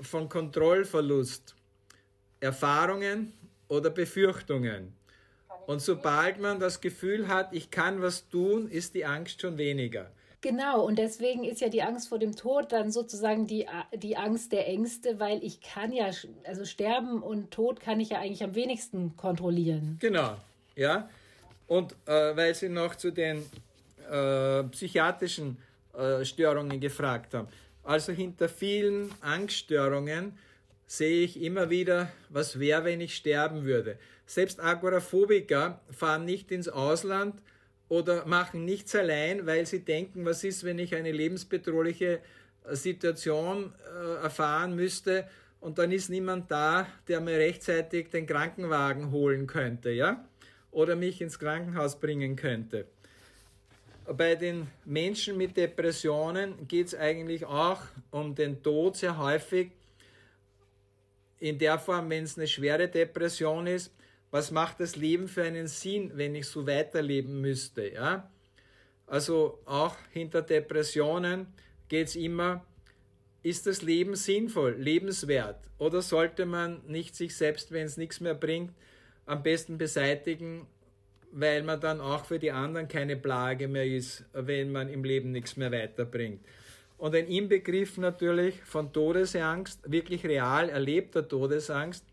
von 0.00 0.28
Kontrollverlust, 0.28 1.54
Erfahrungen 2.40 3.32
oder 3.68 3.90
Befürchtungen. 3.90 4.97
Und 5.68 5.82
sobald 5.82 6.40
man 6.40 6.60
das 6.60 6.80
Gefühl 6.80 7.28
hat, 7.28 7.52
ich 7.52 7.70
kann 7.70 8.00
was 8.00 8.26
tun, 8.30 8.70
ist 8.70 8.94
die 8.94 9.04
Angst 9.04 9.42
schon 9.42 9.58
weniger. 9.58 10.10
Genau, 10.40 10.82
und 10.82 10.98
deswegen 10.98 11.44
ist 11.44 11.60
ja 11.60 11.68
die 11.68 11.82
Angst 11.82 12.08
vor 12.08 12.18
dem 12.18 12.34
Tod 12.34 12.72
dann 12.72 12.90
sozusagen 12.90 13.46
die, 13.46 13.66
die 13.92 14.16
Angst 14.16 14.52
der 14.52 14.66
Ängste, 14.66 15.20
weil 15.20 15.44
ich 15.44 15.60
kann 15.60 15.92
ja, 15.92 16.08
also 16.44 16.64
Sterben 16.64 17.22
und 17.22 17.50
Tod 17.50 17.80
kann 17.80 18.00
ich 18.00 18.08
ja 18.08 18.18
eigentlich 18.18 18.42
am 18.42 18.54
wenigsten 18.54 19.14
kontrollieren. 19.18 19.98
Genau, 20.00 20.38
ja. 20.74 21.10
Und 21.66 21.92
äh, 22.06 22.34
weil 22.34 22.54
Sie 22.54 22.70
noch 22.70 22.94
zu 22.94 23.10
den 23.10 23.44
äh, 24.10 24.62
psychiatrischen 24.62 25.58
äh, 25.92 26.24
Störungen 26.24 26.80
gefragt 26.80 27.34
haben. 27.34 27.48
Also 27.82 28.12
hinter 28.12 28.48
vielen 28.48 29.10
Angststörungen 29.20 30.32
sehe 30.86 31.24
ich 31.24 31.42
immer 31.42 31.68
wieder, 31.68 32.10
was 32.30 32.58
wäre, 32.58 32.84
wenn 32.84 33.02
ich 33.02 33.14
sterben 33.14 33.64
würde. 33.64 33.98
Selbst 34.28 34.60
Agoraphobiker 34.60 35.80
fahren 35.90 36.26
nicht 36.26 36.52
ins 36.52 36.68
Ausland 36.68 37.40
oder 37.88 38.26
machen 38.26 38.66
nichts 38.66 38.94
allein, 38.94 39.46
weil 39.46 39.64
sie 39.64 39.80
denken, 39.80 40.26
was 40.26 40.44
ist, 40.44 40.64
wenn 40.64 40.78
ich 40.78 40.94
eine 40.94 41.12
lebensbedrohliche 41.12 42.20
äh, 42.64 42.76
Situation 42.76 43.72
äh, 43.90 44.22
erfahren 44.22 44.76
müsste 44.76 45.26
und 45.60 45.78
dann 45.78 45.90
ist 45.92 46.10
niemand 46.10 46.50
da, 46.50 46.86
der 47.08 47.22
mir 47.22 47.38
rechtzeitig 47.38 48.10
den 48.10 48.26
Krankenwagen 48.26 49.12
holen 49.12 49.46
könnte, 49.46 49.92
ja? 49.92 50.22
Oder 50.72 50.94
mich 50.94 51.22
ins 51.22 51.38
Krankenhaus 51.38 51.98
bringen 51.98 52.36
könnte. 52.36 52.84
Bei 54.04 54.34
den 54.34 54.66
Menschen 54.84 55.38
mit 55.38 55.56
Depressionen 55.56 56.68
geht 56.68 56.88
es 56.88 56.94
eigentlich 56.94 57.46
auch 57.46 57.80
um 58.10 58.34
den 58.34 58.62
Tod 58.62 58.98
sehr 58.98 59.16
häufig. 59.16 59.70
In 61.40 61.58
der 61.58 61.78
Form, 61.78 62.10
wenn 62.10 62.24
es 62.24 62.36
eine 62.36 62.46
schwere 62.46 62.88
Depression 62.88 63.66
ist, 63.66 63.90
was 64.30 64.50
macht 64.50 64.80
das 64.80 64.96
Leben 64.96 65.28
für 65.28 65.42
einen 65.42 65.68
Sinn, 65.68 66.12
wenn 66.14 66.34
ich 66.34 66.46
so 66.46 66.66
weiterleben 66.66 67.40
müsste? 67.40 67.88
Ja? 67.92 68.30
Also 69.06 69.60
auch 69.64 69.96
hinter 70.12 70.42
Depressionen 70.42 71.46
geht 71.88 72.08
es 72.08 72.16
immer, 72.16 72.64
ist 73.42 73.66
das 73.66 73.82
Leben 73.82 74.14
sinnvoll, 74.16 74.74
lebenswert? 74.78 75.58
Oder 75.78 76.02
sollte 76.02 76.44
man 76.44 76.82
nicht 76.86 77.14
sich 77.14 77.36
selbst, 77.36 77.72
wenn 77.72 77.86
es 77.86 77.96
nichts 77.96 78.20
mehr 78.20 78.34
bringt, 78.34 78.72
am 79.26 79.42
besten 79.42 79.78
beseitigen 79.78 80.66
weil 81.32 81.62
man 81.62 81.80
dann 81.80 82.00
auch 82.00 82.24
für 82.24 82.38
die 82.38 82.50
anderen 82.50 82.88
keine 82.88 83.16
Plage 83.16 83.68
mehr 83.68 83.86
ist, 83.86 84.24
wenn 84.32 84.72
man 84.72 84.88
im 84.88 85.04
Leben 85.04 85.32
nichts 85.32 85.56
mehr 85.56 85.70
weiterbringt. 85.72 86.40
Und 86.96 87.14
ein 87.14 87.26
Inbegriff 87.26 87.96
natürlich 87.98 88.60
von 88.64 88.92
Todesangst, 88.92 89.90
wirklich 89.90 90.24
real 90.24 90.68
erlebter 90.68 91.26
Todesangst, 91.26 92.04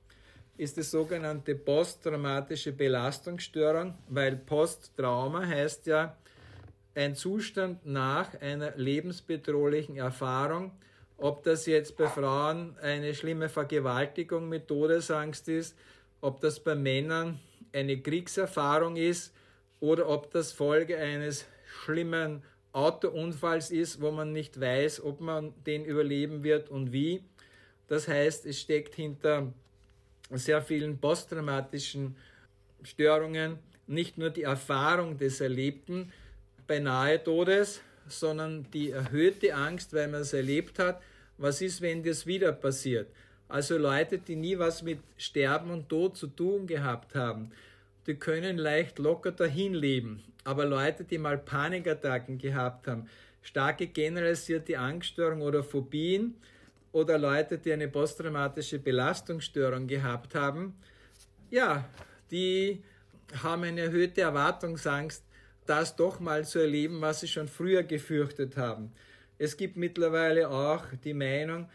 ist 0.58 0.78
die 0.78 0.84
sogenannte 0.84 1.56
posttraumatische 1.56 2.72
Belastungsstörung, 2.72 3.96
weil 4.08 4.38
Posttrauma 4.38 5.46
heißt 5.46 5.88
ja 5.88 6.16
ein 6.94 7.16
Zustand 7.16 7.86
nach 7.86 8.40
einer 8.42 8.76
lebensbedrohlichen 8.78 9.98
Erfahrung. 9.98 10.72
Ob 11.18 11.44
das 11.44 11.66
jetzt 11.66 11.98
bei 11.98 12.08
Frauen 12.08 12.78
eine 12.82 13.14
schlimme 13.14 13.50
Vergewaltigung 13.50 14.48
mit 14.48 14.68
Todesangst 14.68 15.48
ist, 15.50 15.78
ob 16.22 16.40
das 16.42 16.60
bei 16.60 16.76
Männern 16.76 17.40
eine 17.74 18.00
Kriegserfahrung 18.02 18.96
ist 18.96 19.34
oder 19.80 20.08
ob 20.08 20.32
das 20.32 20.52
Folge 20.52 20.98
eines 20.98 21.46
schlimmen 21.84 22.44
Autounfalls 22.72 23.72
ist, 23.72 24.02
wo 24.02 24.12
man 24.12 24.34
nicht 24.34 24.60
weiß, 24.60 25.04
ob 25.04 25.22
man 25.22 25.54
den 25.66 25.86
überleben 25.86 26.44
wird 26.44 26.70
und 26.70 26.92
wie. 26.92 27.24
Das 27.88 28.08
heißt, 28.08 28.46
es 28.46 28.60
steckt 28.60 28.96
hinter 28.96 29.54
sehr 30.32 30.62
vielen 30.62 30.98
posttraumatischen 30.98 32.16
Störungen 32.84 33.60
nicht 33.88 34.18
nur 34.18 34.30
die 34.30 34.44
Erfahrung 34.44 35.18
des 35.18 35.42
Erlebten 35.42 36.12
beinahe 36.68 37.24
Todes, 37.24 37.82
sondern 38.08 38.70
die 38.72 38.92
erhöhte 38.92 39.56
Angst, 39.56 39.94
weil 39.94 40.08
man 40.08 40.22
es 40.22 40.34
erlebt 40.34 40.80
hat. 40.80 41.02
Was 41.38 41.62
ist, 41.62 41.82
wenn 41.82 42.04
das 42.04 42.26
wieder 42.26 42.52
passiert? 42.52 43.08
Also 43.48 43.78
Leute, 43.78 44.18
die 44.18 44.36
nie 44.36 44.58
was 44.58 44.82
mit 44.82 45.00
Sterben 45.18 45.70
und 45.70 45.90
Tod 45.90 46.18
zu 46.18 46.28
tun 46.28 46.66
gehabt 46.66 47.14
haben, 47.14 47.52
die 48.08 48.16
können 48.16 48.58
leicht 48.58 49.00
locker 49.00 49.32
dahin 49.32 49.74
leben. 49.74 50.24
Aber 50.44 50.66
Leute, 50.66 51.04
die 51.04 51.18
mal 51.18 51.38
Panikattacken 51.38 52.38
gehabt 52.38 52.88
haben, 52.88 53.08
starke 53.42 53.88
generalisierte 53.88 54.80
Angststörung 54.80 55.42
oder 55.42 55.64
Phobien 55.64 56.36
oder 56.96 57.18
Leute, 57.18 57.58
die 57.58 57.74
eine 57.74 57.90
posttraumatische 57.90 58.80
Belastungsstörung 58.80 59.86
gehabt 59.86 60.34
haben, 60.34 60.76
ja, 61.52 61.84
die 62.32 62.84
haben 63.44 63.64
eine 63.64 63.82
erhöhte 63.82 64.22
Erwartungsangst, 64.22 65.22
das 65.66 65.98
doch 65.98 66.22
mal 66.22 66.46
zu 66.46 66.60
erleben, 66.60 67.02
was 67.02 67.20
sie 67.20 67.28
schon 67.28 67.50
früher 67.50 67.84
gefürchtet 67.84 68.56
haben. 68.56 68.94
Es 69.38 69.58
gibt 69.58 69.76
mittlerweile 69.76 70.50
auch 70.50 70.84
die 71.04 71.14
Meinung, 71.14 71.68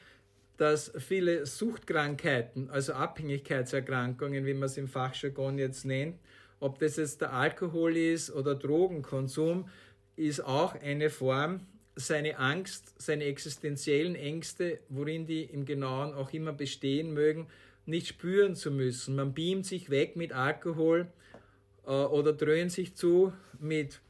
dass 0.57 0.91
viele 0.97 1.45
Suchtkrankheiten, 1.45 2.71
also 2.71 2.95
Abhängigkeitserkrankungen, 2.95 4.47
wie 4.47 4.55
man 4.55 4.65
es 4.65 4.79
im 4.79 4.89
Fachjargon 4.89 5.59
jetzt 5.59 5.85
nennt, 5.85 6.19
ob 6.61 6.79
das 6.79 6.97
jetzt 6.97 7.21
der 7.21 7.35
Alkohol 7.35 7.95
ist 7.95 8.31
oder 8.31 8.55
Drogenkonsum, 8.55 9.69
ist 10.17 10.41
auch 10.41 10.75
eine 10.81 11.11
Form, 11.11 11.67
seine 11.97 12.39
Angst, 12.39 12.95
seine 12.99 13.25
existenziellen 13.25 14.15
Ängste, 14.15 14.81
worin 14.89 15.27
die 15.27 15.45
im 15.45 15.65
Genauen 15.65 16.15
auch 16.15 16.33
immer 16.33 16.53
bestehen 16.53 17.13
mögen, 17.13 17.49
nicht 17.87 18.09
spüren 18.09 18.55
zu 18.55 18.71
müssen. 18.71 19.17
Man 19.17 19.35
beamt 19.35 19.67
sich 19.67 19.91
weg 19.91 20.17
mit 20.17 20.33
Alkohol 20.33 21.09
äh, 21.87 21.91
oder 21.91 22.33
dröhnt 22.33 22.73
sich 22.73 22.95
zu 22.95 23.33
mit 23.59 24.01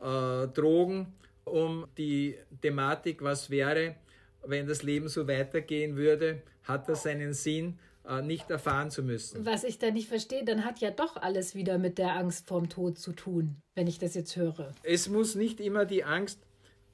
äh, 0.00 0.48
Drogen, 0.48 1.14
um 1.44 1.86
die 1.96 2.36
Thematik, 2.60 3.22
was 3.22 3.50
wäre, 3.50 3.96
wenn 4.44 4.66
das 4.66 4.82
Leben 4.82 5.08
so 5.08 5.26
weitergehen 5.28 5.96
würde, 5.96 6.42
hat 6.64 6.88
das 6.88 7.04
seinen 7.04 7.32
Sinn, 7.32 7.78
äh, 8.08 8.22
nicht 8.22 8.50
erfahren 8.50 8.90
zu 8.90 9.02
müssen. 9.02 9.46
Was 9.46 9.62
ich 9.64 9.78
da 9.78 9.90
nicht 9.90 10.08
verstehe, 10.08 10.44
dann 10.44 10.64
hat 10.64 10.80
ja 10.80 10.90
doch 10.90 11.16
alles 11.16 11.54
wieder 11.54 11.78
mit 11.78 11.98
der 11.98 12.16
Angst 12.16 12.48
vorm 12.48 12.68
Tod 12.68 12.98
zu 12.98 13.12
tun, 13.12 13.56
wenn 13.76 13.86
ich 13.86 13.98
das 13.98 14.14
jetzt 14.14 14.36
höre. 14.36 14.72
Es 14.82 15.08
muss 15.08 15.36
nicht 15.36 15.60
immer 15.60 15.84
die 15.84 16.02
Angst 16.02 16.40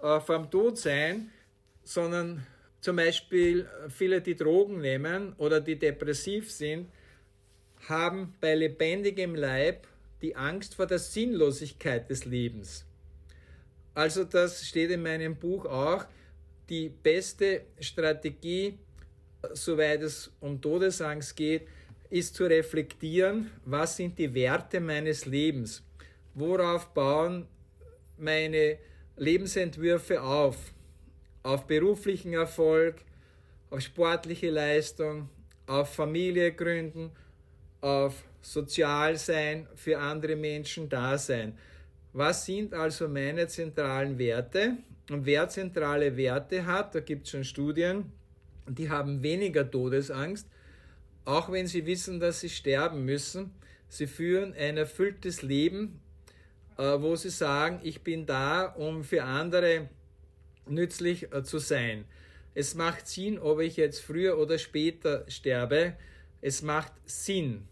äh, 0.00 0.20
vorm 0.20 0.50
Tod 0.50 0.78
sein, 0.78 1.30
sondern 1.84 2.46
zum 2.80 2.96
Beispiel 2.96 3.60
äh, 3.60 3.90
viele, 3.90 4.20
die 4.20 4.36
Drogen 4.36 4.80
nehmen 4.80 5.34
oder 5.38 5.60
die 5.60 5.78
depressiv 5.78 6.50
sind, 6.50 6.88
haben 7.88 8.34
bei 8.40 8.54
lebendigem 8.54 9.34
Leib 9.34 9.86
die 10.22 10.36
Angst 10.36 10.74
vor 10.74 10.86
der 10.86 10.98
Sinnlosigkeit 10.98 12.10
des 12.10 12.24
Lebens. 12.24 12.84
Also 13.94 14.24
das 14.24 14.66
steht 14.66 14.90
in 14.90 15.02
meinem 15.02 15.36
Buch 15.36 15.64
auch, 15.64 16.04
die 16.68 16.88
beste 16.88 17.62
Strategie, 17.80 18.78
soweit 19.52 20.02
es 20.02 20.30
um 20.40 20.60
Todesangst 20.60 21.34
geht, 21.34 21.66
ist 22.10 22.34
zu 22.34 22.44
reflektieren, 22.44 23.50
was 23.64 23.96
sind 23.96 24.18
die 24.18 24.32
Werte 24.34 24.80
meines 24.80 25.26
Lebens, 25.26 25.82
worauf 26.34 26.92
bauen 26.94 27.46
meine 28.16 28.78
Lebensentwürfe 29.18 30.22
auf, 30.22 30.56
auf 31.42 31.66
beruflichen 31.66 32.32
Erfolg, 32.32 32.96
auf 33.70 33.80
sportliche 33.80 34.50
Leistung, 34.50 35.28
auf 35.66 35.94
Familie 35.94 36.52
gründen, 36.52 37.10
auf 37.80 38.24
Sozialsein, 38.40 39.66
für 39.74 39.98
andere 39.98 40.36
Menschen 40.36 40.88
da 40.88 41.18
sein. 41.18 41.58
Was 42.12 42.46
sind 42.46 42.74
also 42.74 43.08
meine 43.08 43.46
zentralen 43.48 44.18
Werte? 44.18 44.78
Und 45.10 45.26
wer 45.26 45.48
zentrale 45.48 46.16
Werte 46.16 46.66
hat, 46.66 46.94
da 46.94 47.00
gibt 47.00 47.26
es 47.26 47.30
schon 47.30 47.44
Studien, 47.44 48.12
die 48.66 48.90
haben 48.90 49.22
weniger 49.22 49.70
Todesangst, 49.70 50.46
auch 51.24 51.50
wenn 51.50 51.66
sie 51.66 51.86
wissen, 51.86 52.20
dass 52.20 52.40
sie 52.40 52.50
sterben 52.50 53.04
müssen. 53.04 53.52
Sie 53.88 54.06
führen 54.06 54.54
ein 54.54 54.76
erfülltes 54.76 55.42
Leben, 55.42 56.00
wo 56.82 57.16
sie 57.16 57.30
sagen, 57.30 57.80
ich 57.82 58.02
bin 58.02 58.24
da, 58.24 58.66
um 58.66 59.02
für 59.04 59.24
andere 59.24 59.88
nützlich 60.66 61.32
äh, 61.32 61.42
zu 61.42 61.58
sein. 61.58 62.04
Es 62.54 62.74
macht 62.74 63.08
Sinn, 63.08 63.38
ob 63.38 63.60
ich 63.60 63.76
jetzt 63.76 64.00
früher 64.00 64.38
oder 64.38 64.58
später 64.58 65.24
sterbe. 65.28 65.94
Es 66.40 66.62
macht 66.62 66.92
Sinn. 67.04 67.66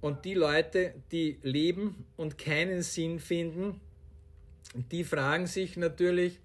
Und 0.00 0.24
die 0.24 0.34
Leute, 0.34 0.94
die 1.12 1.38
leben 1.42 2.04
und 2.16 2.36
keinen 2.36 2.82
Sinn 2.82 3.18
finden, 3.18 3.80
die 4.74 5.04
fragen 5.04 5.46
sich 5.46 5.76
natürlich, 5.76 6.40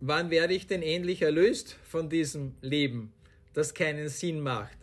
wann 0.00 0.30
werde 0.30 0.54
ich 0.54 0.66
denn 0.66 0.82
endlich 0.82 1.22
erlöst 1.22 1.76
von 1.84 2.08
diesem 2.08 2.54
Leben, 2.60 3.12
das 3.52 3.74
keinen 3.74 4.08
Sinn 4.08 4.40
macht? 4.40 4.76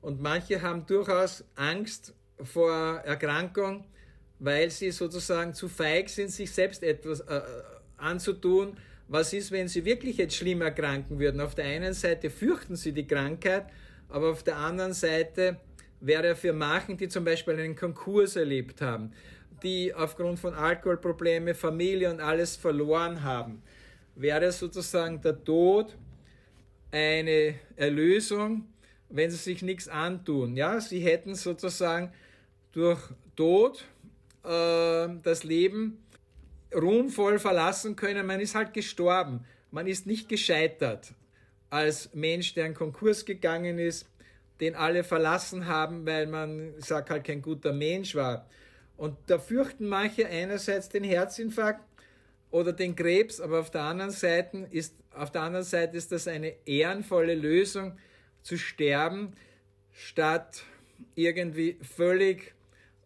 Und 0.00 0.20
manche 0.20 0.62
haben 0.62 0.86
durchaus 0.86 1.44
Angst 1.54 2.14
vor 2.42 2.96
Erkrankung, 3.04 3.84
weil 4.44 4.70
sie 4.70 4.90
sozusagen 4.90 5.54
zu 5.54 5.68
feig 5.68 6.10
sind, 6.10 6.30
sich 6.30 6.50
selbst 6.52 6.82
etwas 6.82 7.20
äh, 7.20 7.40
anzutun, 7.96 8.76
Was 9.06 9.32
ist, 9.34 9.50
wenn 9.52 9.68
sie 9.68 9.84
wirklich 9.84 10.16
jetzt 10.16 10.36
schlimm 10.36 10.62
erkranken 10.62 11.18
würden? 11.18 11.40
Auf 11.40 11.54
der 11.54 11.66
einen 11.66 11.92
Seite 11.92 12.30
fürchten 12.30 12.74
sie 12.74 12.92
die 12.92 13.06
Krankheit, 13.06 13.66
aber 14.08 14.30
auf 14.30 14.42
der 14.42 14.56
anderen 14.56 14.94
Seite 14.94 15.58
wäre 16.00 16.34
für 16.34 16.52
Machen, 16.52 16.96
die 16.96 17.08
zum 17.08 17.24
Beispiel 17.24 17.54
einen 17.54 17.76
Konkurs 17.76 18.36
erlebt 18.36 18.80
haben, 18.80 19.12
die 19.62 19.92
aufgrund 19.92 20.38
von 20.38 20.54
Alkoholproblemen 20.54 21.54
Familie 21.54 22.10
und 22.10 22.20
alles 22.20 22.56
verloren 22.56 23.22
haben, 23.22 23.62
wäre 24.14 24.52
sozusagen 24.52 25.20
der 25.20 25.42
Tod 25.44 25.96
eine 26.90 27.54
Erlösung, 27.76 28.66
wenn 29.10 29.30
sie 29.30 29.36
sich 29.36 29.62
nichts 29.62 29.88
antun. 29.88 30.56
Ja, 30.56 30.80
sie 30.80 31.00
hätten 31.00 31.34
sozusagen 31.34 32.12
durch 32.72 33.00
Tod 33.36 33.84
äh, 34.44 35.08
das 35.22 35.44
Leben 35.44 36.04
ruhmvoll 36.74 37.38
verlassen 37.38 37.96
können. 37.96 38.26
Man 38.26 38.40
ist 38.40 38.54
halt 38.54 38.72
gestorben. 38.72 39.44
Man 39.70 39.86
ist 39.86 40.06
nicht 40.06 40.28
gescheitert 40.28 41.14
als 41.70 42.14
Mensch, 42.14 42.54
der 42.54 42.66
in 42.66 42.74
Konkurs 42.74 43.24
gegangen 43.24 43.78
ist, 43.78 44.06
den 44.60 44.76
alle 44.76 45.02
verlassen 45.02 45.66
haben, 45.66 46.06
weil 46.06 46.26
man, 46.28 46.74
ich 46.78 46.84
sag 46.84 47.10
halt, 47.10 47.24
kein 47.24 47.42
guter 47.42 47.72
Mensch 47.72 48.14
war. 48.14 48.48
Und 48.96 49.16
da 49.26 49.38
fürchten 49.38 49.88
manche 49.88 50.28
einerseits 50.28 50.88
den 50.88 51.02
Herzinfarkt 51.02 51.82
oder 52.52 52.72
den 52.72 52.94
Krebs, 52.94 53.40
aber 53.40 53.58
auf 53.58 53.70
der 53.72 53.82
anderen 53.82 54.12
Seite 54.12 54.68
ist, 54.70 54.94
auf 55.12 55.32
der 55.32 55.42
anderen 55.42 55.64
Seite 55.64 55.96
ist 55.96 56.12
das 56.12 56.28
eine 56.28 56.54
ehrenvolle 56.66 57.34
Lösung, 57.34 57.98
zu 58.42 58.58
sterben, 58.58 59.32
statt 59.90 60.62
irgendwie 61.16 61.78
völlig 61.82 62.53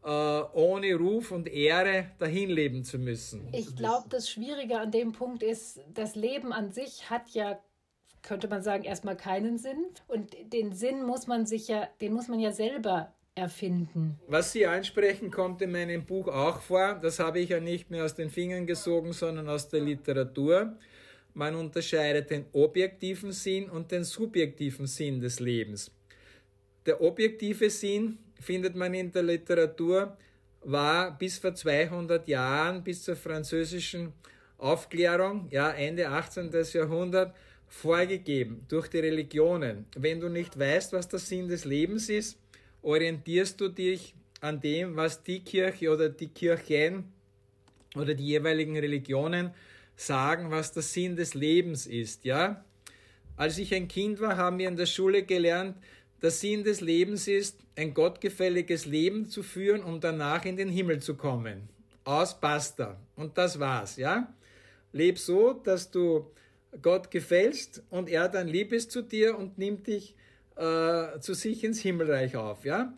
ohne 0.09 0.95
Ruf 0.95 1.33
und 1.33 1.49
Ehre 1.49 2.07
dahin 2.19 2.51
leben 2.51 2.85
zu 2.85 2.99
müssen. 2.99 3.49
Ich 3.53 3.77
glaube, 3.77 4.09
das 4.09 4.31
Schwierige 4.31 4.79
an 4.79 4.91
dem 4.91 5.13
Punkt 5.13 5.43
ist, 5.43 5.81
das 5.93 6.15
Leben 6.15 6.53
an 6.53 6.73
sich 6.73 7.11
hat 7.11 7.29
ja 7.31 7.59
könnte 8.23 8.49
man 8.49 8.63
sagen, 8.63 8.85
erstmal 8.85 9.17
keinen 9.17 9.59
Sinn. 9.59 9.87
Und 10.07 10.37
den 10.53 10.73
Sinn 10.73 11.05
muss 11.05 11.27
man 11.27 11.47
sich 11.47 11.69
ja, 11.69 11.89
den 12.01 12.13
muss 12.13 12.29
man 12.29 12.41
ja 12.41 12.53
selber 12.53 13.15
erfinden. 13.35 14.19
Was 14.27 14.53
Sie 14.53 14.67
ansprechen, 14.67 15.31
kommt 15.31 15.63
in 15.63 15.73
meinem 15.73 16.05
Buch 16.05 16.29
auch 16.29 16.61
vor. 16.61 16.99
Das 17.01 17.19
habe 17.19 17.41
ich 17.41 17.51
ja 17.51 17.61
nicht 17.61 17.91
mehr 17.91 18.05
aus 18.05 18.15
den 18.15 18.31
Fingern 18.31 18.67
gesogen, 18.67 19.13
sondern 19.13 19.49
aus 19.49 19.69
der 19.69 19.81
Literatur. 19.81 20.77
Man 21.35 21.55
unterscheidet 21.55 22.31
den 22.31 22.47
objektiven 22.53 23.33
Sinn 23.33 23.71
und 23.71 23.93
den 23.93 24.05
subjektiven 24.05 24.87
Sinn 24.87 25.21
des 25.21 25.41
Lebens. 25.41 25.91
Der 26.85 27.01
objektive 27.01 27.71
Sinn 27.71 28.19
findet 28.41 28.75
man 28.77 28.95
in 28.95 29.11
der 29.11 29.23
Literatur, 29.23 30.17
war 30.63 31.17
bis 31.17 31.39
vor 31.39 31.55
200 31.55 32.27
Jahren, 32.29 32.83
bis 32.83 33.03
zur 33.03 33.17
französischen 33.17 34.13
Aufklärung, 34.59 35.49
ja, 35.51 35.71
Ende 35.71 36.09
18. 36.09 36.51
Jahrhundert, 36.73 37.35
vorgegeben 37.69 38.65
durch 38.69 38.89
die 38.89 38.99
Religionen. 38.99 39.87
Wenn 39.97 40.21
du 40.21 40.29
nicht 40.29 40.59
weißt, 40.59 40.93
was 40.93 41.09
der 41.09 41.19
Sinn 41.19 41.49
des 41.49 41.65
Lebens 41.65 42.09
ist, 42.09 42.39
orientierst 42.83 43.61
du 43.61 43.69
dich 43.69 44.15
an 44.41 44.61
dem, 44.61 44.97
was 44.97 45.23
die 45.23 45.41
Kirche 45.41 45.91
oder 45.91 46.09
die 46.09 46.29
Kirchen 46.29 47.13
oder 47.95 48.15
die 48.15 48.27
jeweiligen 48.27 48.77
Religionen 48.77 49.51
sagen, 49.97 50.51
was 50.51 50.73
der 50.73 50.83
Sinn 50.83 51.17
des 51.17 51.35
Lebens 51.35 51.87
ist, 51.87 52.25
ja? 52.25 52.65
Als 53.37 53.59
ich 53.59 53.73
ein 53.73 53.87
Kind 53.87 54.21
war, 54.21 54.37
haben 54.37 54.59
wir 54.59 54.69
in 54.69 54.77
der 54.77 54.87
Schule 54.87 55.23
gelernt, 55.23 55.77
der 56.23 56.31
Sinn 56.31 56.65
des 56.65 56.81
Lebens 56.81 57.29
ist, 57.29 57.59
ein 57.77 57.95
gottgefälliges 57.95 58.87
Leben 58.87 59.27
zu 59.27 59.43
führen, 59.43 59.83
um 59.83 60.01
danach 60.01 60.45
in 60.45 60.57
den 60.57 60.69
Himmel 60.69 61.01
zu 61.01 61.15
kommen. 61.15 61.69
Aus 62.05 62.41
basta. 62.41 62.99
Und 63.17 63.39
das 63.39 63.59
war's, 63.61 63.97
ja? 63.97 64.35
Leb 64.93 65.19
so, 65.19 65.53
dass 65.53 65.91
du 65.91 66.31
Gott 66.83 67.11
gefällst 67.11 67.83
und 67.91 68.09
er 68.09 68.29
dann 68.29 68.49
lieb 68.49 68.73
ist 68.73 68.91
zu 68.91 69.03
dir 69.03 69.39
und 69.39 69.59
nimmt 69.59 69.87
dich 69.87 70.15
äh, 70.57 71.19
zu 71.21 71.35
sich 71.35 71.65
ins 71.65 71.81
Himmelreich 71.81 72.37
auf. 72.37 72.65
Ja? 72.65 72.95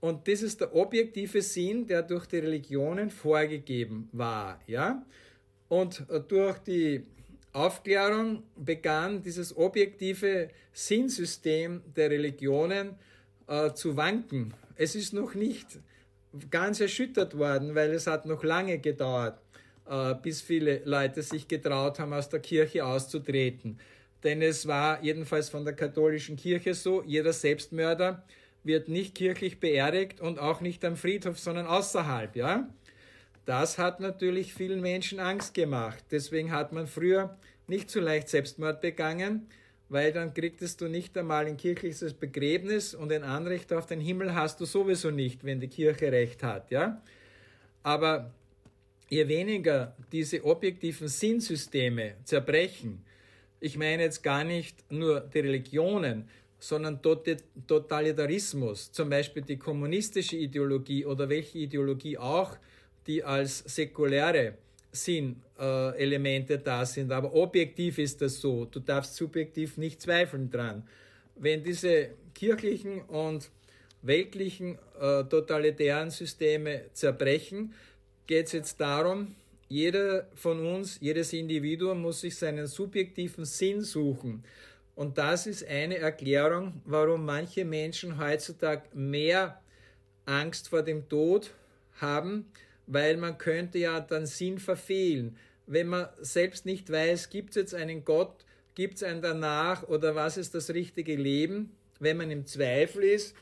Und 0.00 0.28
das 0.28 0.42
ist 0.42 0.60
der 0.60 0.74
objektive 0.74 1.42
Sinn, 1.42 1.86
der 1.86 2.02
durch 2.02 2.26
die 2.26 2.38
Religionen 2.38 3.10
vorgegeben 3.10 4.08
war. 4.12 4.60
Ja? 4.66 5.04
Und 5.68 6.04
äh, 6.10 6.20
durch 6.20 6.58
die 6.58 7.04
Aufklärung 7.54 8.42
begann 8.56 9.22
dieses 9.22 9.56
objektive 9.56 10.48
Sinnsystem 10.72 11.82
der 11.96 12.10
Religionen 12.10 12.96
äh, 13.46 13.72
zu 13.72 13.96
wanken. 13.96 14.52
Es 14.74 14.96
ist 14.96 15.12
noch 15.12 15.34
nicht 15.34 15.78
ganz 16.50 16.80
erschüttert 16.80 17.38
worden, 17.38 17.76
weil 17.76 17.92
es 17.92 18.08
hat 18.08 18.26
noch 18.26 18.42
lange 18.42 18.78
gedauert, 18.80 19.38
äh, 19.88 20.14
bis 20.20 20.42
viele 20.42 20.82
Leute 20.84 21.22
sich 21.22 21.46
getraut 21.46 22.00
haben, 22.00 22.12
aus 22.12 22.28
der 22.28 22.40
Kirche 22.40 22.84
auszutreten. 22.84 23.78
Denn 24.24 24.42
es 24.42 24.66
war 24.66 25.00
jedenfalls 25.04 25.48
von 25.48 25.64
der 25.64 25.74
katholischen 25.74 26.36
Kirche 26.36 26.74
so, 26.74 27.04
jeder 27.04 27.32
Selbstmörder 27.32 28.24
wird 28.64 28.88
nicht 28.88 29.14
kirchlich 29.14 29.60
beerdigt 29.60 30.20
und 30.20 30.40
auch 30.40 30.60
nicht 30.60 30.84
am 30.84 30.96
Friedhof, 30.96 31.38
sondern 31.38 31.66
außerhalb, 31.66 32.34
ja? 32.34 32.68
Das 33.44 33.78
hat 33.78 34.00
natürlich 34.00 34.54
vielen 34.54 34.80
Menschen 34.80 35.20
Angst 35.20 35.54
gemacht. 35.54 36.04
Deswegen 36.10 36.50
hat 36.50 36.72
man 36.72 36.86
früher 36.86 37.36
nicht 37.66 37.90
so 37.90 38.00
leicht 38.00 38.28
Selbstmord 38.28 38.80
begangen, 38.80 39.46
weil 39.88 40.12
dann 40.12 40.32
kriegtest 40.32 40.80
du 40.80 40.88
nicht 40.88 41.16
einmal 41.16 41.46
ein 41.46 41.56
kirchliches 41.56 42.14
Begräbnis 42.14 42.94
und 42.94 43.12
ein 43.12 43.22
Anrecht 43.22 43.72
auf 43.72 43.86
den 43.86 44.00
Himmel 44.00 44.34
hast 44.34 44.60
du 44.60 44.64
sowieso 44.64 45.10
nicht, 45.10 45.44
wenn 45.44 45.60
die 45.60 45.68
Kirche 45.68 46.10
recht 46.10 46.42
hat, 46.42 46.70
ja? 46.70 47.02
Aber 47.82 48.32
je 49.10 49.28
weniger 49.28 49.94
diese 50.10 50.42
objektiven 50.44 51.08
Sinnsysteme 51.08 52.14
zerbrechen, 52.24 53.04
ich 53.60 53.76
meine 53.76 54.02
jetzt 54.02 54.22
gar 54.22 54.42
nicht 54.44 54.90
nur 54.90 55.20
die 55.20 55.40
Religionen, 55.40 56.28
sondern 56.58 57.00
Totalitarismus, 57.02 58.90
zum 58.90 59.10
Beispiel 59.10 59.42
die 59.42 59.58
kommunistische 59.58 60.36
Ideologie 60.36 61.04
oder 61.04 61.28
welche 61.28 61.58
Ideologie 61.58 62.16
auch, 62.16 62.56
die 63.06 63.22
als 63.22 63.58
säkuläre 63.58 64.54
Sinnelemente 64.92 66.54
äh, 66.54 66.60
da 66.62 66.86
sind. 66.86 67.10
Aber 67.10 67.34
objektiv 67.34 67.98
ist 67.98 68.22
das 68.22 68.40
so. 68.40 68.64
Du 68.64 68.80
darfst 68.80 69.16
subjektiv 69.16 69.76
nicht 69.76 70.00
zweifeln 70.00 70.50
dran. 70.50 70.86
Wenn 71.34 71.64
diese 71.64 72.10
kirchlichen 72.34 73.02
und 73.02 73.50
weltlichen 74.02 74.78
äh, 75.00 75.24
totalitären 75.24 76.10
Systeme 76.10 76.82
zerbrechen, 76.92 77.74
geht 78.26 78.46
es 78.46 78.52
jetzt 78.52 78.80
darum, 78.80 79.34
jeder 79.68 80.28
von 80.34 80.64
uns, 80.64 80.98
jedes 81.00 81.32
Individuum 81.32 82.02
muss 82.02 82.20
sich 82.20 82.36
seinen 82.36 82.66
subjektiven 82.66 83.44
Sinn 83.44 83.82
suchen. 83.82 84.44
Und 84.94 85.18
das 85.18 85.46
ist 85.46 85.66
eine 85.66 85.98
Erklärung, 85.98 86.80
warum 86.84 87.24
manche 87.24 87.64
Menschen 87.64 88.18
heutzutage 88.18 88.82
mehr 88.94 89.60
Angst 90.24 90.68
vor 90.68 90.82
dem 90.82 91.08
Tod 91.08 91.50
haben, 92.00 92.46
weil 92.86 93.16
man 93.16 93.38
könnte 93.38 93.78
ja 93.78 94.00
dann 94.00 94.26
Sinn 94.26 94.58
verfehlen. 94.58 95.36
Wenn 95.66 95.88
man 95.88 96.08
selbst 96.20 96.66
nicht 96.66 96.90
weiß, 96.90 97.30
gibt 97.30 97.50
es 97.50 97.56
jetzt 97.56 97.74
einen 97.74 98.04
Gott, 98.04 98.44
gibt 98.74 98.96
es 98.96 99.02
einen 99.02 99.22
danach 99.22 99.82
oder 99.84 100.14
was 100.14 100.36
ist 100.36 100.54
das 100.54 100.70
richtige 100.70 101.16
Leben, 101.16 101.74
wenn 102.00 102.16
man 102.16 102.30
im 102.30 102.46
Zweifel 102.46 103.04
ist 103.04 103.34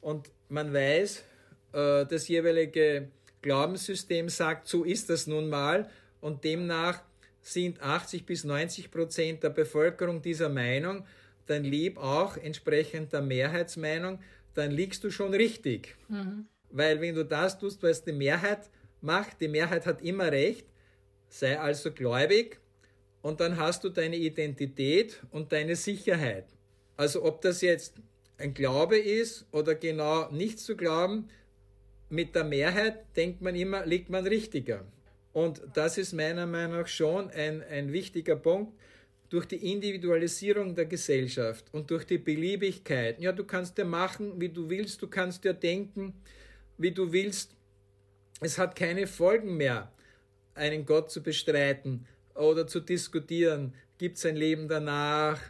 und 0.00 0.30
man 0.48 0.72
weiß, 0.72 1.24
äh, 1.72 2.06
das 2.06 2.28
jeweilige 2.28 3.08
Glaubenssystem 3.42 4.28
sagt, 4.28 4.68
so 4.68 4.84
ist 4.84 5.10
das 5.10 5.26
nun 5.26 5.48
mal 5.48 5.90
und 6.20 6.44
demnach 6.44 7.02
sind 7.42 7.80
80 7.80 8.26
bis 8.26 8.44
90 8.44 8.90
Prozent 8.90 9.42
der 9.42 9.50
Bevölkerung 9.50 10.22
dieser 10.22 10.48
Meinung, 10.48 11.04
dann 11.46 11.62
lieb 11.62 11.98
auch 11.98 12.36
entsprechend 12.36 13.12
der 13.12 13.22
Mehrheitsmeinung, 13.22 14.18
dann 14.54 14.72
liegst 14.72 15.04
du 15.04 15.10
schon 15.10 15.32
richtig. 15.32 15.94
Mhm. 16.08 16.46
Weil 16.70 17.00
wenn 17.00 17.14
du 17.14 17.24
das 17.24 17.58
tust, 17.58 17.82
was 17.82 18.02
die 18.02 18.12
Mehrheit 18.12 18.68
macht, 19.00 19.40
die 19.40 19.48
Mehrheit 19.48 19.86
hat 19.86 20.02
immer 20.02 20.30
recht, 20.32 20.66
sei 21.28 21.58
also 21.58 21.92
gläubig 21.92 22.60
und 23.22 23.40
dann 23.40 23.56
hast 23.56 23.84
du 23.84 23.88
deine 23.88 24.16
Identität 24.16 25.22
und 25.30 25.52
deine 25.52 25.76
Sicherheit. 25.76 26.46
Also 26.96 27.24
ob 27.24 27.40
das 27.42 27.60
jetzt 27.60 27.94
ein 28.38 28.54
Glaube 28.54 28.98
ist 28.98 29.46
oder 29.52 29.74
genau 29.74 30.30
nichts 30.30 30.64
zu 30.64 30.76
glauben, 30.76 31.28
mit 32.08 32.34
der 32.34 32.44
Mehrheit 32.44 33.16
denkt 33.16 33.40
man 33.40 33.54
immer, 33.56 33.84
liegt 33.84 34.10
man 34.10 34.26
richtiger. 34.26 34.84
Und 35.32 35.60
das 35.74 35.98
ist 35.98 36.12
meiner 36.12 36.46
Meinung 36.46 36.78
nach 36.78 36.86
schon 36.86 37.30
ein, 37.30 37.62
ein 37.64 37.92
wichtiger 37.92 38.36
Punkt. 38.36 38.72
Durch 39.28 39.46
die 39.46 39.72
Individualisierung 39.72 40.76
der 40.76 40.86
Gesellschaft 40.86 41.64
und 41.72 41.90
durch 41.90 42.04
die 42.04 42.18
Beliebigkeit. 42.18 43.20
Ja, 43.20 43.32
du 43.32 43.42
kannst 43.42 43.76
ja 43.76 43.84
machen, 43.84 44.40
wie 44.40 44.48
du 44.48 44.70
willst, 44.70 45.02
du 45.02 45.08
kannst 45.08 45.44
ja 45.44 45.52
denken, 45.52 46.14
wie 46.78 46.92
du 46.92 47.12
willst. 47.12 47.55
Es 48.40 48.58
hat 48.58 48.76
keine 48.76 49.06
Folgen 49.06 49.56
mehr, 49.56 49.90
einen 50.54 50.84
Gott 50.84 51.10
zu 51.10 51.22
bestreiten 51.22 52.06
oder 52.34 52.66
zu 52.66 52.80
diskutieren. 52.80 53.74
Gibt 53.98 54.18
es 54.18 54.26
ein 54.26 54.36
Leben 54.36 54.68
danach? 54.68 55.40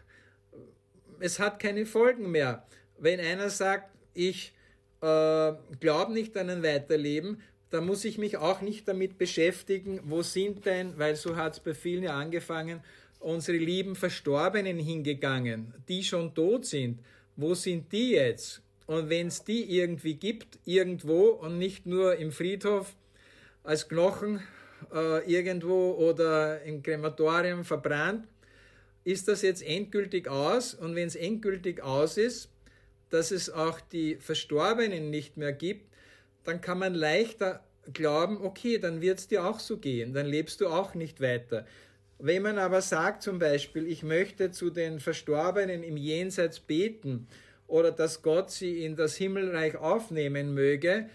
Es 1.18 1.40
hat 1.40 1.58
keine 1.58 1.84
Folgen 1.86 2.30
mehr. 2.30 2.66
Wenn 2.98 3.18
einer 3.20 3.50
sagt, 3.50 3.90
ich 4.14 4.54
äh, 5.00 5.52
glaube 5.80 6.12
nicht 6.12 6.36
an 6.36 6.50
ein 6.50 6.62
Weiterleben, 6.62 7.42
da 7.70 7.80
muss 7.80 8.04
ich 8.04 8.18
mich 8.18 8.36
auch 8.36 8.60
nicht 8.60 8.86
damit 8.86 9.18
beschäftigen, 9.18 10.00
wo 10.04 10.22
sind 10.22 10.64
denn, 10.66 10.96
weil 10.98 11.16
so 11.16 11.36
hat 11.36 11.54
es 11.54 11.60
bei 11.60 11.74
vielen 11.74 12.04
ja 12.04 12.18
angefangen, 12.18 12.80
unsere 13.18 13.58
lieben 13.58 13.96
Verstorbenen 13.96 14.78
hingegangen, 14.78 15.74
die 15.88 16.04
schon 16.04 16.34
tot 16.34 16.64
sind. 16.64 17.00
Wo 17.34 17.54
sind 17.54 17.90
die 17.92 18.12
jetzt? 18.12 18.62
Und 18.86 19.10
wenn 19.10 19.28
es 19.28 19.44
die 19.44 19.64
irgendwie 19.78 20.14
gibt, 20.14 20.58
irgendwo 20.64 21.28
und 21.28 21.58
nicht 21.58 21.86
nur 21.86 22.16
im 22.16 22.30
Friedhof 22.30 22.94
als 23.64 23.88
Knochen 23.88 24.40
äh, 24.94 25.30
irgendwo 25.30 25.92
oder 25.92 26.62
im 26.62 26.82
Krematorium 26.82 27.64
verbrannt, 27.64 28.26
ist 29.02 29.28
das 29.28 29.42
jetzt 29.42 29.62
endgültig 29.62 30.28
aus. 30.28 30.74
Und 30.74 30.94
wenn 30.94 31.08
es 31.08 31.16
endgültig 31.16 31.82
aus 31.82 32.16
ist, 32.16 32.50
dass 33.10 33.30
es 33.30 33.50
auch 33.50 33.80
die 33.80 34.16
Verstorbenen 34.16 35.10
nicht 35.10 35.36
mehr 35.36 35.52
gibt, 35.52 35.92
dann 36.44 36.60
kann 36.60 36.78
man 36.78 36.94
leichter 36.94 37.64
glauben, 37.92 38.38
okay, 38.40 38.78
dann 38.78 39.00
wird 39.00 39.18
es 39.18 39.28
dir 39.28 39.44
auch 39.44 39.60
so 39.60 39.78
gehen, 39.78 40.12
dann 40.12 40.26
lebst 40.26 40.60
du 40.60 40.68
auch 40.68 40.94
nicht 40.94 41.20
weiter. 41.20 41.66
Wenn 42.18 42.42
man 42.42 42.58
aber 42.58 42.80
sagt 42.82 43.22
zum 43.22 43.38
Beispiel, 43.38 43.86
ich 43.86 44.02
möchte 44.02 44.50
zu 44.50 44.70
den 44.70 45.00
Verstorbenen 45.00 45.82
im 45.82 45.96
Jenseits 45.96 46.60
beten 46.60 47.28
oder 47.66 47.92
dass 47.92 48.22
Gott 48.22 48.50
sie 48.50 48.84
in 48.84 48.96
das 48.96 49.16
Himmelreich 49.16 49.76
aufnehmen 49.76 50.54
möge, 50.54 51.08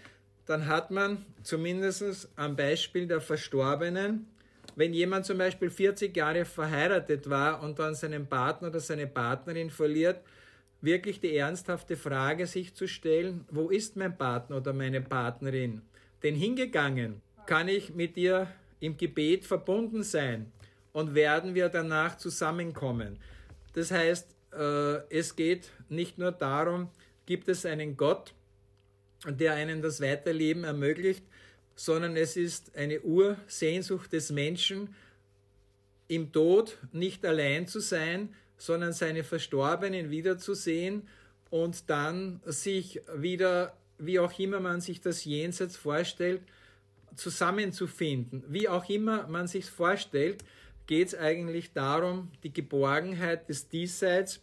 dann 0.46 0.66
hat 0.66 0.90
man 0.90 1.24
zumindest 1.42 2.28
am 2.36 2.56
Beispiel 2.56 3.06
der 3.06 3.20
Verstorbenen, 3.20 4.26
wenn 4.74 4.92
jemand 4.92 5.26
zum 5.26 5.38
Beispiel 5.38 5.70
40 5.70 6.16
Jahre 6.16 6.44
verheiratet 6.44 7.28
war 7.28 7.62
und 7.62 7.78
dann 7.78 7.94
seinen 7.94 8.26
Partner 8.26 8.68
oder 8.68 8.80
seine 8.80 9.06
Partnerin 9.06 9.70
verliert, 9.70 10.20
wirklich 10.80 11.20
die 11.20 11.36
ernsthafte 11.36 11.96
Frage 11.96 12.46
sich 12.46 12.74
zu 12.74 12.88
stellen, 12.88 13.44
wo 13.50 13.68
ist 13.68 13.96
mein 13.96 14.16
Partner 14.16 14.56
oder 14.56 14.72
meine 14.72 15.00
Partnerin? 15.00 15.82
Denn 16.22 16.34
hingegangen 16.34 17.22
kann 17.46 17.68
ich 17.68 17.94
mit 17.94 18.16
ihr 18.16 18.48
im 18.80 18.96
Gebet 18.96 19.44
verbunden 19.44 20.02
sein 20.02 20.50
und 20.92 21.14
werden 21.14 21.54
wir 21.54 21.68
danach 21.68 22.16
zusammenkommen. 22.16 23.18
Das 23.74 23.90
heißt, 23.90 24.28
äh, 24.52 24.96
es 25.08 25.34
geht 25.36 25.70
nicht 25.92 26.18
nur 26.18 26.32
darum, 26.32 26.88
gibt 27.26 27.48
es 27.48 27.64
einen 27.64 27.96
Gott, 27.96 28.34
der 29.26 29.54
einen 29.54 29.82
das 29.82 30.00
Weiterleben 30.00 30.64
ermöglicht, 30.64 31.24
sondern 31.76 32.16
es 32.16 32.36
ist 32.36 32.76
eine 32.76 33.00
Ursehnsucht 33.00 34.12
des 34.12 34.30
Menschen, 34.30 34.94
im 36.08 36.32
Tod 36.32 36.76
nicht 36.92 37.24
allein 37.24 37.66
zu 37.66 37.80
sein, 37.80 38.34
sondern 38.58 38.92
seine 38.92 39.24
Verstorbenen 39.24 40.10
wiederzusehen 40.10 41.08
und 41.50 41.88
dann 41.88 42.40
sich 42.44 43.00
wieder, 43.16 43.76
wie 43.98 44.18
auch 44.18 44.38
immer 44.38 44.60
man 44.60 44.80
sich 44.80 45.00
das 45.00 45.24
Jenseits 45.24 45.76
vorstellt, 45.76 46.42
zusammenzufinden. 47.16 48.44
Wie 48.48 48.68
auch 48.68 48.88
immer 48.88 49.26
man 49.26 49.48
sich 49.48 49.66
vorstellt, 49.66 50.44
geht 50.86 51.08
es 51.08 51.14
eigentlich 51.14 51.72
darum, 51.72 52.30
die 52.42 52.52
Geborgenheit 52.52 53.48
des 53.48 53.68
Diesseits 53.68 54.40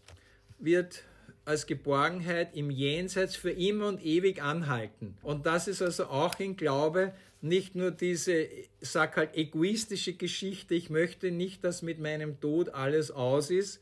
wird 0.57 1.03
als 1.49 1.65
Geborgenheit 1.65 2.55
im 2.55 2.69
Jenseits 2.69 3.35
für 3.35 3.49
immer 3.49 3.87
und 3.87 4.05
ewig 4.05 4.39
anhalten. 4.39 5.17
Und 5.23 5.47
das 5.47 5.67
ist 5.67 5.81
also 5.81 6.05
auch 6.05 6.39
in 6.39 6.55
Glaube 6.55 7.11
nicht 7.41 7.73
nur 7.73 7.89
diese, 7.89 8.47
sag 8.81 9.17
halt, 9.17 9.35
egoistische 9.35 10.13
Geschichte, 10.13 10.75
ich 10.75 10.91
möchte 10.91 11.31
nicht, 11.31 11.63
dass 11.63 11.81
mit 11.81 11.97
meinem 11.97 12.39
Tod 12.39 12.69
alles 12.69 13.09
aus 13.09 13.49
ist, 13.49 13.81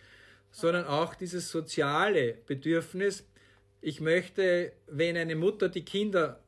sondern 0.49 0.86
auch 0.86 1.13
dieses 1.13 1.51
soziale 1.51 2.36
Bedürfnis. 2.45 3.26
Ich 3.82 3.99
möchte, 3.99 4.72
wenn 4.88 5.18
eine 5.18 5.36
Mutter 5.36 5.68
die 5.68 5.84
Kinder 5.84 6.41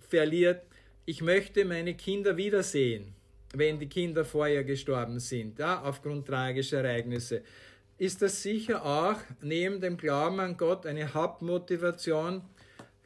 verliert, 0.00 0.62
ich 1.06 1.22
möchte 1.22 1.64
meine 1.64 1.94
Kinder 1.94 2.36
wiedersehen, 2.36 3.14
wenn 3.54 3.78
die 3.78 3.88
Kinder 3.88 4.24
vorher 4.24 4.64
gestorben 4.64 5.20
sind, 5.20 5.60
ja, 5.60 5.80
aufgrund 5.82 6.26
tragischer 6.26 6.82
Ereignisse 6.82 7.42
ist 8.00 8.22
das 8.22 8.42
sicher 8.42 8.82
auch 8.86 9.18
neben 9.42 9.82
dem 9.82 9.98
Glauben 9.98 10.40
an 10.40 10.56
Gott 10.56 10.86
eine 10.86 11.12
Hauptmotivation, 11.12 12.40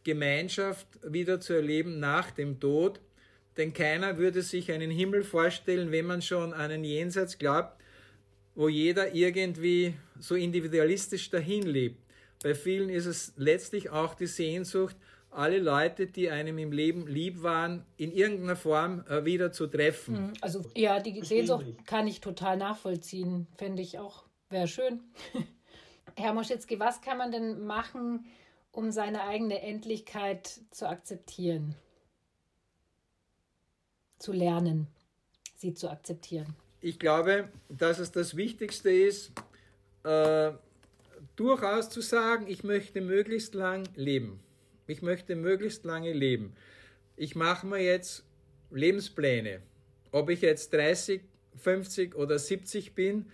Gemeinschaft 0.04 0.86
wieder 1.02 1.40
zu 1.40 1.52
erleben 1.52 1.98
nach 1.98 2.30
dem 2.30 2.60
Tod. 2.60 3.00
Denn 3.56 3.72
keiner 3.72 4.18
würde 4.18 4.40
sich 4.42 4.70
einen 4.70 4.92
Himmel 4.92 5.24
vorstellen, 5.24 5.90
wenn 5.90 6.06
man 6.06 6.22
schon 6.22 6.52
an 6.52 6.70
einen 6.70 6.84
Jenseits 6.84 7.38
glaubt, 7.38 7.76
wo 8.54 8.68
jeder 8.68 9.12
irgendwie 9.12 9.94
so 10.20 10.36
individualistisch 10.36 11.28
dahin 11.28 11.64
lebt. 11.64 12.00
Bei 12.44 12.54
vielen 12.54 12.88
ist 12.88 13.06
es 13.06 13.32
letztlich 13.36 13.90
auch 13.90 14.14
die 14.14 14.28
Sehnsucht, 14.28 14.94
alle 15.32 15.58
Leute, 15.58 16.06
die 16.06 16.30
einem 16.30 16.58
im 16.58 16.70
Leben 16.70 17.08
lieb 17.08 17.42
waren, 17.42 17.84
in 17.96 18.12
irgendeiner 18.12 18.54
Form 18.54 19.04
äh, 19.08 19.24
wieder 19.24 19.50
zu 19.50 19.66
treffen. 19.66 20.26
Mhm. 20.26 20.32
Also 20.40 20.62
ja, 20.76 21.00
die 21.00 21.20
Sehnsucht 21.24 21.64
kann 21.84 22.06
ich 22.06 22.20
total 22.20 22.56
nachvollziehen, 22.56 23.48
finde 23.58 23.82
ich 23.82 23.98
auch 23.98 24.23
Wäre 24.50 24.68
schön. 24.68 25.00
Herr 26.16 26.32
Moschitzki, 26.32 26.78
was 26.78 27.00
kann 27.00 27.18
man 27.18 27.32
denn 27.32 27.64
machen, 27.66 28.26
um 28.70 28.90
seine 28.90 29.22
eigene 29.24 29.62
Endlichkeit 29.62 30.60
zu 30.70 30.88
akzeptieren? 30.88 31.74
Zu 34.18 34.32
lernen, 34.32 34.86
sie 35.56 35.74
zu 35.74 35.90
akzeptieren. 35.90 36.54
Ich 36.80 36.98
glaube, 36.98 37.48
dass 37.68 37.98
es 37.98 38.12
das 38.12 38.36
Wichtigste 38.36 38.90
ist, 38.90 39.32
äh, 40.04 40.52
durchaus 41.36 41.90
zu 41.90 42.00
sagen, 42.00 42.46
ich 42.46 42.62
möchte 42.62 43.00
möglichst 43.00 43.54
lang 43.54 43.88
leben. 43.96 44.40
Ich 44.86 45.02
möchte 45.02 45.34
möglichst 45.34 45.84
lange 45.84 46.12
leben. 46.12 46.54
Ich 47.16 47.34
mache 47.34 47.66
mir 47.66 47.80
jetzt 47.80 48.24
Lebenspläne. 48.70 49.62
Ob 50.12 50.30
ich 50.30 50.42
jetzt 50.42 50.72
30, 50.72 51.22
50 51.56 52.14
oder 52.14 52.38
70 52.38 52.94
bin, 52.94 53.30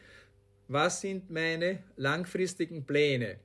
was 0.72 1.00
sind 1.00 1.30
meine 1.30 1.82
langfristigen 1.96 2.84
Pläne? 2.86 3.40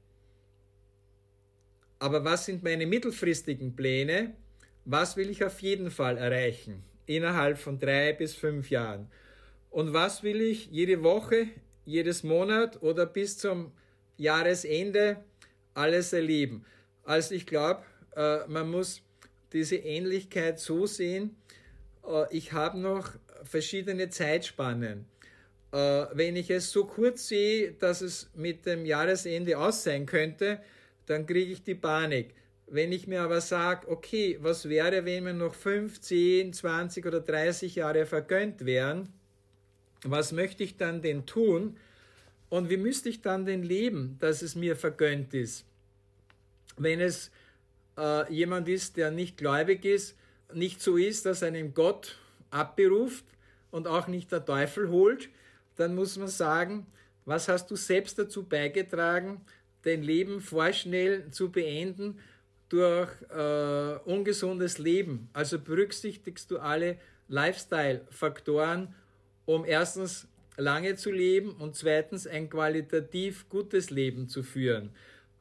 Aber 1.97 2.23
was 2.23 2.45
sind 2.45 2.61
meine 2.61 2.85
mittelfristigen 2.85 3.75
Pläne? 3.75 4.35
Was 4.85 5.17
will 5.17 5.31
ich 5.31 5.43
auf 5.43 5.59
jeden 5.59 5.89
Fall 5.89 6.19
erreichen 6.19 6.83
innerhalb 7.07 7.57
von 7.57 7.79
drei 7.79 8.13
bis 8.13 8.35
fünf 8.35 8.69
Jahren? 8.69 9.09
Und 9.71 9.91
was 9.91 10.21
will 10.21 10.39
ich 10.39 10.67
jede 10.67 11.01
Woche, 11.01 11.47
jedes 11.83 12.21
Monat 12.21 12.83
oder 12.83 13.07
bis 13.07 13.39
zum 13.39 13.71
Jahresende 14.17 15.23
alles 15.73 16.13
erleben? 16.13 16.63
Also 17.03 17.33
ich 17.33 17.47
glaube, 17.47 17.81
äh, 18.15 18.45
man 18.47 18.69
muss 18.69 19.01
diese 19.51 19.77
Ähnlichkeit 19.77 20.59
so 20.59 20.85
sehen, 20.85 21.35
äh, 22.07 22.25
ich 22.29 22.53
habe 22.53 22.77
noch 22.77 23.13
verschiedene 23.43 24.09
Zeitspannen. 24.09 25.07
Äh, 25.75 26.07
wenn 26.13 26.37
ich 26.37 26.49
es 26.51 26.71
so 26.71 26.85
kurz 26.85 27.27
sehe, 27.27 27.73
dass 27.73 27.99
es 27.99 28.29
mit 28.33 28.65
dem 28.65 28.85
Jahresende 28.85 29.57
aus 29.57 29.83
sein 29.83 30.05
könnte, 30.05 30.61
dann 31.05 31.25
kriege 31.25 31.51
ich 31.51 31.63
die 31.63 31.75
Panik. 31.75 32.33
Wenn 32.65 32.93
ich 32.93 33.07
mir 33.07 33.21
aber 33.21 33.41
sage, 33.41 33.89
okay, 33.89 34.37
was 34.39 34.69
wäre, 34.69 35.03
wenn 35.03 35.25
mir 35.25 35.33
noch 35.33 35.53
5, 35.53 35.99
10, 35.99 36.53
20 36.53 37.05
oder 37.05 37.19
30 37.19 37.75
Jahre 37.75 38.05
vergönnt 38.05 38.65
wären, 38.65 39.09
was 40.05 40.31
möchte 40.31 40.63
ich 40.63 40.77
dann 40.77 41.01
denn 41.01 41.25
tun 41.25 41.75
und 42.47 42.69
wie 42.69 42.77
müsste 42.77 43.09
ich 43.09 43.21
dann 43.21 43.45
denn 43.45 43.61
leben, 43.61 44.15
dass 44.21 44.43
es 44.43 44.55
mir 44.55 44.77
vergönnt 44.77 45.33
ist? 45.33 45.65
Wenn 46.77 47.01
es 47.01 47.31
äh, 47.97 48.31
jemand 48.31 48.69
ist, 48.69 48.95
der 48.95 49.11
nicht 49.11 49.35
gläubig 49.35 49.83
ist, 49.83 50.15
nicht 50.53 50.81
so 50.81 50.95
ist, 50.95 51.25
dass 51.25 51.43
einem 51.43 51.73
Gott 51.73 52.17
abberuft 52.49 53.25
und 53.71 53.87
auch 53.87 54.07
nicht 54.07 54.31
der 54.31 54.45
Teufel 54.45 54.89
holt, 54.89 55.27
dann 55.75 55.95
muss 55.95 56.17
man 56.17 56.27
sagen, 56.27 56.87
was 57.25 57.47
hast 57.47 57.69
du 57.71 57.75
selbst 57.75 58.19
dazu 58.19 58.43
beigetragen, 58.43 59.41
dein 59.83 60.03
Leben 60.03 60.41
vorschnell 60.41 61.29
zu 61.31 61.51
beenden 61.51 62.19
durch 62.69 63.09
äh, 63.29 63.97
ungesundes 64.05 64.77
Leben? 64.77 65.29
Also 65.33 65.59
berücksichtigst 65.59 66.51
du 66.51 66.59
alle 66.59 66.97
Lifestyle-Faktoren, 67.27 68.93
um 69.45 69.65
erstens 69.65 70.27
lange 70.57 70.95
zu 70.95 71.11
leben 71.11 71.51
und 71.51 71.75
zweitens 71.75 72.27
ein 72.27 72.49
qualitativ 72.49 73.49
gutes 73.49 73.89
Leben 73.89 74.27
zu 74.27 74.43
führen. 74.43 74.91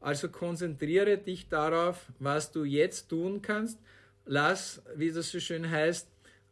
Also 0.00 0.28
konzentriere 0.28 1.18
dich 1.18 1.48
darauf, 1.48 2.06
was 2.18 2.52
du 2.52 2.64
jetzt 2.64 3.08
tun 3.08 3.40
kannst. 3.40 3.78
Lass, 4.26 4.82
wie 4.96 5.12
das 5.12 5.30
so 5.30 5.40
schön 5.40 5.70
heißt, 5.70 6.08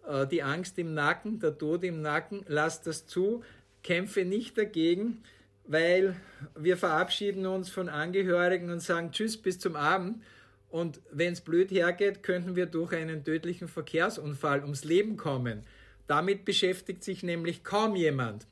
äh, 0.07 0.27
die 0.27 0.43
Angst 0.43 0.79
im 0.79 0.95
Nacken, 0.95 1.39
der 1.39 1.57
Tod 1.57 1.85
im 1.85 2.03
Nacken, 2.03 2.45
lass 2.49 2.83
das 2.83 3.07
zu, 3.07 3.43
kämpfe 3.83 4.25
nicht 4.25 4.57
dagegen, 4.59 5.23
weil 5.65 6.17
wir 6.57 6.77
verabschieden 6.77 7.47
uns 7.47 7.69
von 7.69 7.89
Angehörigen 7.89 8.71
und 8.71 8.81
sagen 8.81 9.13
Tschüss 9.13 9.37
bis 9.37 9.59
zum 9.59 9.77
Abend. 9.77 10.23
Und 10.71 11.01
wenn 11.11 11.35
es 11.35 11.43
blöd 11.43 11.71
hergeht, 11.71 12.23
könnten 12.23 12.57
wir 12.57 12.67
durch 12.67 12.93
einen 12.95 13.25
tödlichen 13.25 13.69
Verkehrsunfall 13.69 14.63
ums 14.63 14.85
Leben 14.85 15.17
kommen. 15.17 15.63
Damit 16.07 16.45
beschäftigt 16.45 17.05
sich 17.05 17.23
nämlich 17.23 17.63
kaum 17.63 17.95
jemand. 17.95 18.47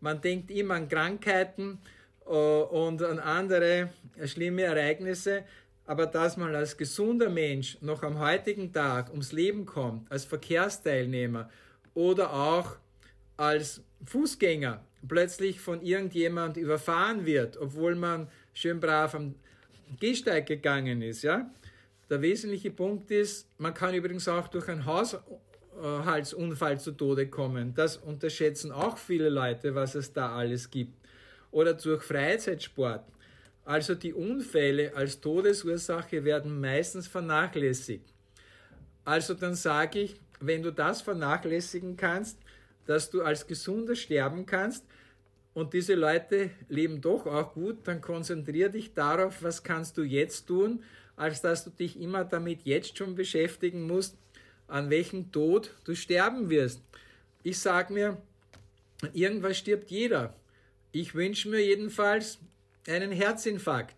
Man 0.00 0.20
denkt 0.20 0.50
immer 0.50 0.74
an 0.74 0.88
Krankheiten 0.88 1.78
äh, 2.26 2.30
und 2.30 3.02
an 3.02 3.18
andere 3.18 3.90
schlimme 4.24 4.62
Ereignisse, 4.62 5.44
aber 5.84 6.06
dass 6.06 6.36
man 6.36 6.54
als 6.54 6.76
gesunder 6.76 7.28
Mensch 7.28 7.78
noch 7.80 8.02
am 8.02 8.18
heutigen 8.18 8.72
Tag 8.72 9.10
ums 9.10 9.32
Leben 9.32 9.66
kommt, 9.66 10.10
als 10.10 10.24
Verkehrsteilnehmer 10.24 11.48
oder 11.94 12.32
auch 12.32 12.76
als 13.36 13.82
Fußgänger 14.04 14.84
plötzlich 15.08 15.60
von 15.60 15.82
irgendjemand 15.82 16.56
überfahren 16.56 17.26
wird, 17.26 17.56
obwohl 17.56 17.94
man 17.94 18.28
schön 18.54 18.80
brav 18.80 19.14
am 19.14 19.34
Gehsteig 20.00 20.46
gegangen 20.46 21.02
ist, 21.02 21.22
ja. 21.22 21.50
Der 22.08 22.22
wesentliche 22.22 22.70
Punkt 22.70 23.10
ist, 23.10 23.48
man 23.58 23.74
kann 23.74 23.94
übrigens 23.94 24.28
auch 24.28 24.46
durch 24.48 24.68
einen 24.68 24.86
Haushaltsunfall 24.86 26.78
zu 26.78 26.92
Tode 26.92 27.28
kommen. 27.28 27.74
Das 27.74 27.96
unterschätzen 27.96 28.70
auch 28.70 28.96
viele 28.96 29.28
Leute, 29.28 29.74
was 29.74 29.96
es 29.96 30.12
da 30.12 30.36
alles 30.36 30.70
gibt. 30.70 30.94
Oder 31.50 31.74
durch 31.74 32.02
Freizeitsport. 32.02 33.04
Also 33.64 33.96
die 33.96 34.14
Unfälle 34.14 34.94
als 34.94 35.20
Todesursache 35.20 36.24
werden 36.24 36.60
meistens 36.60 37.08
vernachlässigt. 37.08 38.04
Also 39.04 39.34
dann 39.34 39.56
sage 39.56 40.00
ich, 40.00 40.16
wenn 40.38 40.62
du 40.62 40.72
das 40.72 41.02
vernachlässigen 41.02 41.96
kannst, 41.96 42.38
dass 42.86 43.10
du 43.10 43.22
als 43.22 43.46
Gesunder 43.46 43.96
sterben 43.96 44.46
kannst 44.46 44.84
und 45.54 45.72
diese 45.72 45.94
Leute 45.94 46.50
leben 46.68 47.00
doch 47.00 47.26
auch 47.26 47.54
gut, 47.54 47.78
dann 47.84 48.00
konzentriere 48.00 48.70
dich 48.70 48.92
darauf, 48.92 49.42
was 49.42 49.62
kannst 49.62 49.96
du 49.96 50.02
jetzt 50.02 50.46
tun, 50.46 50.82
als 51.16 51.40
dass 51.40 51.64
du 51.64 51.70
dich 51.70 51.98
immer 51.98 52.24
damit 52.24 52.60
jetzt 52.64 52.98
schon 52.98 53.14
beschäftigen 53.14 53.86
musst, 53.86 54.16
an 54.68 54.90
welchem 54.90 55.32
Tod 55.32 55.74
du 55.84 55.94
sterben 55.94 56.50
wirst. 56.50 56.82
Ich 57.42 57.58
sage 57.58 57.92
mir, 57.92 58.20
irgendwas 59.14 59.56
stirbt 59.56 59.90
jeder. 59.90 60.34
Ich 60.92 61.14
wünsche 61.14 61.48
mir 61.48 61.64
jedenfalls 61.64 62.38
einen 62.86 63.12
Herzinfarkt, 63.12 63.96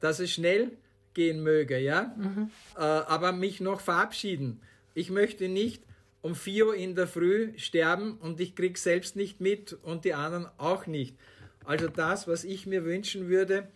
dass 0.00 0.20
es 0.20 0.30
schnell 0.30 0.72
gehen 1.14 1.42
möge, 1.42 1.78
ja, 1.78 2.14
mhm. 2.16 2.50
äh, 2.76 2.80
aber 2.80 3.32
mich 3.32 3.60
noch 3.60 3.80
verabschieden. 3.80 4.60
Ich 4.94 5.10
möchte 5.10 5.48
nicht 5.48 5.82
um 6.22 6.34
4 6.34 6.68
Uhr 6.68 6.74
in 6.74 6.94
der 6.94 7.06
Früh 7.06 7.52
sterben 7.58 8.16
und 8.18 8.40
ich 8.40 8.54
krieg 8.54 8.78
selbst 8.78 9.16
nicht 9.16 9.40
mit 9.40 9.74
und 9.82 10.04
die 10.04 10.14
anderen 10.14 10.46
auch 10.56 10.86
nicht. 10.86 11.16
Also 11.64 11.88
das, 11.88 12.26
was 12.26 12.44
ich 12.44 12.66
mir 12.66 12.84
wünschen 12.84 13.28
würde, 13.28 13.68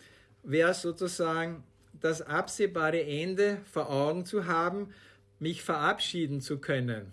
wäre 0.43 0.75
sozusagen 0.75 1.65
das 2.01 2.23
absehbare 2.23 3.05
Ende 3.05 3.59
vor 3.71 3.91
Augen 3.91 4.25
zu 4.25 4.47
haben, 4.47 4.95
mich 5.39 5.63
verabschieden 5.63 6.41
zu 6.41 6.59
können. 6.59 7.13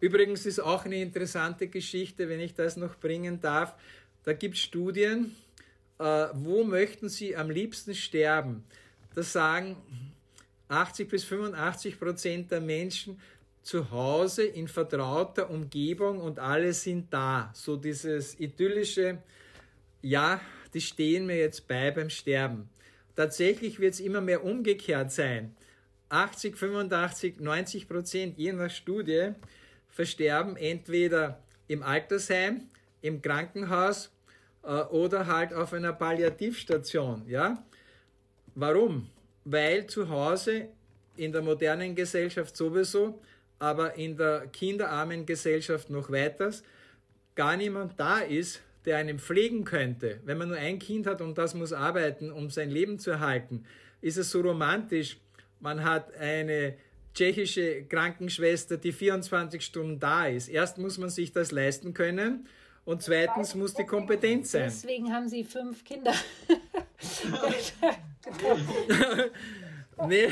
Übrigens 0.00 0.46
ist 0.46 0.60
auch 0.60 0.84
eine 0.84 1.00
interessante 1.00 1.68
Geschichte, 1.68 2.28
wenn 2.28 2.40
ich 2.40 2.54
das 2.54 2.76
noch 2.76 2.96
bringen 2.96 3.40
darf. 3.40 3.74
Da 4.24 4.32
gibt 4.32 4.56
es 4.56 4.60
Studien, 4.60 5.34
äh, 5.98 6.26
wo 6.32 6.64
möchten 6.64 7.08
Sie 7.08 7.36
am 7.36 7.50
liebsten 7.50 7.94
sterben? 7.94 8.64
Das 9.14 9.32
sagen 9.32 9.76
80 10.68 11.08
bis 11.08 11.24
85 11.24 11.98
Prozent 11.98 12.50
der 12.50 12.60
Menschen 12.60 13.20
zu 13.64 13.90
Hause 13.90 14.44
in 14.44 14.68
vertrauter 14.68 15.50
Umgebung 15.50 16.20
und 16.20 16.38
alle 16.38 16.72
sind 16.74 17.12
da. 17.12 17.50
So 17.54 17.76
dieses 17.76 18.38
idyllische, 18.38 19.18
ja, 20.02 20.40
die 20.74 20.82
stehen 20.82 21.24
mir 21.26 21.38
jetzt 21.38 21.66
bei 21.66 21.90
beim 21.90 22.10
Sterben. 22.10 22.68
Tatsächlich 23.16 23.80
wird 23.80 23.94
es 23.94 24.00
immer 24.00 24.20
mehr 24.20 24.44
umgekehrt 24.44 25.10
sein. 25.10 25.56
80, 26.10 26.56
85, 26.56 27.40
90 27.40 27.88
Prozent 27.88 28.38
je 28.38 28.52
nach 28.52 28.70
Studie 28.70 29.30
versterben 29.88 30.56
entweder 30.56 31.42
im 31.66 31.82
Altersheim, 31.82 32.68
im 33.00 33.22
Krankenhaus 33.22 34.12
äh, 34.62 34.82
oder 34.82 35.26
halt 35.26 35.54
auf 35.54 35.72
einer 35.72 35.94
Palliativstation. 35.94 37.26
Ja? 37.28 37.64
Warum? 38.54 39.08
Weil 39.44 39.86
zu 39.86 40.10
Hause 40.10 40.68
in 41.16 41.32
der 41.32 41.40
modernen 41.40 41.94
Gesellschaft 41.94 42.54
sowieso 42.54 43.20
aber 43.58 43.94
in 43.94 44.16
der 44.16 44.46
kinderarmen 44.48 45.26
Gesellschaft 45.26 45.90
noch 45.90 46.10
weiters 46.10 46.62
gar 47.34 47.56
niemand 47.56 47.98
da 47.98 48.18
ist, 48.18 48.60
der 48.84 48.98
einen 48.98 49.18
pflegen 49.18 49.64
könnte. 49.64 50.20
Wenn 50.24 50.38
man 50.38 50.48
nur 50.48 50.58
ein 50.58 50.78
Kind 50.78 51.06
hat 51.06 51.20
und 51.20 51.38
das 51.38 51.54
muss 51.54 51.72
arbeiten, 51.72 52.30
um 52.30 52.50
sein 52.50 52.70
Leben 52.70 52.98
zu 52.98 53.10
erhalten, 53.12 53.64
ist 54.00 54.18
es 54.18 54.30
so 54.30 54.40
romantisch. 54.40 55.18
Man 55.60 55.82
hat 55.84 56.14
eine 56.16 56.74
tschechische 57.14 57.84
Krankenschwester, 57.84 58.76
die 58.76 58.92
24 58.92 59.64
Stunden 59.64 59.98
da 60.00 60.26
ist. 60.26 60.48
Erst 60.48 60.78
muss 60.78 60.98
man 60.98 61.08
sich 61.08 61.32
das 61.32 61.50
leisten 61.52 61.94
können 61.94 62.46
und 62.84 63.02
zweitens 63.02 63.54
muss 63.54 63.72
die 63.72 63.86
Kompetenz 63.86 64.50
sein. 64.50 64.64
Deswegen 64.64 65.12
haben 65.12 65.28
Sie 65.28 65.44
fünf 65.44 65.84
Kinder. 65.84 66.12
nee, 70.06 70.28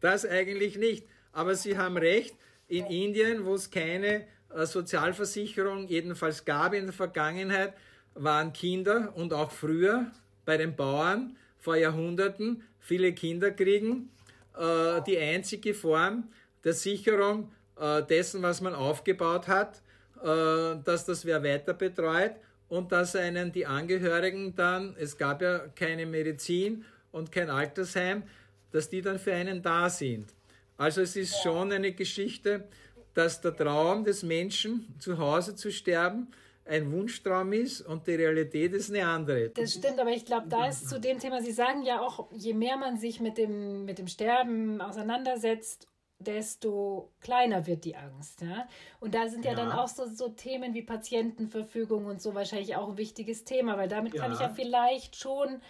das 0.00 0.24
eigentlich 0.24 0.78
nicht. 0.78 1.04
Aber 1.36 1.54
Sie 1.54 1.76
haben 1.76 1.98
recht, 1.98 2.34
in 2.66 2.86
Indien, 2.86 3.44
wo 3.44 3.54
es 3.54 3.70
keine 3.70 4.24
äh, 4.54 4.64
Sozialversicherung 4.64 5.86
jedenfalls 5.86 6.46
gab 6.46 6.72
in 6.72 6.86
der 6.86 6.94
Vergangenheit, 6.94 7.74
waren 8.14 8.54
Kinder 8.54 9.12
und 9.14 9.34
auch 9.34 9.50
früher 9.50 10.10
bei 10.46 10.56
den 10.56 10.74
Bauern 10.74 11.36
vor 11.58 11.76
Jahrhunderten 11.76 12.62
viele 12.80 13.12
Kinder 13.12 13.50
kriegen. 13.50 14.08
Äh, 14.56 15.02
die 15.06 15.18
einzige 15.18 15.74
Form 15.74 16.30
der 16.64 16.72
Sicherung 16.72 17.52
äh, 17.78 18.02
dessen, 18.02 18.40
was 18.42 18.62
man 18.62 18.74
aufgebaut 18.74 19.46
hat, 19.46 19.82
dass 20.18 21.04
das 21.04 21.26
wer 21.26 21.44
weiter 21.44 21.74
betreut 21.74 22.36
und 22.70 22.90
dass 22.90 23.14
einen 23.14 23.52
die 23.52 23.66
Angehörigen 23.66 24.56
dann, 24.56 24.96
es 24.98 25.18
gab 25.18 25.42
ja 25.42 25.58
keine 25.74 26.06
Medizin 26.06 26.86
und 27.12 27.30
kein 27.30 27.50
Altersheim, 27.50 28.22
dass 28.70 28.88
die 28.88 29.02
dann 29.02 29.18
für 29.18 29.34
einen 29.34 29.60
da 29.60 29.90
sind. 29.90 30.32
Also 30.76 31.00
es 31.00 31.16
ist 31.16 31.42
schon 31.42 31.72
eine 31.72 31.92
Geschichte, 31.92 32.68
dass 33.14 33.40
der 33.40 33.56
Traum 33.56 34.04
des 34.04 34.22
Menschen, 34.22 34.94
zu 34.98 35.18
Hause 35.18 35.54
zu 35.54 35.72
sterben, 35.72 36.28
ein 36.66 36.90
Wunschtraum 36.92 37.52
ist 37.52 37.80
und 37.82 38.06
die 38.06 38.16
Realität 38.16 38.72
ist 38.72 38.90
eine 38.90 39.06
andere. 39.06 39.50
Das 39.50 39.74
stimmt, 39.74 40.00
aber 40.00 40.10
ich 40.10 40.24
glaube, 40.24 40.48
da 40.48 40.66
ist 40.66 40.88
zu 40.88 41.00
dem 41.00 41.18
Thema, 41.18 41.40
Sie 41.40 41.52
sagen 41.52 41.82
ja 41.82 42.00
auch, 42.00 42.28
je 42.32 42.54
mehr 42.54 42.76
man 42.76 42.98
sich 42.98 43.20
mit 43.20 43.38
dem, 43.38 43.84
mit 43.84 43.98
dem 43.98 44.08
Sterben 44.08 44.80
auseinandersetzt, 44.80 45.88
desto 46.18 47.12
kleiner 47.20 47.66
wird 47.66 47.84
die 47.84 47.94
Angst. 47.94 48.40
Ja? 48.40 48.66
Und 49.00 49.14
da 49.14 49.28
sind 49.28 49.44
ja, 49.44 49.52
ja, 49.52 49.56
dann 49.56 49.70
auch 49.70 49.88
so, 49.88 50.06
so 50.06 50.28
Themen 50.28 50.74
wie 50.74 50.82
Patientenverfügung 50.82 52.06
und 52.06 52.20
so 52.20 52.34
wahrscheinlich 52.34 52.74
auch 52.76 52.88
ein 52.88 52.98
wichtiges 52.98 53.44
Thema, 53.44 53.76
weil 53.76 53.88
damit 53.88 54.14
ja. 54.14 54.22
kann 54.22 54.32
ich 54.32 54.40
ja 54.40 54.48
vielleicht 54.48 55.16
schon 55.16 55.60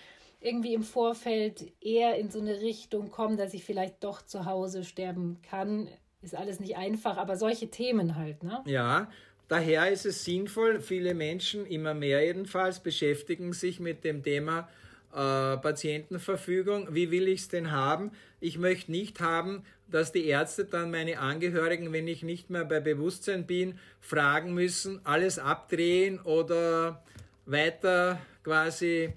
irgendwie 0.46 0.74
im 0.74 0.82
Vorfeld 0.82 1.72
eher 1.80 2.16
in 2.16 2.30
so 2.30 2.40
eine 2.40 2.60
Richtung 2.60 3.10
kommen, 3.10 3.36
dass 3.36 3.52
ich 3.52 3.64
vielleicht 3.64 4.04
doch 4.04 4.22
zu 4.22 4.44
Hause 4.44 4.84
sterben 4.84 5.38
kann. 5.42 5.88
Ist 6.22 6.36
alles 6.36 6.60
nicht 6.60 6.76
einfach, 6.76 7.16
aber 7.16 7.36
solche 7.36 7.68
Themen 7.68 8.16
halt, 8.16 8.42
ne? 8.42 8.62
Ja, 8.66 9.10
daher 9.48 9.90
ist 9.90 10.06
es 10.06 10.24
sinnvoll, 10.24 10.80
viele 10.80 11.14
Menschen, 11.14 11.66
immer 11.66 11.94
mehr 11.94 12.24
jedenfalls, 12.24 12.80
beschäftigen 12.80 13.52
sich 13.52 13.80
mit 13.80 14.04
dem 14.04 14.22
Thema 14.22 14.68
äh, 15.12 15.56
Patientenverfügung. 15.56 16.94
Wie 16.94 17.10
will 17.10 17.28
ich 17.28 17.40
es 17.40 17.48
denn 17.48 17.72
haben? 17.72 18.12
Ich 18.40 18.58
möchte 18.58 18.92
nicht 18.92 19.20
haben, 19.20 19.64
dass 19.88 20.12
die 20.12 20.26
Ärzte 20.26 20.64
dann 20.64 20.90
meine 20.90 21.18
Angehörigen, 21.18 21.92
wenn 21.92 22.08
ich 22.08 22.22
nicht 22.22 22.50
mehr 22.50 22.64
bei 22.64 22.80
Bewusstsein 22.80 23.46
bin, 23.46 23.78
fragen 24.00 24.54
müssen, 24.54 25.00
alles 25.04 25.38
abdrehen 25.38 26.20
oder 26.20 27.02
weiter 27.46 28.20
quasi 28.42 29.12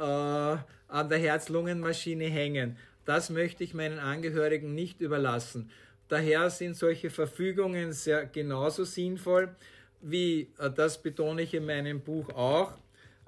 an 0.00 1.08
der 1.08 1.18
Herz-Lungen-Maschine 1.18 2.24
hängen. 2.24 2.76
Das 3.04 3.30
möchte 3.30 3.64
ich 3.64 3.74
meinen 3.74 3.98
Angehörigen 3.98 4.74
nicht 4.74 5.00
überlassen. 5.00 5.70
Daher 6.08 6.50
sind 6.50 6.76
solche 6.76 7.10
Verfügungen 7.10 7.92
sehr 7.92 8.26
genauso 8.26 8.84
sinnvoll, 8.84 9.54
wie 10.00 10.48
äh, 10.58 10.70
das 10.70 11.00
betone 11.00 11.42
ich 11.42 11.54
in 11.54 11.66
meinem 11.66 12.00
Buch 12.00 12.30
auch, 12.30 12.72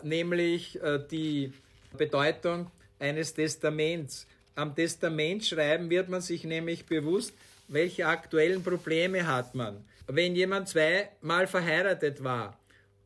nämlich 0.03 0.83
äh, 0.83 0.99
die 1.11 1.53
Bedeutung 1.97 2.70
eines 2.99 3.35
Testaments. 3.35 4.27
Am 4.55 4.75
Testament 4.75 5.45
schreiben 5.45 5.91
wird 5.91 6.09
man 6.09 6.20
sich 6.20 6.45
nämlich 6.45 6.87
bewusst, 6.87 7.35
welche 7.68 8.07
aktuellen 8.07 8.62
Probleme 8.62 9.27
hat 9.27 9.55
man. 9.55 9.85
Wenn 10.07 10.35
jemand 10.35 10.68
zweimal 10.68 11.47
verheiratet 11.47 12.23
war 12.23 12.59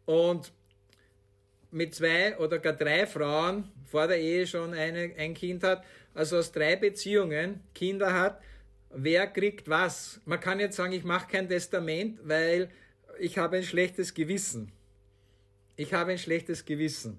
und 0.06 0.52
mit 1.76 1.94
zwei 1.94 2.38
oder 2.38 2.58
gar 2.58 2.72
drei 2.72 3.06
Frauen 3.06 3.64
vor 3.84 4.08
der 4.08 4.18
Ehe 4.18 4.46
schon 4.46 4.72
eine, 4.72 5.12
ein 5.18 5.34
Kind 5.34 5.62
hat, 5.62 5.84
also 6.14 6.38
aus 6.38 6.50
drei 6.50 6.74
Beziehungen 6.74 7.60
Kinder 7.74 8.14
hat, 8.14 8.40
wer 8.88 9.26
kriegt 9.26 9.68
was? 9.68 10.22
Man 10.24 10.40
kann 10.40 10.58
jetzt 10.58 10.76
sagen, 10.76 10.94
ich 10.94 11.04
mache 11.04 11.30
kein 11.30 11.48
Testament, 11.48 12.18
weil 12.24 12.70
ich 13.20 13.36
habe 13.36 13.58
ein 13.58 13.62
schlechtes 13.62 14.14
Gewissen. 14.14 14.72
Ich 15.76 15.92
habe 15.92 16.12
ein 16.12 16.18
schlechtes 16.18 16.64
Gewissen. 16.64 17.18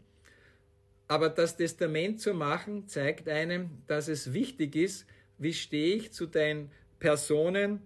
Aber 1.08 1.30
das 1.30 1.56
Testament 1.56 2.20
zu 2.20 2.34
machen, 2.34 2.88
zeigt 2.88 3.30
einem, 3.30 3.70
dass 3.86 4.08
es 4.08 4.34
wichtig 4.34 4.76
ist, 4.76 5.06
wie 5.38 5.54
stehe 5.54 5.96
ich 5.96 6.12
zu 6.12 6.26
den 6.26 6.72
Personen, 7.00 7.82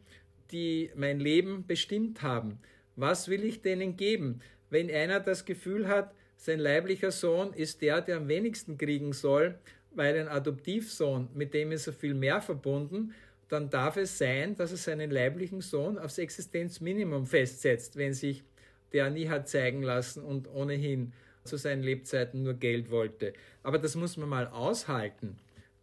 die 0.53 0.89
mein 0.95 1.19
Leben 1.19 1.67
bestimmt 1.67 2.21
haben. 2.21 2.59
Was 2.95 3.27
will 3.27 3.43
ich 3.43 3.61
denen 3.61 3.97
geben? 3.97 4.41
Wenn 4.69 4.89
einer 4.89 5.19
das 5.19 5.43
Gefühl 5.43 5.89
hat, 5.89 6.13
sein 6.41 6.57
leiblicher 6.57 7.11
Sohn 7.11 7.53
ist 7.53 7.83
der, 7.83 8.01
der 8.01 8.17
am 8.17 8.27
wenigsten 8.27 8.75
kriegen 8.75 9.13
soll, 9.13 9.59
weil 9.91 10.19
ein 10.19 10.27
Adoptivsohn, 10.27 11.29
mit 11.35 11.53
dem 11.53 11.71
ist 11.71 11.85
er 11.85 11.93
viel 11.93 12.15
mehr 12.15 12.41
verbunden, 12.41 13.13
dann 13.47 13.69
darf 13.69 13.95
es 13.95 14.17
sein, 14.17 14.55
dass 14.55 14.71
er 14.71 14.77
seinen 14.77 15.11
leiblichen 15.11 15.61
Sohn 15.61 15.99
aufs 15.99 16.17
Existenzminimum 16.17 17.27
festsetzt, 17.27 17.95
wenn 17.95 18.13
sich 18.15 18.43
der 18.91 19.11
nie 19.11 19.29
hat 19.29 19.49
zeigen 19.49 19.83
lassen 19.83 20.23
und 20.23 20.47
ohnehin 20.47 21.13
zu 21.43 21.57
seinen 21.57 21.83
Lebzeiten 21.83 22.41
nur 22.41 22.55
Geld 22.55 22.89
wollte. 22.89 23.33
Aber 23.61 23.77
das 23.77 23.95
muss 23.95 24.17
man 24.17 24.27
mal 24.27 24.47
aushalten, 24.47 25.37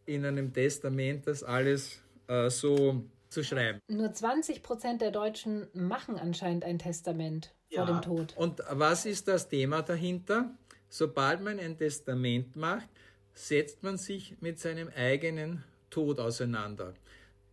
in 0.06 0.24
einem 0.24 0.52
Testament 0.52 1.28
das 1.28 1.44
alles 1.44 2.02
äh, 2.26 2.50
so 2.50 3.04
zu 3.28 3.44
schreiben. 3.44 3.78
Nur 3.86 4.12
20 4.12 4.64
Prozent 4.64 5.02
der 5.02 5.12
Deutschen 5.12 5.68
machen 5.72 6.16
anscheinend 6.16 6.64
ein 6.64 6.80
Testament 6.80 7.54
ja. 7.70 7.84
vor 7.84 7.94
dem 7.94 8.02
Tod. 8.02 8.34
Und 8.36 8.62
was 8.70 9.06
ist 9.06 9.28
das 9.28 9.48
Thema 9.48 9.82
dahinter? 9.82 10.50
Sobald 10.88 11.42
man 11.42 11.58
ein 11.58 11.76
Testament 11.76 12.56
macht, 12.56 12.88
setzt 13.34 13.82
man 13.82 13.98
sich 13.98 14.36
mit 14.40 14.58
seinem 14.58 14.88
eigenen 14.88 15.62
Tod 15.90 16.18
auseinander. 16.18 16.94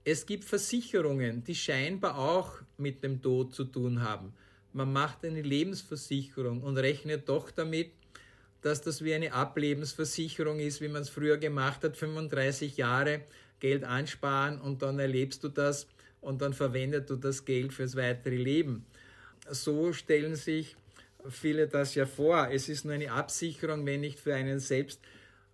Es 0.04 0.26
gibt 0.26 0.44
Versicherungen, 0.44 1.44
die 1.44 1.56
scheinbar 1.56 2.18
auch 2.18 2.54
mit 2.78 3.04
dem 3.04 3.22
Tod 3.22 3.54
zu 3.54 3.66
tun 3.66 4.02
haben. 4.02 4.34
Man 4.72 4.92
macht 4.92 5.26
eine 5.26 5.42
Lebensversicherung 5.42 6.62
und 6.62 6.78
rechnet 6.78 7.28
doch 7.30 7.50
damit, 7.52 7.92
dass 8.62 8.82
das 8.82 9.04
wie 9.04 9.14
eine 9.14 9.32
Ablebensversicherung 9.34 10.60
ist, 10.60 10.82
wie 10.82 10.88
man 10.88 11.04
es 11.04 11.10
früher 11.10 11.38
gemacht 11.38 11.84
hat, 11.84 11.98
35 11.98 12.78
Jahre 12.78 13.22
Geld 13.60 13.84
ansparen 13.84 14.60
und 14.60 14.82
dann 14.82 15.00
erlebst 15.00 15.44
du 15.44 15.50
das 15.50 15.88
und 16.20 16.42
dann 16.42 16.54
verwendest 16.54 17.10
du 17.10 17.16
das 17.16 17.46
Geld 17.46 17.74
fürs 17.74 17.96
weitere 17.96 18.38
Leben. 18.38 18.86
So 19.50 19.94
stellen 19.94 20.36
sich 20.36 20.76
viele 21.30 21.68
das 21.68 21.96
ja 21.96 22.06
vor. 22.06 22.50
Es 22.52 22.70
ist 22.70 22.86
nur 22.86 22.94
eine 22.94 23.12
Absicherung, 23.12 23.86
wenn 23.86 24.02
nicht 24.02 24.20
für 24.20 24.36
einen 24.36 24.60
selbst, 24.60 25.02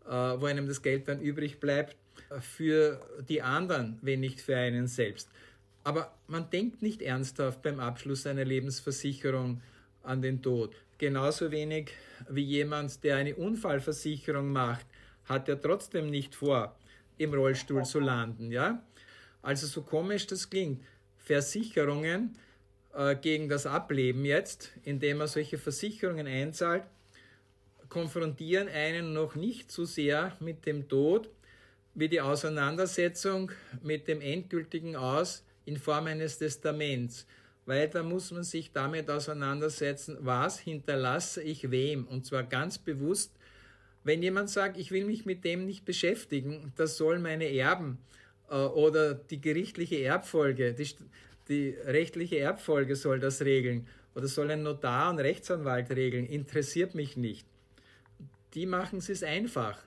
äh, 0.06 0.10
wo 0.12 0.46
einem 0.46 0.68
das 0.68 0.82
Geld 0.82 1.08
dann 1.08 1.22
übrig 1.22 1.60
bleibt, 1.60 1.96
für 2.40 3.02
die 3.28 3.42
anderen, 3.42 4.00
wenn 4.02 4.22
nicht 4.22 4.42
für 4.42 4.56
einen 4.56 4.88
selbst. 4.88 5.30
Aber 5.84 6.14
man 6.28 6.50
denkt 6.50 6.82
nicht 6.82 7.02
ernsthaft 7.02 7.62
beim 7.62 7.80
Abschluss 7.80 8.26
einer 8.28 8.46
Lebensversicherung 8.46 9.62
an 10.04 10.22
den 10.22 10.42
Tod. 10.42 10.76
Genauso 10.98 11.52
wenig 11.52 11.92
wie 12.30 12.44
jemand, 12.44 13.04
der 13.04 13.18
eine 13.18 13.36
Unfallversicherung 13.36 14.52
macht, 14.52 14.86
hat 15.26 15.50
er 15.50 15.60
trotzdem 15.60 16.10
nicht 16.10 16.36
vor, 16.36 16.76
im 17.18 17.34
Rollstuhl 17.34 17.84
zu 17.84 18.00
landen. 18.00 18.52
Ja? 18.52 18.84
Also 19.42 19.68
so 19.68 19.82
komisch 19.82 20.28
das 20.28 20.50
klingt. 20.50 20.84
Versicherungen 21.18 22.36
äh, 22.94 23.16
gegen 23.16 23.50
das 23.50 23.66
Ableben 23.66 24.26
jetzt, 24.26 24.72
indem 24.84 25.18
man 25.18 25.28
solche 25.28 25.58
Versicherungen 25.58 26.28
einzahlt, 26.28 26.84
konfrontieren 27.90 28.70
einen 28.70 29.14
noch 29.14 29.36
nicht 29.36 29.72
so 29.72 29.86
sehr 29.86 30.36
mit 30.40 30.66
dem 30.66 30.88
Tod 30.88 31.30
wie 31.94 32.08
die 32.08 32.22
Auseinandersetzung 32.22 33.52
mit 33.84 34.08
dem 34.08 34.22
endgültigen 34.22 34.96
Aus 34.96 35.44
in 35.66 35.78
Form 35.78 36.08
eines 36.08 36.38
Testaments. 36.38 37.28
Weil 37.66 37.90
da 37.90 38.02
muss 38.02 38.32
man 38.32 38.44
sich 38.44 38.72
damit 38.72 39.10
auseinandersetzen, 39.10 40.18
was 40.22 40.60
hinterlasse 40.60 41.44
ich 41.44 41.70
wem. 41.70 42.08
Und 42.08 42.26
zwar 42.26 42.44
ganz 42.44 42.78
bewusst 42.78 43.32
wenn 44.04 44.24
jemand 44.24 44.50
sagt, 44.50 44.78
ich 44.78 44.92
will 44.92 45.06
mich 45.06 45.26
mit 45.26 45.44
dem 45.46 45.66
nicht 45.66 45.86
beschäftigen, 45.86 46.74
das 46.76 46.98
sollen 46.98 47.22
meine 47.22 47.46
Erben 47.46 48.00
äh, 48.50 48.56
oder 48.56 49.14
die 49.14 49.40
gerichtliche 49.40 50.02
Erbfolge, 50.04 50.74
die, 50.74 50.88
die 51.52 51.76
rechtliche 51.86 52.40
Erbfolge 52.40 52.96
soll 52.96 53.20
das 53.20 53.42
regeln 53.42 53.86
oder 54.16 54.28
soll 54.28 54.50
ein 54.52 54.64
Notar 54.64 55.10
und 55.10 55.20
Rechtsanwalt 55.20 55.92
regeln, 55.92 56.26
interessiert 56.26 56.96
mich 56.96 57.18
nicht. 57.18 57.46
Die 58.54 58.66
machen 58.66 59.00
es 59.00 59.22
einfach. 59.22 59.78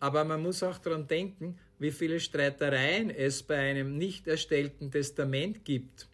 Aber 0.00 0.24
man 0.24 0.42
muss 0.42 0.62
auch 0.62 0.78
daran 0.78 1.06
denken, 1.06 1.58
wie 1.78 1.92
viele 1.92 2.20
Streitereien 2.20 3.08
es 3.08 3.42
bei 3.42 3.58
einem 3.58 3.96
nicht 3.96 4.26
erstellten 4.26 4.90
Testament 4.90 5.64
gibt. 5.64 6.08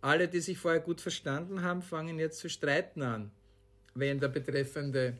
Alle, 0.00 0.26
die 0.26 0.40
sich 0.40 0.58
vorher 0.58 0.80
gut 0.80 1.00
verstanden 1.00 1.62
haben, 1.62 1.82
fangen 1.82 2.18
jetzt 2.18 2.38
zu 2.40 2.48
streiten 2.48 3.02
an, 3.02 3.30
wenn 3.94 4.18
der 4.18 4.28
betreffende 4.28 5.16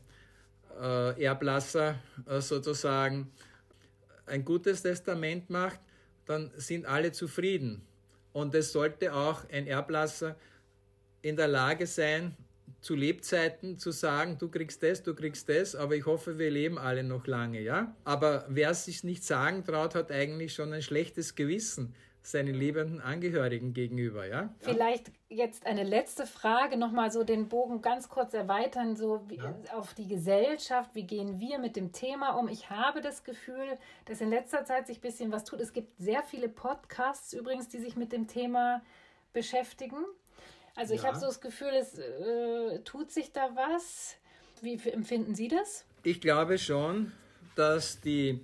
äh, 0.81 1.23
Erblasser 1.23 2.01
äh, 2.27 2.41
sozusagen 2.41 3.31
ein 4.27 4.45
gutes 4.45 4.83
Testament 4.83 5.51
macht, 5.51 5.79
dann 6.27 6.51
sind 6.57 6.87
alle 6.87 7.13
zufrieden. 7.13 7.83
Und 8.33 8.55
es 8.55 8.73
sollte 8.73 9.15
auch 9.15 9.49
ein 9.51 9.67
Erblasser 9.67 10.37
in 11.23 11.37
der 11.37 11.49
Lage 11.49 11.87
sein, 11.87 12.37
zu 12.81 12.97
Lebzeiten 12.97 13.79
zu 13.79 13.93
sagen, 13.93 14.39
du 14.39 14.49
kriegst 14.49 14.83
das, 14.83 15.03
du 15.05 15.15
kriegst 15.15 15.49
das, 15.49 15.77
aber 15.77 15.95
ich 15.95 16.05
hoffe, 16.05 16.39
wir 16.39 16.51
leben 16.51 16.79
alle 16.79 17.05
noch 17.05 17.29
lange, 17.29 17.61
ja? 17.61 17.95
Aber 18.03 18.45
wer 18.49 18.71
es 18.71 18.87
sich 18.87 19.05
nicht 19.05 19.23
sagen 19.25 19.65
traut, 19.65 19.95
hat 19.95 20.11
eigentlich 20.11 20.53
schon 20.53 20.73
ein 20.73 20.83
schlechtes 20.83 21.37
Gewissen, 21.37 21.95
seinen 22.23 22.55
lebenden 22.55 23.01
Angehörigen 23.01 23.75
gegenüber, 23.75 24.27
ja? 24.27 24.55
Vielleicht 24.61 25.11
jetzt 25.29 25.67
eine 25.67 25.83
letzte 25.83 26.27
Frage, 26.27 26.77
nochmal 26.77 27.11
so 27.11 27.25
den 27.25 27.49
Bogen 27.49 27.83
ganz 27.83 28.09
kurz 28.09 28.33
erweitern, 28.33 28.95
so 28.95 29.25
wie, 29.29 29.37
ja. 29.37 29.55
auf 29.73 29.95
die 29.95 30.07
Gesellschaft, 30.07 30.95
wie 30.95 31.03
gehen 31.03 31.41
wir 31.41 31.59
mit 31.59 31.75
dem 31.75 31.91
Thema 31.93 32.39
um? 32.39 32.49
Ich 32.49 32.71
habe 32.71 33.01
das 33.01 33.25
Gefühl, 33.25 33.77
dass 34.05 34.21
in 34.21 34.31
letzter 34.31 34.65
Zeit 34.65 34.87
sich 34.87 34.99
ein 34.99 35.01
bisschen 35.01 35.33
was 35.33 35.45
tut. 35.45 35.61
Es 35.61 35.73
gibt 35.73 35.99
sehr 35.99 36.23
viele 36.23 36.49
Podcasts 36.49 37.33
übrigens, 37.33 37.69
die 37.69 37.79
sich 37.79 37.97
mit 37.97 38.13
dem 38.13 38.29
Thema 38.29 38.83
beschäftigen. 39.33 40.05
Also 40.77 40.95
ja. 40.95 41.01
ich 41.01 41.07
habe 41.07 41.19
so 41.19 41.27
das 41.27 41.41
Gefühl, 41.41 41.73
es 41.75 41.99
äh, 41.99 42.79
tut 42.85 43.11
sich 43.11 43.33
da 43.33 43.51
was. 43.55 44.17
Wie 44.61 44.81
empfinden 44.91 45.35
Sie 45.35 45.49
das? 45.49 45.85
Ich 46.05 46.21
glaube 46.21 46.57
schon, 46.59 47.11
dass 47.57 48.01
die 48.01 48.41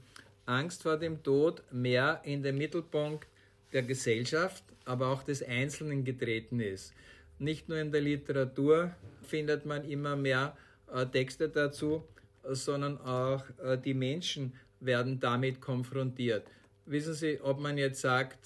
Angst 0.47 0.83
vor 0.83 0.97
dem 0.97 1.22
Tod 1.22 1.62
mehr 1.70 2.20
in 2.24 2.43
den 2.43 2.59
Mittelpunkt 2.59 3.29
der 3.73 3.83
Gesellschaft, 3.83 4.64
aber 4.85 5.09
auch 5.09 5.23
des 5.23 5.43
Einzelnen 5.43 6.05
getreten 6.05 6.61
ist. 6.61 6.93
Nicht 7.39 7.69
nur 7.69 7.79
in 7.79 7.93
der 7.93 8.01
Literatur 8.01 8.95
findet 9.23 9.66
man 9.66 9.85
immer 9.85 10.16
mehr 10.16 10.57
äh, 10.93 11.07
Texte 11.07 11.49
dazu, 11.49 12.05
sondern 12.43 12.99
auch 12.99 13.45
äh, 13.62 13.79
die 13.79 13.95
Menschen 13.95 14.55
werden 14.81 15.21
damit 15.21 15.61
konfrontiert. 15.61 16.47
Wissen 16.87 17.14
Sie, 17.14 17.41
ob 17.43 17.61
man 17.61 17.77
jetzt 17.77 18.01
sagt, 18.01 18.39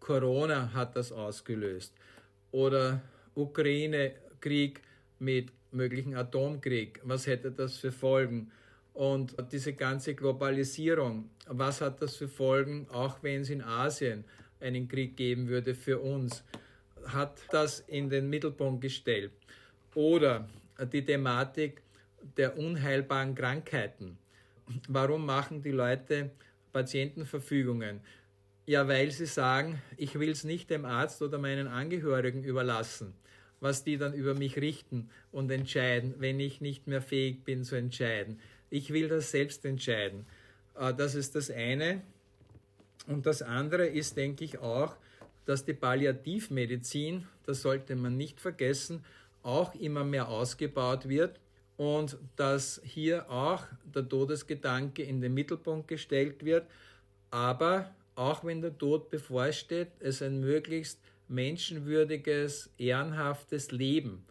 Corona 0.00 0.72
hat 0.72 0.96
das 0.96 1.12
ausgelöst 1.12 1.92
oder 2.52 3.02
Ukraine-Krieg 3.34 4.80
mit 5.18 5.52
möglichen 5.72 6.14
Atomkrieg, 6.14 7.00
was 7.04 7.26
hätte 7.26 7.50
das 7.50 7.76
für 7.76 7.92
Folgen? 7.92 8.50
Und 8.96 9.36
diese 9.52 9.74
ganze 9.74 10.14
Globalisierung, 10.14 11.28
was 11.48 11.82
hat 11.82 12.00
das 12.00 12.16
für 12.16 12.28
Folgen, 12.28 12.86
auch 12.90 13.22
wenn 13.22 13.42
es 13.42 13.50
in 13.50 13.60
Asien 13.60 14.24
einen 14.58 14.88
Krieg 14.88 15.18
geben 15.18 15.48
würde 15.48 15.74
für 15.74 15.98
uns, 15.98 16.42
hat 17.04 17.38
das 17.50 17.80
in 17.80 18.08
den 18.08 18.30
Mittelpunkt 18.30 18.80
gestellt. 18.80 19.32
Oder 19.94 20.48
die 20.90 21.04
Thematik 21.04 21.82
der 22.38 22.56
unheilbaren 22.56 23.34
Krankheiten. 23.34 24.16
Warum 24.88 25.26
machen 25.26 25.60
die 25.60 25.72
Leute 25.72 26.30
Patientenverfügungen? 26.72 28.00
Ja, 28.64 28.88
weil 28.88 29.10
sie 29.10 29.26
sagen, 29.26 29.82
ich 29.98 30.18
will 30.18 30.30
es 30.30 30.42
nicht 30.42 30.70
dem 30.70 30.86
Arzt 30.86 31.20
oder 31.20 31.36
meinen 31.36 31.68
Angehörigen 31.68 32.42
überlassen, 32.44 33.12
was 33.60 33.84
die 33.84 33.98
dann 33.98 34.14
über 34.14 34.32
mich 34.32 34.56
richten 34.56 35.10
und 35.32 35.50
entscheiden, 35.50 36.14
wenn 36.16 36.40
ich 36.40 36.62
nicht 36.62 36.86
mehr 36.86 37.02
fähig 37.02 37.44
bin 37.44 37.62
zu 37.62 37.76
entscheiden. 37.76 38.40
Ich 38.70 38.92
will 38.92 39.08
das 39.08 39.30
selbst 39.30 39.64
entscheiden. 39.64 40.26
Äh, 40.78 40.94
das 40.94 41.14
ist 41.14 41.34
das 41.34 41.50
eine. 41.50 42.02
Und 43.06 43.26
das 43.26 43.42
andere 43.42 43.86
ist, 43.86 44.16
denke 44.16 44.44
ich, 44.44 44.58
auch, 44.58 44.96
dass 45.44 45.64
die 45.64 45.74
Palliativmedizin, 45.74 47.26
das 47.44 47.62
sollte 47.62 47.94
man 47.94 48.16
nicht 48.16 48.40
vergessen, 48.40 49.04
auch 49.42 49.74
immer 49.76 50.02
mehr 50.02 50.28
ausgebaut 50.28 51.08
wird 51.08 51.38
und 51.76 52.18
dass 52.34 52.80
hier 52.84 53.30
auch 53.30 53.64
der 53.94 54.08
Todesgedanke 54.08 55.04
in 55.04 55.20
den 55.20 55.34
Mittelpunkt 55.34 55.86
gestellt 55.86 56.44
wird, 56.44 56.66
aber 57.30 57.94
auch 58.16 58.44
wenn 58.44 58.60
der 58.60 58.76
Tod 58.76 59.10
bevorsteht, 59.10 59.88
es 60.00 60.20
ein 60.20 60.40
möglichst 60.40 60.98
menschenwürdiges, 61.28 62.70
ehrenhaftes 62.78 63.70
Leben 63.70 64.24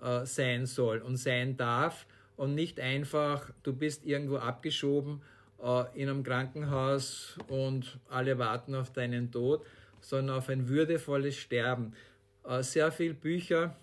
äh, 0.00 0.24
sein 0.24 0.64
soll 0.66 0.98
und 0.98 1.16
sein 1.16 1.56
darf 1.56 2.06
und 2.42 2.56
nicht 2.56 2.80
einfach, 2.80 3.52
du 3.62 3.72
bist 3.72 4.04
irgendwo 4.04 4.38
abgeschoben 4.38 5.22
äh, 5.62 5.84
in 5.94 6.08
einem 6.08 6.24
Krankenhaus 6.24 7.36
und 7.46 8.00
alle 8.08 8.36
warten 8.36 8.74
auf 8.74 8.92
deinen 8.92 9.30
Tod, 9.30 9.64
sondern 10.00 10.38
auf 10.38 10.48
ein 10.48 10.68
würdevolles 10.68 11.36
Sterben. 11.36 11.94
Äh, 12.44 12.64
sehr 12.64 12.90
viele 12.90 13.14
Bücher, 13.14 13.76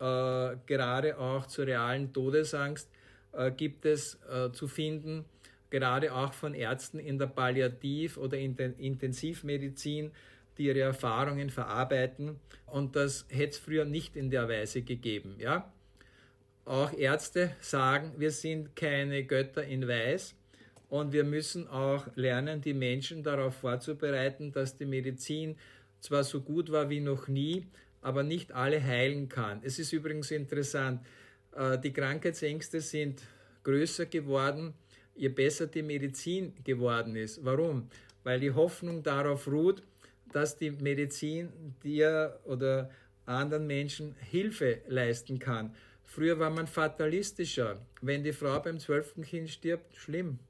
äh, 0.00 0.56
gerade 0.66 1.18
auch 1.20 1.46
zur 1.46 1.68
realen 1.68 2.12
Todesangst, 2.12 2.90
äh, 3.30 3.52
gibt 3.52 3.86
es 3.86 4.18
äh, 4.28 4.50
zu 4.50 4.66
finden, 4.66 5.24
gerade 5.70 6.12
auch 6.12 6.32
von 6.32 6.52
Ärzten 6.52 6.98
in 6.98 7.16
der 7.16 7.28
Palliativ- 7.28 8.16
oder 8.16 8.38
in 8.38 8.56
der 8.56 8.76
Intensivmedizin, 8.76 10.10
die 10.58 10.64
ihre 10.64 10.80
Erfahrungen 10.80 11.48
verarbeiten. 11.48 12.40
Und 12.66 12.96
das 12.96 13.26
hätte 13.28 13.50
es 13.50 13.58
früher 13.58 13.84
nicht 13.84 14.16
in 14.16 14.30
der 14.30 14.48
Weise 14.48 14.82
gegeben. 14.82 15.36
Ja? 15.38 15.72
Auch 16.64 16.92
Ärzte 16.92 17.50
sagen, 17.60 18.12
wir 18.18 18.30
sind 18.30 18.76
keine 18.76 19.24
Götter 19.24 19.64
in 19.64 19.88
Weiß. 19.88 20.34
Und 20.88 21.12
wir 21.12 21.24
müssen 21.24 21.68
auch 21.68 22.06
lernen, 22.16 22.60
die 22.60 22.74
Menschen 22.74 23.22
darauf 23.22 23.54
vorzubereiten, 23.56 24.50
dass 24.50 24.76
die 24.76 24.86
Medizin 24.86 25.56
zwar 26.00 26.24
so 26.24 26.40
gut 26.40 26.72
war 26.72 26.90
wie 26.90 27.00
noch 27.00 27.28
nie, 27.28 27.66
aber 28.02 28.22
nicht 28.22 28.52
alle 28.52 28.82
heilen 28.82 29.28
kann. 29.28 29.60
Es 29.62 29.78
ist 29.78 29.92
übrigens 29.92 30.30
interessant, 30.32 31.00
äh, 31.54 31.78
die 31.78 31.92
Krankheitsängste 31.92 32.80
sind 32.80 33.22
größer 33.62 34.06
geworden, 34.06 34.74
je 35.14 35.28
besser 35.28 35.66
die 35.66 35.82
Medizin 35.82 36.54
geworden 36.64 37.14
ist. 37.14 37.44
Warum? 37.44 37.88
Weil 38.24 38.40
die 38.40 38.52
Hoffnung 38.52 39.02
darauf 39.02 39.46
ruht, 39.46 39.82
dass 40.32 40.56
die 40.56 40.70
Medizin 40.70 41.50
dir 41.84 42.40
oder 42.44 42.90
anderen 43.26 43.66
Menschen 43.66 44.14
Hilfe 44.30 44.80
leisten 44.88 45.38
kann. 45.38 45.74
Früher 46.10 46.40
war 46.40 46.50
man 46.50 46.66
fatalistischer. 46.66 47.78
Wenn 48.02 48.24
die 48.24 48.32
Frau 48.32 48.58
beim 48.58 48.80
zwölften 48.80 49.22
Kind 49.22 49.48
stirbt, 49.48 49.96
schlimm. 49.96 50.40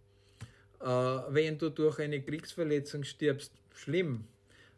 Äh, 0.80 0.86
wenn 0.86 1.58
du 1.58 1.68
durch 1.68 1.98
eine 1.98 2.22
Kriegsverletzung 2.22 3.04
stirbst, 3.04 3.52
schlimm. 3.74 4.24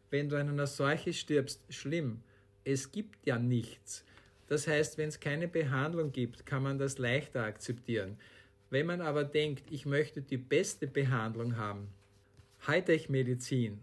Wenn 0.09 0.27
du 0.27 0.37
an 0.37 0.49
einer 0.49 0.67
Seuche 0.67 1.13
stirbst, 1.13 1.61
schlimm. 1.69 2.21
Es 2.65 2.91
gibt 2.91 3.25
ja 3.25 3.39
nichts. 3.39 4.03
Das 4.47 4.67
heißt, 4.67 4.97
wenn 4.97 5.07
es 5.07 5.21
keine 5.21 5.47
Behandlung 5.47 6.11
gibt, 6.11 6.45
kann 6.45 6.63
man 6.63 6.77
das 6.77 6.97
leichter 6.97 7.45
akzeptieren. 7.45 8.17
Wenn 8.69 8.85
man 8.85 8.99
aber 8.99 9.23
denkt, 9.23 9.63
ich 9.71 9.85
möchte 9.85 10.21
die 10.21 10.37
beste 10.37 10.85
Behandlung 10.85 11.55
haben, 11.55 11.87
Hightech-Medizin, 12.67 13.79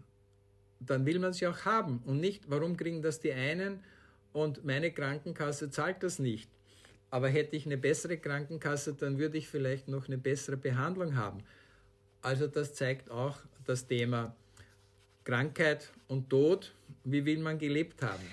dann 0.79 1.07
will 1.07 1.17
man 1.17 1.33
sie 1.33 1.47
auch 1.47 1.65
haben. 1.65 2.03
Und 2.05 2.19
nicht, 2.19 2.47
warum 2.47 2.77
kriegen 2.77 3.01
das 3.01 3.19
die 3.19 3.33
einen 3.33 3.79
und 4.33 4.63
meine 4.63 4.91
Krankenkasse 4.91 5.71
zahlt 5.71 6.03
das 6.03 6.19
nicht. 6.19 6.47
Aber 7.11 7.29
hätte 7.29 7.55
ich 7.55 7.65
eine 7.65 7.77
bessere 7.77 8.17
Krankenkasse, 8.17 8.93
dann 8.93 9.19
würde 9.19 9.37
ich 9.37 9.47
vielleicht 9.47 9.87
noch 9.87 10.07
eine 10.07 10.17
bessere 10.17 10.57
Behandlung 10.57 11.15
haben. 11.15 11.43
Also 12.21 12.47
das 12.47 12.73
zeigt 12.73 13.11
auch 13.11 13.37
das 13.65 13.85
Thema 13.85 14.35
Krankheit 15.23 15.91
und 16.07 16.29
Tod. 16.29 16.73
Wie 17.03 17.25
will 17.25 17.39
man 17.39 17.59
gelebt 17.59 18.01
haben? 18.01 18.23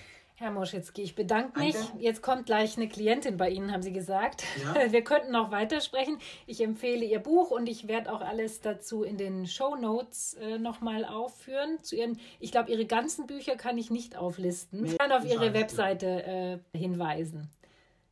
Herr 0.40 0.52
Moschitzki, 0.52 1.02
ich 1.02 1.16
bedanke 1.16 1.58
mich. 1.58 1.74
Danke. 1.74 1.98
Jetzt 1.98 2.22
kommt 2.22 2.46
gleich 2.46 2.76
eine 2.76 2.86
Klientin 2.88 3.36
bei 3.36 3.50
Ihnen, 3.50 3.72
haben 3.72 3.82
Sie 3.82 3.92
gesagt. 3.92 4.44
Ja. 4.62 4.72
Wir 4.92 5.02
könnten 5.02 5.32
noch 5.32 5.50
weitersprechen. 5.50 6.18
Ich 6.46 6.62
empfehle 6.62 7.04
Ihr 7.04 7.18
Buch 7.18 7.50
und 7.50 7.68
ich 7.68 7.88
werde 7.88 8.12
auch 8.12 8.20
alles 8.20 8.60
dazu 8.60 9.02
in 9.02 9.16
den 9.16 9.46
Show 9.46 9.74
Notes 9.74 10.34
äh, 10.34 10.58
nochmal 10.58 11.04
aufführen. 11.04 11.82
Zu 11.82 11.96
ihren, 11.96 12.20
ich 12.38 12.52
glaube, 12.52 12.70
Ihre 12.70 12.86
ganzen 12.86 13.26
Bücher 13.26 13.56
kann 13.56 13.78
ich 13.78 13.90
nicht 13.90 14.16
auflisten. 14.16 14.84
Ich 14.84 14.96
kann 14.96 15.10
auf 15.10 15.24
Ihre 15.24 15.54
Webseite 15.54 16.60
äh, 16.72 16.78
hinweisen. 16.78 17.50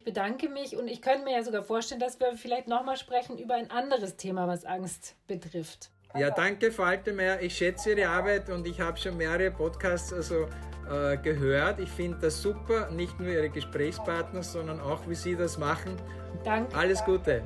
Ich 0.07 0.15
bedanke 0.15 0.49
mich 0.49 0.77
und 0.77 0.87
ich 0.87 1.03
könnte 1.03 1.25
mir 1.25 1.33
ja 1.33 1.43
sogar 1.43 1.65
vorstellen, 1.65 1.99
dass 1.99 2.21
wir 2.21 2.37
vielleicht 2.37 2.69
nochmal 2.69 2.97
sprechen 2.97 3.39
über 3.39 3.55
ein 3.57 3.73
anderes 3.73 4.17
Thema, 4.17 4.47
was 4.47 4.65
Angst 4.65 5.17
betrifft. 5.27 5.91
Ja, 6.17 6.31
danke, 6.31 6.71
Frau 6.71 6.85
Altemeyer. 6.85 7.43
Ich 7.43 7.57
schätze 7.57 7.91
Ihre 7.91 8.09
Arbeit 8.09 8.49
und 8.49 8.65
ich 8.69 8.81
habe 8.81 8.97
schon 8.97 9.17
mehrere 9.17 9.51
Podcasts 9.51 10.13
also, 10.13 10.47
äh, 10.89 11.17
gehört. 11.17 11.81
Ich 11.81 11.89
finde 11.89 12.19
das 12.21 12.41
super, 12.41 12.89
nicht 12.93 13.19
nur 13.19 13.31
Ihre 13.31 13.49
Gesprächspartner, 13.51 14.45
sondern 14.45 14.79
auch, 14.79 15.01
wie 15.09 15.17
Sie 15.17 15.35
das 15.35 15.59
machen. 15.59 15.97
Danke. 16.45 16.77
Alles 16.77 17.05
Gute. 17.05 17.43